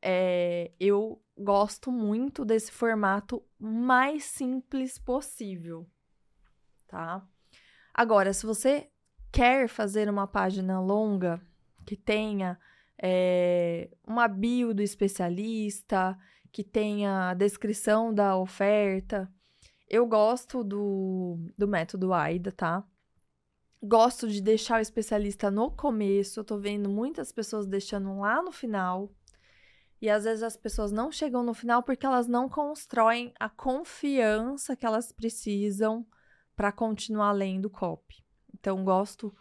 [0.00, 5.86] é, eu gosto muito desse formato mais simples possível,
[6.86, 7.26] tá?
[7.92, 8.88] Agora, se você
[9.32, 11.40] quer fazer uma página longa,
[11.84, 12.58] que tenha
[13.00, 16.18] é, uma bio do especialista,
[16.52, 19.30] que tenha a descrição da oferta.
[19.88, 22.84] Eu gosto do, do método AIDA, tá?
[23.82, 26.40] Gosto de deixar o especialista no começo.
[26.40, 29.10] Eu tô vendo muitas pessoas deixando lá no final.
[30.00, 34.76] E às vezes as pessoas não chegam no final porque elas não constroem a confiança
[34.76, 36.06] que elas precisam
[36.54, 38.24] para continuar lendo o copy.
[38.52, 39.34] Então, gosto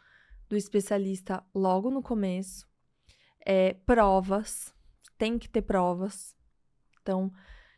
[0.47, 2.67] do especialista logo no começo.
[3.45, 4.73] É, provas,
[5.17, 6.35] tem que ter provas.
[7.01, 7.31] Então,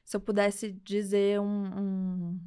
[0.09, 2.39] se eu pudesse dizer um, um,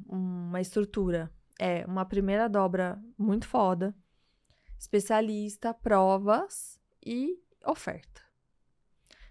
[0.49, 3.95] uma estrutura, é uma primeira dobra muito foda,
[4.77, 8.21] especialista, provas e oferta.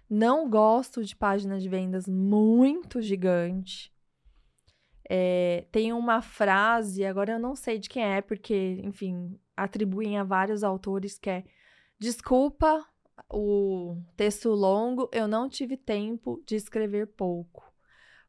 [0.09, 3.93] Não gosto de página de vendas muito gigante.
[5.07, 10.23] É, tem uma frase, agora eu não sei de quem é, porque, enfim, atribuem a
[10.23, 11.43] vários autores que é
[11.99, 12.83] desculpa
[13.31, 17.71] o texto longo, eu não tive tempo de escrever pouco.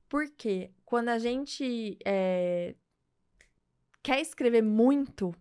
[0.09, 2.74] Porque quando a gente é,
[4.02, 5.35] quer escrever muito,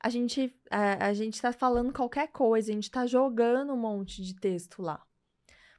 [0.00, 4.22] a gente a, a gente está falando qualquer coisa, a gente está jogando um monte
[4.22, 5.04] de texto lá.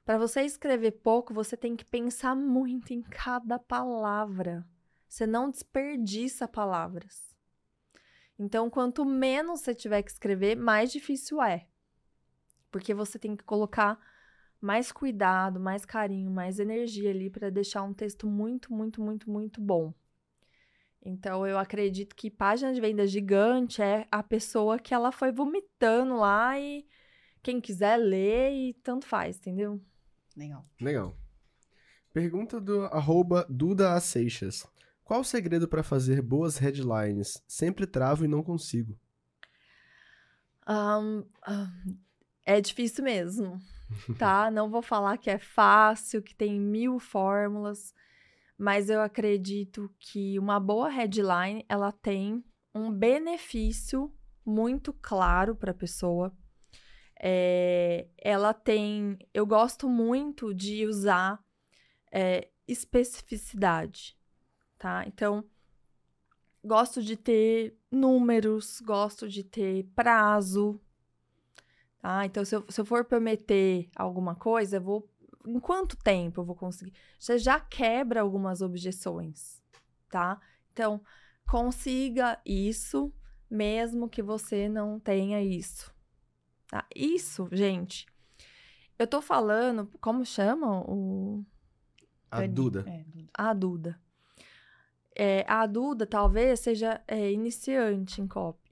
[0.03, 4.67] Para você escrever pouco, você tem que pensar muito em cada palavra.
[5.07, 7.35] Você não desperdiça palavras.
[8.37, 11.67] Então, quanto menos você tiver que escrever, mais difícil é.
[12.71, 13.99] Porque você tem que colocar
[14.61, 19.61] mais cuidado, mais carinho, mais energia ali para deixar um texto muito, muito, muito, muito
[19.61, 19.93] bom.
[21.01, 26.17] Então, eu acredito que página de venda gigante é a pessoa que ela foi vomitando
[26.17, 26.85] lá e
[27.41, 29.81] quem quiser ler e tanto faz, entendeu?
[30.35, 30.65] Legal.
[30.79, 31.17] Legal.
[32.11, 34.67] Pergunta do arroba Duda Seixas.
[35.03, 37.41] Qual o segredo para fazer boas headlines?
[37.47, 38.99] Sempre travo e não consigo.
[40.67, 41.25] Um,
[42.45, 43.59] é difícil mesmo,
[44.17, 44.49] tá?
[44.51, 47.93] Não vou falar que é fácil, que tem mil fórmulas,
[48.57, 52.43] mas eu acredito que uma boa headline ela tem
[52.73, 54.13] um benefício
[54.45, 56.35] muito claro para a pessoa.
[57.21, 59.17] É, ela tem.
[59.33, 61.43] Eu gosto muito de usar
[62.11, 64.17] é, especificidade,
[64.77, 65.03] tá?
[65.05, 65.43] Então,
[66.63, 70.79] gosto de ter números, gosto de ter prazo,
[72.01, 72.25] tá?
[72.25, 75.09] Então, se eu, se eu for prometer alguma coisa, eu vou.
[75.47, 76.93] Em quanto tempo eu vou conseguir?
[77.17, 79.63] Você já quebra algumas objeções,
[80.09, 80.39] tá?
[80.73, 81.01] Então,
[81.47, 83.11] consiga isso,
[83.49, 85.93] mesmo que você não tenha isso.
[86.67, 86.85] Tá?
[86.95, 88.05] Isso, gente.
[88.97, 91.43] Eu tô falando, como chama o.
[92.29, 92.85] A Duda.
[92.87, 93.99] É, A Duda.
[95.15, 98.68] É, a Duda talvez seja é, iniciante em copy.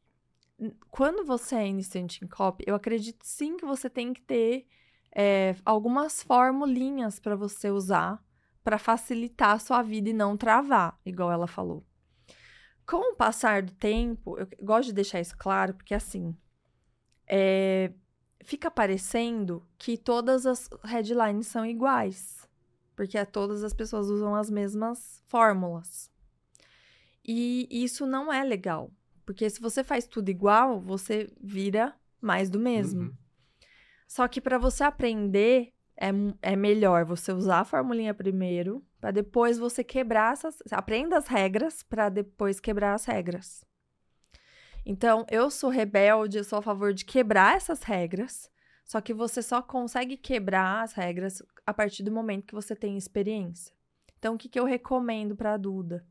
[0.89, 4.67] Quando você é iniciante em copy, eu acredito sim que você tem que ter
[5.15, 8.23] é, algumas formulinhas para você usar
[8.63, 11.85] para facilitar a sua vida e não travar, igual ela falou.
[12.85, 16.35] Com o passar do tempo, eu gosto de deixar isso claro, porque assim,
[17.25, 17.93] é,
[18.43, 22.45] fica parecendo que todas as headlines são iguais,
[22.93, 26.11] porque todas as pessoas usam as mesmas fórmulas.
[27.25, 28.91] E isso não é legal,
[29.27, 33.01] porque se você faz tudo igual, você vira mais do mesmo.
[33.01, 33.13] Uhum.
[34.07, 39.59] Só que para você aprender, é, é melhor você usar a formulinha primeiro, para depois
[39.59, 40.59] você quebrar essas.
[40.71, 43.65] Aprenda as regras para depois quebrar as regras.
[44.85, 48.49] Então, eu sou rebelde, eu sou a favor de quebrar essas regras,
[48.85, 52.97] só que você só consegue quebrar as regras a partir do momento que você tem
[52.97, 53.75] experiência.
[54.17, 56.07] Então, o que, que eu recomendo para a Duda?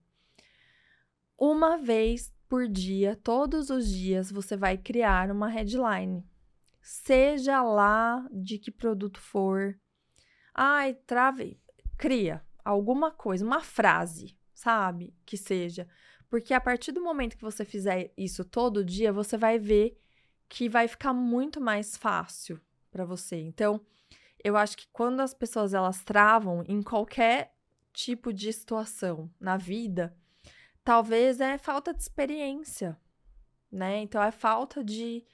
[1.39, 6.25] Uma vez por dia, todos os dias, você vai criar uma headline.
[6.81, 9.79] Seja lá de que produto for.
[10.55, 11.61] Ai, trave.
[11.99, 15.15] Cria alguma coisa, uma frase, sabe?
[15.25, 15.89] Que seja.
[16.29, 20.01] Porque a partir do momento que você fizer isso todo dia, você vai ver
[20.49, 22.61] que vai ficar muito mais fácil
[22.91, 23.37] para você.
[23.37, 23.81] Então,
[24.43, 27.55] eu acho que quando as pessoas elas travam em qualquer
[27.93, 30.17] tipo de situação na vida,
[30.87, 32.97] talvez é falta de experiência,
[33.73, 33.99] né?
[33.99, 35.27] Então é falta de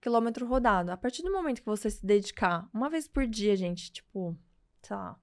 [0.00, 0.90] quilômetro rodado.
[0.90, 4.36] A partir do momento que você se dedicar uma vez por dia, gente, tipo,
[4.82, 5.16] sei lá,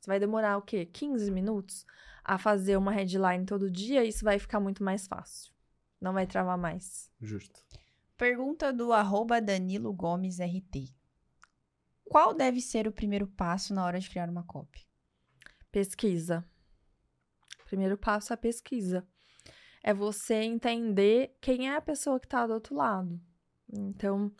[0.00, 0.86] você vai demorar o quê?
[0.86, 1.84] 15 minutos
[2.24, 5.52] a fazer uma headline todo dia, isso vai ficar muito mais fácil.
[6.00, 7.10] Não vai travar mais.
[7.20, 7.60] Justo.
[8.16, 10.94] Pergunta do arroba Danilo Gomes RT.
[12.04, 14.86] Qual deve ser o primeiro passo na hora de criar uma copy?
[15.70, 16.48] Pesquisa.
[17.66, 19.06] Primeiro passo é a pesquisa.
[19.82, 23.20] É você entender quem é a pessoa que está do outro lado.
[23.72, 24.32] Então,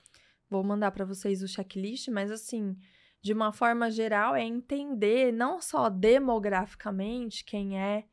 [0.48, 2.76] vou mandar para vocês o checklist, mas assim,
[3.20, 8.04] de uma forma geral, é entender não só demograficamente quem é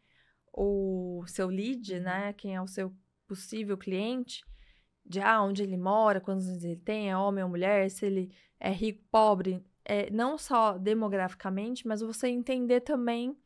[0.51, 2.33] o seu lead, né?
[2.33, 2.93] Quem é o seu
[3.27, 4.43] possível cliente,
[5.05, 8.31] de ah, onde ele mora, quantos anos ele tem, é homem ou mulher, se ele
[8.59, 13.37] é rico, pobre, é, não só demograficamente, mas você entender também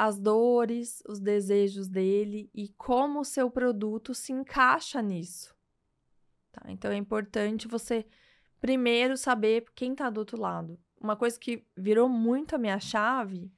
[0.00, 5.54] as dores, os desejos dele e como o seu produto se encaixa nisso.
[6.50, 6.62] Tá?
[6.68, 8.06] Então é importante você
[8.58, 10.80] primeiro saber quem está do outro lado.
[10.98, 13.52] Uma coisa que virou muito a minha chave,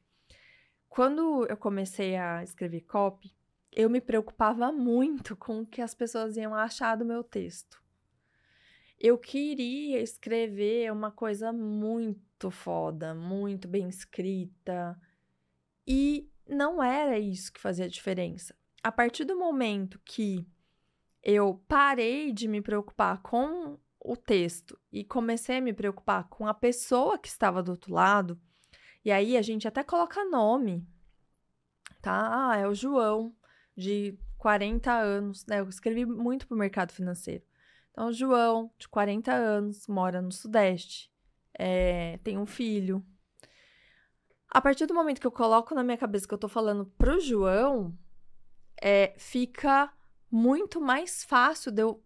[0.89, 3.32] quando eu comecei a escrever copy,
[3.70, 7.81] eu me preocupava muito com o que as pessoas iam achar do meu texto.
[8.98, 15.01] Eu queria escrever uma coisa muito foda, muito bem escrita.
[15.86, 18.55] E não era isso que fazia diferença.
[18.82, 20.47] A partir do momento que
[21.23, 26.55] eu parei de me preocupar com o texto e comecei a me preocupar com a
[26.55, 28.40] pessoa que estava do outro lado,
[29.05, 30.86] e aí a gente até coloca nome,
[32.01, 32.51] tá?
[32.51, 33.35] Ah, é o João,
[33.77, 35.60] de 40 anos, né?
[35.60, 37.44] Eu escrevi muito para o mercado financeiro.
[37.90, 41.12] Então, o João, de 40 anos, mora no Sudeste,
[41.55, 43.05] é, tem um filho.
[44.54, 47.18] A partir do momento que eu coloco na minha cabeça que eu tô falando pro
[47.18, 47.96] João,
[48.78, 49.90] é, fica
[50.30, 52.04] muito mais fácil de eu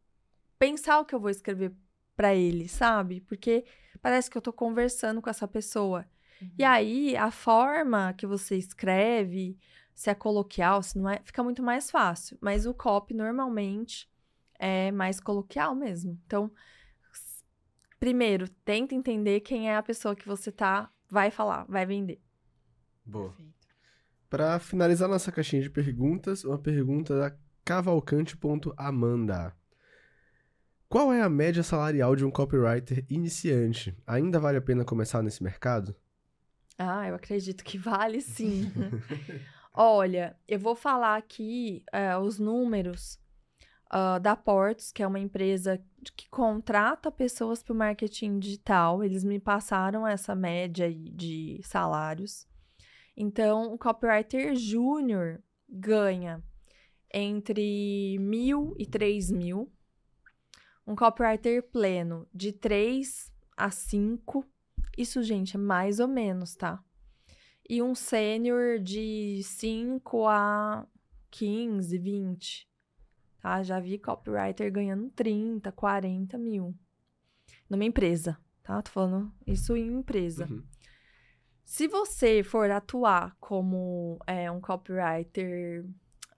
[0.56, 1.74] pensar o que eu vou escrever
[2.14, 3.20] para ele, sabe?
[3.22, 3.64] Porque
[4.00, 6.06] parece que eu tô conversando com essa pessoa.
[6.40, 6.52] Uhum.
[6.56, 9.58] E aí, a forma que você escreve,
[9.92, 12.38] se é coloquial, se não é, fica muito mais fácil.
[12.40, 14.08] Mas o copy, normalmente,
[14.56, 16.16] é mais coloquial mesmo.
[16.24, 16.52] Então,
[17.98, 22.24] primeiro, tenta entender quem é a pessoa que você tá, vai falar, vai vender.
[23.06, 23.32] Boa.
[24.28, 29.54] Para finalizar nossa caixinha de perguntas, uma pergunta da cavalcante.amanda.
[30.88, 33.96] Qual é a média salarial de um copywriter iniciante?
[34.06, 35.94] Ainda vale a pena começar nesse mercado?
[36.78, 38.70] Ah, eu acredito que vale sim.
[39.72, 43.18] Olha, eu vou falar aqui é, os números
[43.92, 45.82] uh, da Portos, que é uma empresa
[46.16, 49.02] que contrata pessoas para o marketing digital.
[49.02, 52.46] Eles me passaram essa média de salários.
[53.16, 56.42] Então, o copywriter júnior ganha
[57.12, 59.72] entre mil e três mil.
[60.86, 64.44] Um copywriter pleno de 3 a 5.
[64.96, 66.82] Isso, gente, é mais ou menos, tá?
[67.68, 70.86] E um sênior de 5 a
[71.30, 72.68] 15, 20.
[73.40, 73.62] Tá?
[73.62, 76.74] Já vi copywriter ganhando 30, 40 mil.
[77.68, 78.80] Numa empresa, tá?
[78.80, 80.46] Tô falando isso em empresa.
[80.48, 80.62] Uhum.
[81.66, 85.84] Se você for atuar como é, um copywriter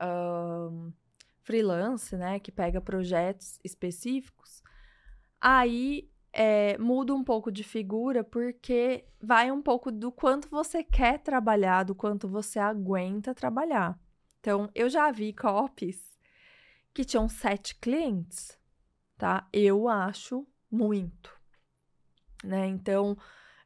[0.00, 0.90] um,
[1.42, 4.62] freelance, né, que pega projetos específicos,
[5.38, 11.18] aí é, muda um pouco de figura porque vai um pouco do quanto você quer
[11.18, 14.00] trabalhar, do quanto você aguenta trabalhar.
[14.40, 16.18] Então, eu já vi copies
[16.94, 18.58] que tinham sete clientes,
[19.18, 19.46] tá?
[19.52, 21.38] Eu acho muito,
[22.42, 22.66] né?
[22.66, 23.14] Então,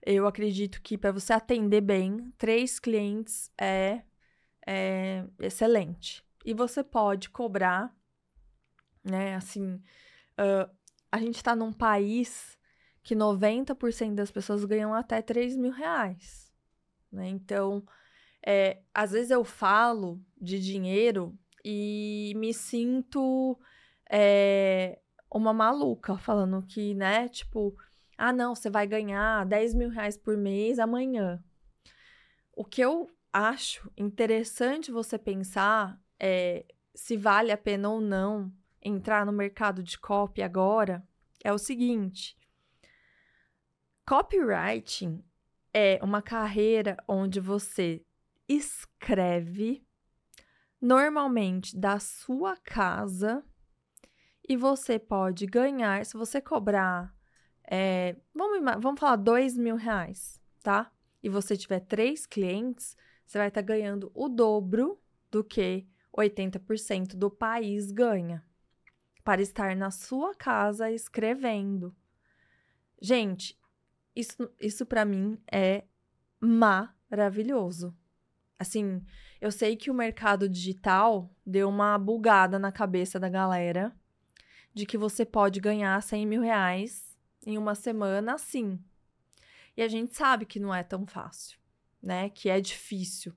[0.04, 4.02] eu acredito que para você atender bem, três clientes é,
[4.66, 6.24] é excelente.
[6.44, 7.94] E você pode cobrar,
[9.04, 9.36] né?
[9.36, 9.74] Assim,
[10.38, 10.68] uh,
[11.10, 12.58] a gente está num país
[13.02, 16.52] que 90% das pessoas ganham até 3 mil reais.
[17.10, 17.28] Né?
[17.28, 17.84] Então,
[18.44, 23.58] é, às vezes eu falo de dinheiro e me sinto
[24.10, 24.98] é,
[25.30, 27.76] uma maluca falando que, né, tipo,
[28.24, 31.42] ah, não, você vai ganhar 10 mil reais por mês amanhã.
[32.52, 39.26] O que eu acho interessante você pensar é se vale a pena ou não entrar
[39.26, 41.04] no mercado de copy agora
[41.42, 42.38] é o seguinte:
[44.06, 45.24] copywriting
[45.74, 48.04] é uma carreira onde você
[48.48, 49.84] escreve
[50.80, 53.44] normalmente da sua casa
[54.48, 57.12] e você pode ganhar, se você cobrar
[57.74, 60.92] é, vamos, vamos falar dois mil reais, tá?
[61.22, 62.94] E você tiver três clientes,
[63.24, 65.00] você vai estar tá ganhando o dobro
[65.30, 68.44] do que 80% do país ganha
[69.24, 71.96] para estar na sua casa escrevendo.
[73.00, 73.58] Gente,
[74.14, 75.84] isso, isso para mim é
[76.38, 77.96] maravilhoso.
[78.58, 79.02] Assim,
[79.40, 83.96] eu sei que o mercado digital deu uma bugada na cabeça da galera
[84.74, 87.11] de que você pode ganhar 100 mil reais
[87.46, 88.78] em uma semana assim.
[89.76, 91.58] E a gente sabe que não é tão fácil,
[92.02, 92.28] né?
[92.30, 93.34] Que é difícil.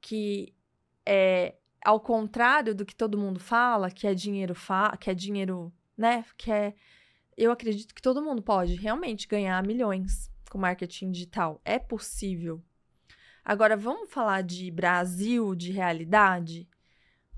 [0.00, 0.54] Que
[1.04, 1.54] é
[1.84, 6.24] ao contrário do que todo mundo fala, que é dinheiro fa que é dinheiro, né?
[6.36, 6.74] Que é
[7.36, 11.60] eu acredito que todo mundo pode realmente ganhar milhões com marketing digital.
[11.64, 12.62] É possível.
[13.44, 16.68] Agora, vamos falar de Brasil, de realidade?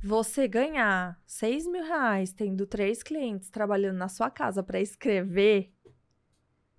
[0.02, 5.72] Você ganhar 6 mil reais tendo três clientes trabalhando na sua casa para escrever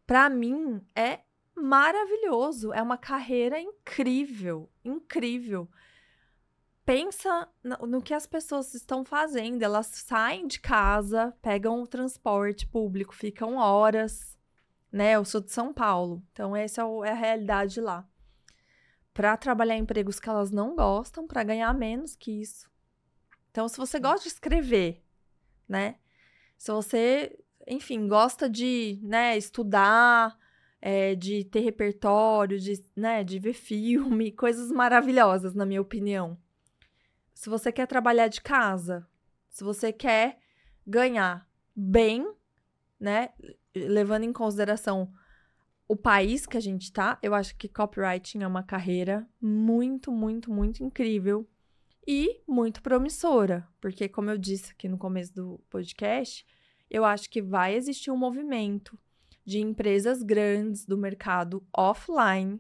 [0.10, 1.20] para mim é
[1.54, 5.70] maravilhoso, é uma carreira incrível, incrível.
[6.84, 13.14] Pensa no, que as pessoas estão fazendo, elas saem de casa, pegam o transporte público,
[13.14, 14.36] ficam horas,
[14.92, 15.12] né?
[15.12, 18.10] Eu sou de São Paulo, então essa é, é a realidade lá.
[19.14, 22.68] Para trabalhar em empregos que elas não gostam, para ganhar menos que isso.
[23.52, 25.06] Então, se você gosta de escrever,
[25.68, 26.00] né?
[26.58, 27.40] Se você
[27.70, 30.36] enfim, gosta de, né, estudar,
[30.82, 36.38] é, de ter repertório, de, né, de ver filme, coisas maravilhosas, na minha opinião.
[37.34, 39.08] Se você quer trabalhar de casa,
[39.50, 40.40] se você quer
[40.86, 42.28] ganhar bem,
[43.00, 43.30] né,
[43.76, 45.14] levando em consideração
[45.88, 50.52] o país que a gente tá, eu acho que copywriting é uma carreira muito, muito,
[50.52, 51.48] muito incrível
[52.06, 56.46] e muito promissora, porque como eu disse aqui no começo do podcast,
[56.90, 58.98] eu acho que vai existir um movimento
[59.46, 62.60] de empresas grandes do mercado offline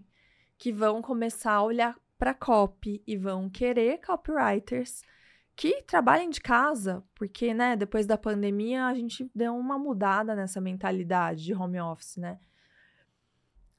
[0.57, 5.01] que vão começar a olhar para copy e vão querer copywriters
[5.55, 10.61] que trabalhem de casa, porque, né, depois da pandemia a gente deu uma mudada nessa
[10.61, 12.39] mentalidade de home office, né?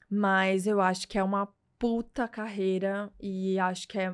[0.09, 1.47] Mas eu acho que é uma
[1.79, 4.13] puta carreira e acho que é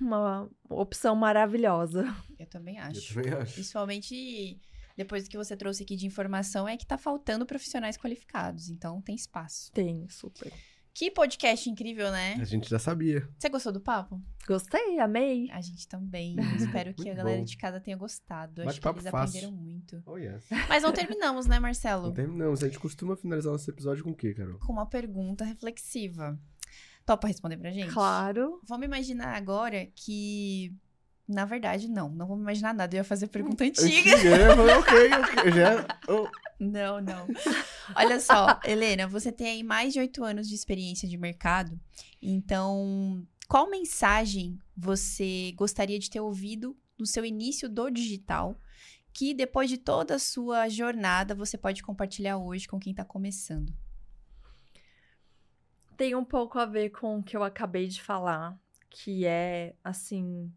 [0.00, 2.04] uma opção maravilhosa.
[2.38, 3.18] Eu também acho.
[3.18, 3.54] Eu também acho.
[3.54, 4.60] Principalmente
[4.96, 8.68] depois do que você trouxe aqui de informação, é que tá faltando profissionais qualificados.
[8.68, 9.70] Então, tem espaço.
[9.72, 10.52] Tem, super.
[10.94, 12.34] Que podcast incrível, né?
[12.38, 13.26] A gente já sabia.
[13.38, 14.20] Você gostou do papo?
[14.46, 15.50] Gostei, amei.
[15.50, 16.36] A gente também.
[16.56, 17.44] Espero que a galera bom.
[17.44, 18.60] de casa tenha gostado.
[18.62, 19.38] Acho que eles fácil.
[19.38, 20.02] aprenderam muito.
[20.04, 20.44] Oh, yes.
[20.68, 22.08] Mas não terminamos, né, Marcelo?
[22.08, 22.62] Não terminamos.
[22.62, 24.58] A gente costuma finalizar nosso episódio com o quê, Carol?
[24.58, 26.38] Com uma pergunta reflexiva.
[27.06, 27.90] Topa responder pra gente?
[27.90, 28.60] Claro.
[28.68, 30.76] Vamos imaginar agora que
[31.28, 32.08] na verdade, não.
[32.08, 32.94] Não vou imaginar nada.
[32.94, 34.10] Eu ia fazer pergunta antiga.
[34.10, 35.52] É, ok, ok.
[35.52, 35.86] Já...
[36.08, 36.28] Oh.
[36.58, 37.26] Não, não.
[37.96, 41.78] Olha só, Helena, você tem aí mais de oito anos de experiência de mercado.
[42.20, 48.56] Então, qual mensagem você gostaria de ter ouvido no seu início do digital?
[49.12, 53.74] Que depois de toda a sua jornada você pode compartilhar hoje com quem está começando?
[55.96, 58.58] Tem um pouco a ver com o que eu acabei de falar,
[58.88, 60.50] que é assim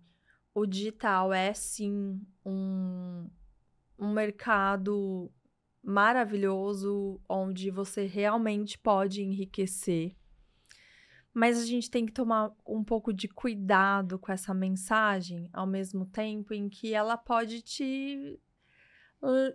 [0.56, 3.30] o digital é sim um,
[3.99, 5.30] um mercado
[5.84, 10.15] maravilhoso onde você realmente pode enriquecer.
[11.34, 16.06] Mas a gente tem que tomar um pouco de cuidado com essa mensagem, ao mesmo
[16.06, 18.40] tempo em que ela pode te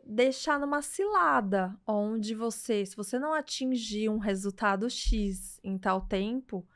[0.05, 6.67] deixar numa cilada, onde você, se você não atingir um resultado X em tal tempo,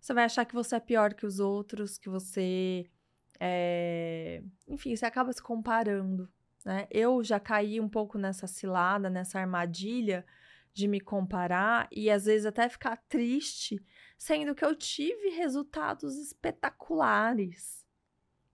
[0.00, 2.90] você vai achar que você é pior que os outros, que você
[3.40, 4.42] é...
[4.66, 6.28] Enfim, você acaba se comparando.
[6.64, 6.86] Né?
[6.90, 10.24] Eu já caí um pouco nessa cilada, nessa armadilha
[10.72, 13.82] de me comparar e às vezes até ficar triste,
[14.16, 17.84] sendo que eu tive resultados espetaculares,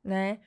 [0.02, 0.40] né?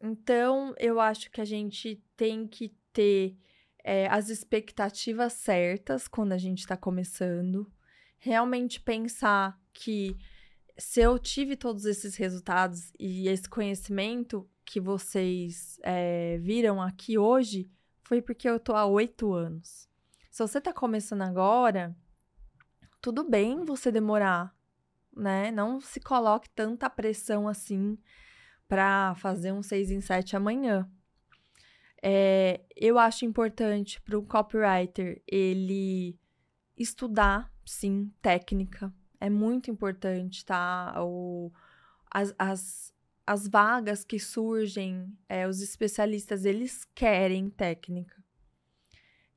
[0.00, 3.36] Então, eu acho que a gente tem que ter
[3.84, 7.70] é, as expectativas certas quando a gente está começando,
[8.18, 10.16] realmente pensar que
[10.76, 17.70] se eu tive todos esses resultados e esse conhecimento que vocês é, viram aqui hoje,
[18.02, 19.88] foi porque eu tô há oito anos.
[20.30, 21.94] Se você tá começando agora,
[23.00, 24.54] tudo bem você demorar,
[25.14, 25.50] né?
[25.50, 27.98] Não se coloque tanta pressão assim
[28.68, 30.90] para fazer um 6 em 7 amanhã.
[32.02, 36.18] É, eu acho importante para o copywriter ele
[36.76, 38.92] estudar, sim, técnica,
[39.22, 40.92] é muito importante, tá?
[40.98, 41.52] O,
[42.10, 42.92] as, as,
[43.24, 48.20] as vagas que surgem, é, os especialistas, eles querem técnica.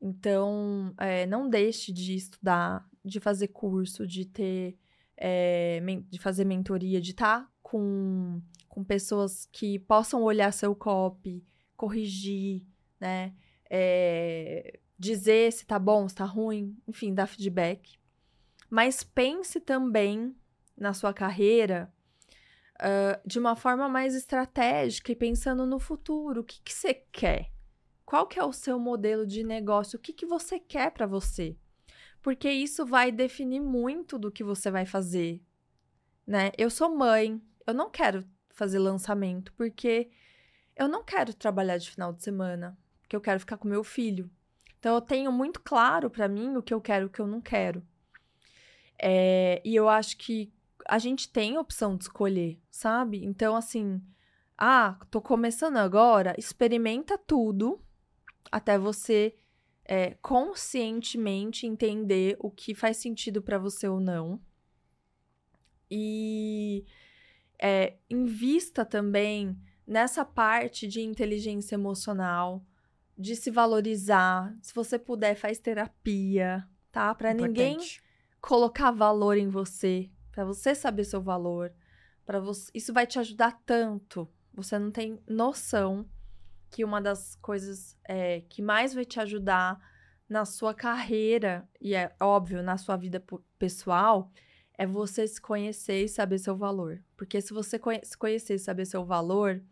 [0.02, 4.76] Então, é, não deixe de estudar, de fazer curso, de ter,
[5.16, 5.80] é,
[6.10, 11.46] de fazer mentoria, de estar tá com, com pessoas que possam olhar seu copy,
[11.78, 12.64] corrigir,
[13.00, 13.36] né?
[13.70, 18.00] É, dizer se tá bom, se tá ruim, enfim, dar feedback.
[18.70, 20.36] Mas pense também
[20.78, 21.92] na sua carreira
[22.76, 26.42] uh, de uma forma mais estratégica e pensando no futuro.
[26.42, 27.52] O que, que você quer?
[28.06, 29.98] Qual que é o seu modelo de negócio?
[29.98, 31.58] O que, que você quer para você?
[32.22, 35.42] Porque isso vai definir muito do que você vai fazer.
[36.26, 36.52] Né?
[36.58, 40.10] Eu sou mãe, eu não quero fazer lançamento porque
[40.76, 44.30] eu não quero trabalhar de final de semana, porque eu quero ficar com meu filho.
[44.80, 47.28] Então eu tenho muito claro para mim o que eu quero e o que eu
[47.28, 47.86] não quero.
[48.98, 50.52] É, e eu acho que
[50.88, 53.24] a gente tem a opção de escolher, sabe?
[53.26, 54.02] Então, assim,
[54.58, 57.82] ah, tô começando agora, experimenta tudo
[58.52, 59.36] até você
[59.84, 64.40] é, conscientemente entender o que faz sentido para você ou não.
[65.90, 66.86] E
[67.60, 72.66] é, invista também nessa parte de inteligência emocional,
[73.18, 74.56] de se valorizar.
[74.62, 77.14] Se você puder, faz terapia, tá?
[77.14, 77.78] Para ninguém
[78.46, 81.74] colocar valor em você, para você saber seu valor,
[82.24, 84.30] para você, isso vai te ajudar tanto.
[84.54, 86.08] Você não tem noção
[86.70, 89.80] que uma das coisas é, que mais vai te ajudar
[90.30, 93.24] na sua carreira e é óbvio na sua vida
[93.58, 94.32] pessoal
[94.78, 97.02] é você se conhecer e saber seu valor.
[97.18, 99.64] Porque se você se conhecer e saber seu valor,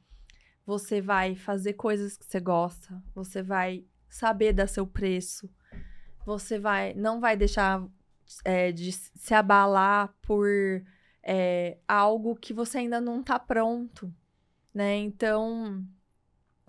[0.66, 5.50] você vai fazer coisas que você gosta, você vai saber dar seu preço,
[6.26, 7.86] você vai não vai deixar
[8.44, 10.48] é, de se abalar por
[11.24, 14.14] é, algo que você ainda não está pronto,
[14.74, 14.98] né?
[14.98, 15.86] Então,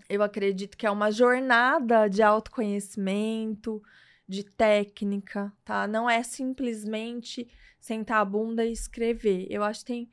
[0.07, 3.81] eu acredito que é uma jornada de autoconhecimento,
[4.27, 5.87] de técnica, tá?
[5.87, 7.47] Não é simplesmente
[7.79, 9.47] sentar a bunda e escrever.
[9.49, 10.09] Eu acho que tem,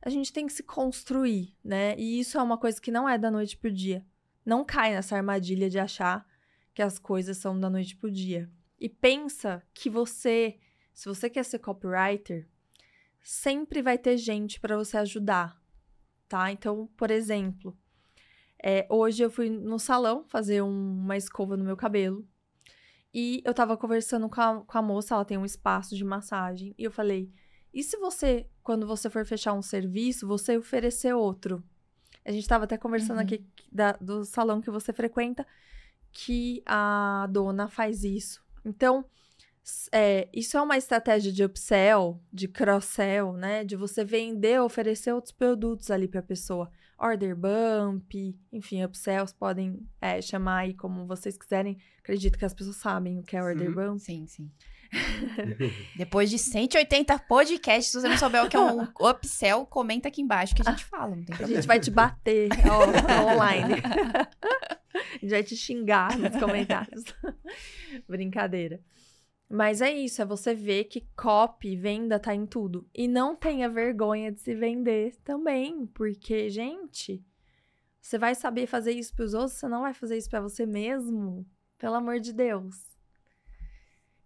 [0.00, 1.96] a gente tem que se construir, né?
[1.98, 4.04] E isso é uma coisa que não é da noite pro dia.
[4.44, 6.24] Não cai nessa armadilha de achar
[6.72, 8.48] que as coisas são da noite pro dia.
[8.78, 10.58] E pensa que você
[10.96, 12.48] se você quer ser copywriter,
[13.22, 15.60] sempre vai ter gente para você ajudar,
[16.26, 16.50] tá?
[16.50, 17.76] Então, por exemplo,
[18.64, 22.26] é, hoje eu fui no salão fazer um, uma escova no meu cabelo
[23.12, 26.74] E eu tava conversando com a, com a moça, ela tem um espaço de massagem.
[26.78, 27.30] E eu falei:
[27.74, 31.62] e se você, quando você for fechar um serviço, você oferecer outro?
[32.24, 33.24] A gente tava até conversando uhum.
[33.24, 35.46] aqui da, do salão que você frequenta,
[36.10, 38.42] que a dona faz isso.
[38.64, 39.04] Então,
[39.92, 43.64] é, isso é uma estratégia de upsell, de cross-sell, né?
[43.64, 46.70] De você vender, oferecer outros produtos ali para a pessoa.
[46.98, 48.14] Order bump,
[48.52, 51.76] enfim, upsells podem é, chamar aí como vocês quiserem.
[51.98, 53.98] Acredito que as pessoas sabem o que é order sim, bump.
[54.00, 54.50] Sim, sim.
[55.96, 60.22] Depois de 180 podcasts, se você não souber o que é um upsell, comenta aqui
[60.22, 61.16] embaixo que a gente fala.
[61.40, 63.74] a gente vai te bater ó, online.
[64.94, 67.02] a gente vai te xingar nos comentários.
[68.08, 68.80] Brincadeira.
[69.48, 72.88] Mas é isso, é você ver que copy, venda tá em tudo.
[72.92, 77.24] E não tenha vergonha de se vender também, porque, gente,
[78.00, 80.66] você vai saber fazer isso para os outros, você não vai fazer isso para você
[80.66, 81.46] mesmo?
[81.78, 82.96] Pelo amor de Deus.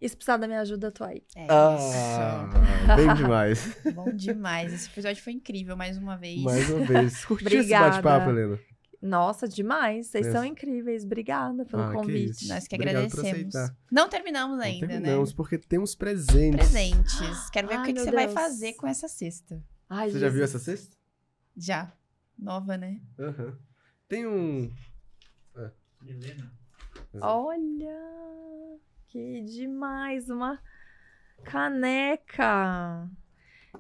[0.01, 1.23] E se precisar da minha ajuda, tô aí.
[1.37, 3.77] É ah, bem demais.
[3.95, 4.73] Bom demais.
[4.73, 6.41] Esse episódio foi incrível, mais uma vez.
[6.43, 7.23] Mais uma vez.
[7.27, 8.59] Curtiu esse bate-papo, Helena?
[9.01, 10.09] Nossa, demais.
[10.09, 10.33] Vocês é.
[10.33, 11.05] são incríveis.
[11.05, 12.41] Obrigada pelo ah, convite.
[12.41, 13.55] Que Nós que Obrigado agradecemos.
[13.91, 15.01] Não terminamos ainda, Não né?
[15.01, 15.37] terminamos, né?
[15.37, 16.71] porque temos presentes.
[16.71, 17.51] Presentes.
[17.51, 19.63] Quero ver Ai, o que, que você vai fazer com essa cesta.
[19.89, 20.23] Ai, você Jesus.
[20.23, 20.97] já viu essa cesta?
[21.57, 21.93] Já.
[22.39, 23.01] Nova, né?
[23.19, 23.57] Uhum.
[24.07, 24.73] Tem um.
[25.57, 25.71] Ah.
[26.07, 26.53] Helena.
[27.21, 28.79] Olha!
[29.09, 30.29] Que demais!
[30.29, 30.61] Uma
[31.43, 33.11] caneca!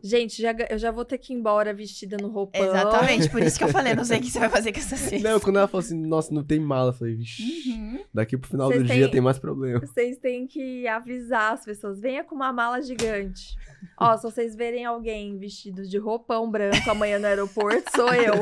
[0.02, 2.64] Gente, já, eu já vou ter que ir embora vestida no roupão.
[2.64, 4.96] Exatamente, por isso que eu falei, não sei o que você vai fazer com essa
[4.96, 5.28] cesta.
[5.28, 8.04] Não, quando ela falou assim, nossa, não tem mala, eu falei, vixi, uhum.
[8.12, 9.80] daqui pro final Cês do dia tem mais problema.
[9.80, 13.56] Vocês têm que avisar as pessoas, venha com uma mala gigante.
[13.98, 18.34] Ó, se vocês verem alguém vestido de roupão branco amanhã no aeroporto, sou eu.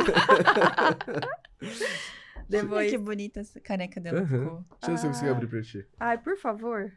[2.49, 2.91] Depois...
[2.91, 4.27] Que bonita essa caneca dela uhum.
[4.27, 4.65] ficou.
[4.81, 5.87] Deixa eu ver se eu consigo abrir pra ti.
[6.01, 6.93] Ai, por favor.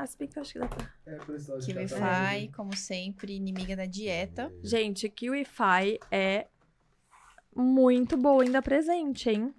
[0.00, 0.94] Ah, se bem que eu acho que dá pra.
[1.06, 4.52] É, por isso KiwiFi, como sempre, inimiga da dieta.
[4.62, 6.46] Gente, KiwiFi é
[7.52, 9.52] muito boa ainda presente, hein?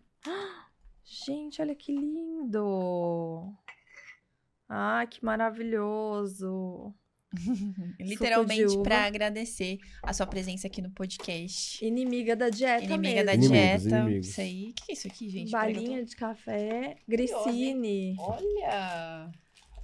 [1.04, 3.54] Gente, olha que lindo!
[4.70, 6.94] Ah, que maravilhoso!
[8.00, 11.86] Literalmente para agradecer a sua presença aqui no podcast.
[11.86, 13.26] Inimiga da dieta Inimiga mesmo.
[13.26, 14.00] da inimigos, dieta.
[14.00, 14.28] Inimigos.
[14.30, 14.70] Isso aí.
[14.70, 15.52] O que é isso aqui, gente?
[15.52, 16.96] Balinha de café.
[17.06, 18.16] Grissini.
[18.18, 19.30] Olha!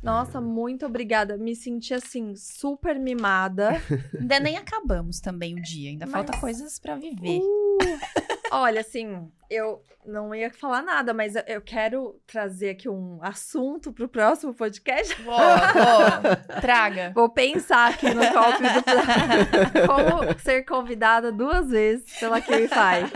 [0.05, 1.35] Nossa, muito obrigada.
[1.35, 3.81] Me senti assim, super mimada.
[4.13, 6.13] ainda nem acabamos também o dia, ainda Mas...
[6.13, 7.39] falta coisas para viver.
[7.39, 7.77] Uh,
[8.51, 14.07] olha, assim, eu não ia falar nada, mas eu quero trazer aqui um assunto pro
[14.07, 15.19] próximo podcast.
[15.23, 16.61] Vou, vou.
[16.61, 17.11] Traga.
[17.15, 18.61] Vou pensar aqui no copo
[19.81, 23.09] do Como ser convidada duas vezes pela QIFI.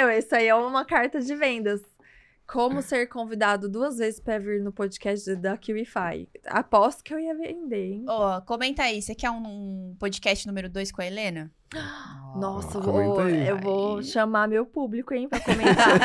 [0.00, 1.80] Eu, isso aí é uma carta de vendas.
[2.48, 6.30] Como ser convidado duas vezes para vir no podcast da QIFI.
[6.46, 8.04] Aposto que eu ia vender, hein?
[8.08, 9.02] Ó, oh, comenta aí.
[9.02, 9.42] Você quer um,
[9.90, 11.52] um podcast número 2 com a Helena?
[12.36, 15.98] Nossa, vou, eu vou chamar meu público, hein, pra comentar.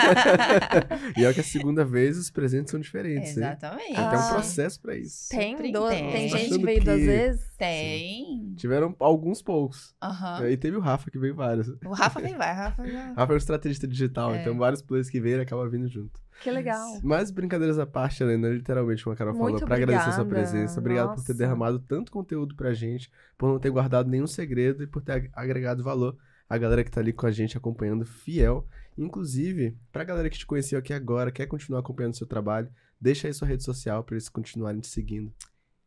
[1.17, 3.37] e é que a segunda vez os presentes são diferentes.
[3.37, 3.89] Exatamente.
[3.89, 3.95] Hein?
[3.95, 5.29] Tem até um processo pra isso.
[5.29, 5.87] Tem, do...
[5.87, 6.11] tem.
[6.11, 6.85] tem gente que veio que...
[6.85, 7.55] duas vezes?
[7.57, 8.25] Tem.
[8.25, 8.55] Sim.
[8.55, 9.95] Tiveram alguns poucos.
[10.03, 10.47] Uhum.
[10.47, 11.67] E teve o Rafa que veio vários.
[11.85, 13.13] O Rafa vem vai, Rafa já.
[13.15, 14.41] Rafa é um estrategista digital, é.
[14.41, 16.23] então vários players que vieram acabam vindo junto.
[16.41, 16.99] Que legal.
[17.01, 20.79] Mas brincadeiras à parte, Helena, literalmente, como a Carol falou, pra agradecer a sua presença.
[20.79, 21.21] Obrigado Nossa.
[21.21, 25.01] por ter derramado tanto conteúdo pra gente, por não ter guardado nenhum segredo e por
[25.01, 26.17] ter agregado valor
[26.49, 28.67] à galera que tá ali com a gente acompanhando fiel.
[28.97, 33.27] Inclusive, pra galera que te conheceu aqui agora, quer continuar acompanhando o seu trabalho, deixa
[33.27, 35.33] aí sua rede social para eles continuarem te seguindo.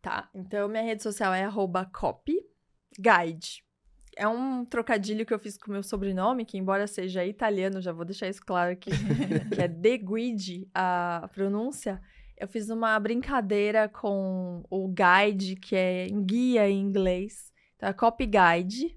[0.00, 1.48] Tá, então minha rede social é
[1.92, 3.64] copyguide.
[4.16, 7.92] É um trocadilho que eu fiz com o meu sobrenome, que embora seja italiano, já
[7.92, 8.90] vou deixar isso claro aqui,
[9.54, 12.00] que é De Guide, a pronúncia.
[12.38, 17.52] Eu fiz uma brincadeira com o guide, que é guia em inglês.
[17.76, 18.96] Então, é Copy Guide.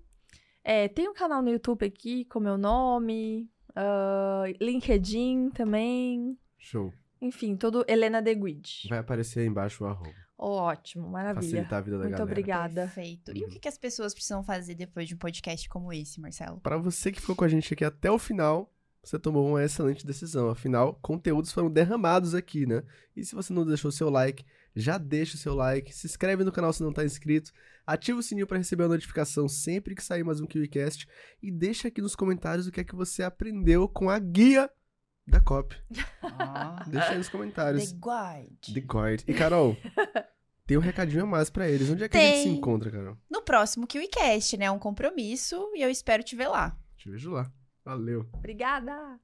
[0.64, 6.38] É, tem um canal no YouTube aqui com meu nome, uh, LinkedIn também.
[6.58, 6.94] Show.
[7.22, 8.88] Enfim, todo Helena De Guide.
[8.90, 10.10] Vai aparecer aí embaixo o arroba.
[10.38, 11.42] ótimo, maravilha.
[11.42, 12.32] Facilitar a vida da Muito galera.
[12.32, 12.82] obrigada.
[12.82, 13.36] Perfeito.
[13.36, 16.60] E o que, que as pessoas precisam fazer depois de um podcast como esse, Marcelo?
[16.62, 18.72] Para você que ficou com a gente aqui até o final,
[19.04, 20.50] você tomou uma excelente decisão.
[20.50, 22.84] Afinal, conteúdos foram derramados aqui, né?
[23.16, 26.52] E se você não deixou seu like, já deixa o seu like, se inscreve no
[26.52, 27.52] canal se não está inscrito,
[27.86, 31.08] ativa o sininho para receber a notificação sempre que sair mais um KiwiCast
[31.42, 34.70] e deixa aqui nos comentários o que é que você aprendeu com a guia
[35.30, 35.76] da COP.
[36.24, 36.84] Ah.
[36.88, 37.92] Deixa aí nos comentários.
[37.92, 38.74] The Guide.
[38.74, 39.24] The Guide.
[39.28, 39.78] E, Carol,
[40.66, 41.90] tem um recadinho a mais pra eles.
[41.90, 42.26] Onde é que tem.
[42.26, 43.18] a gente se encontra, Carol?
[43.30, 44.72] No próximo KiwiCast, né?
[44.72, 46.78] Um compromisso e eu espero te ver lá.
[46.98, 47.52] Te vejo lá.
[47.86, 48.28] Valeu.
[48.34, 49.20] Obrigada.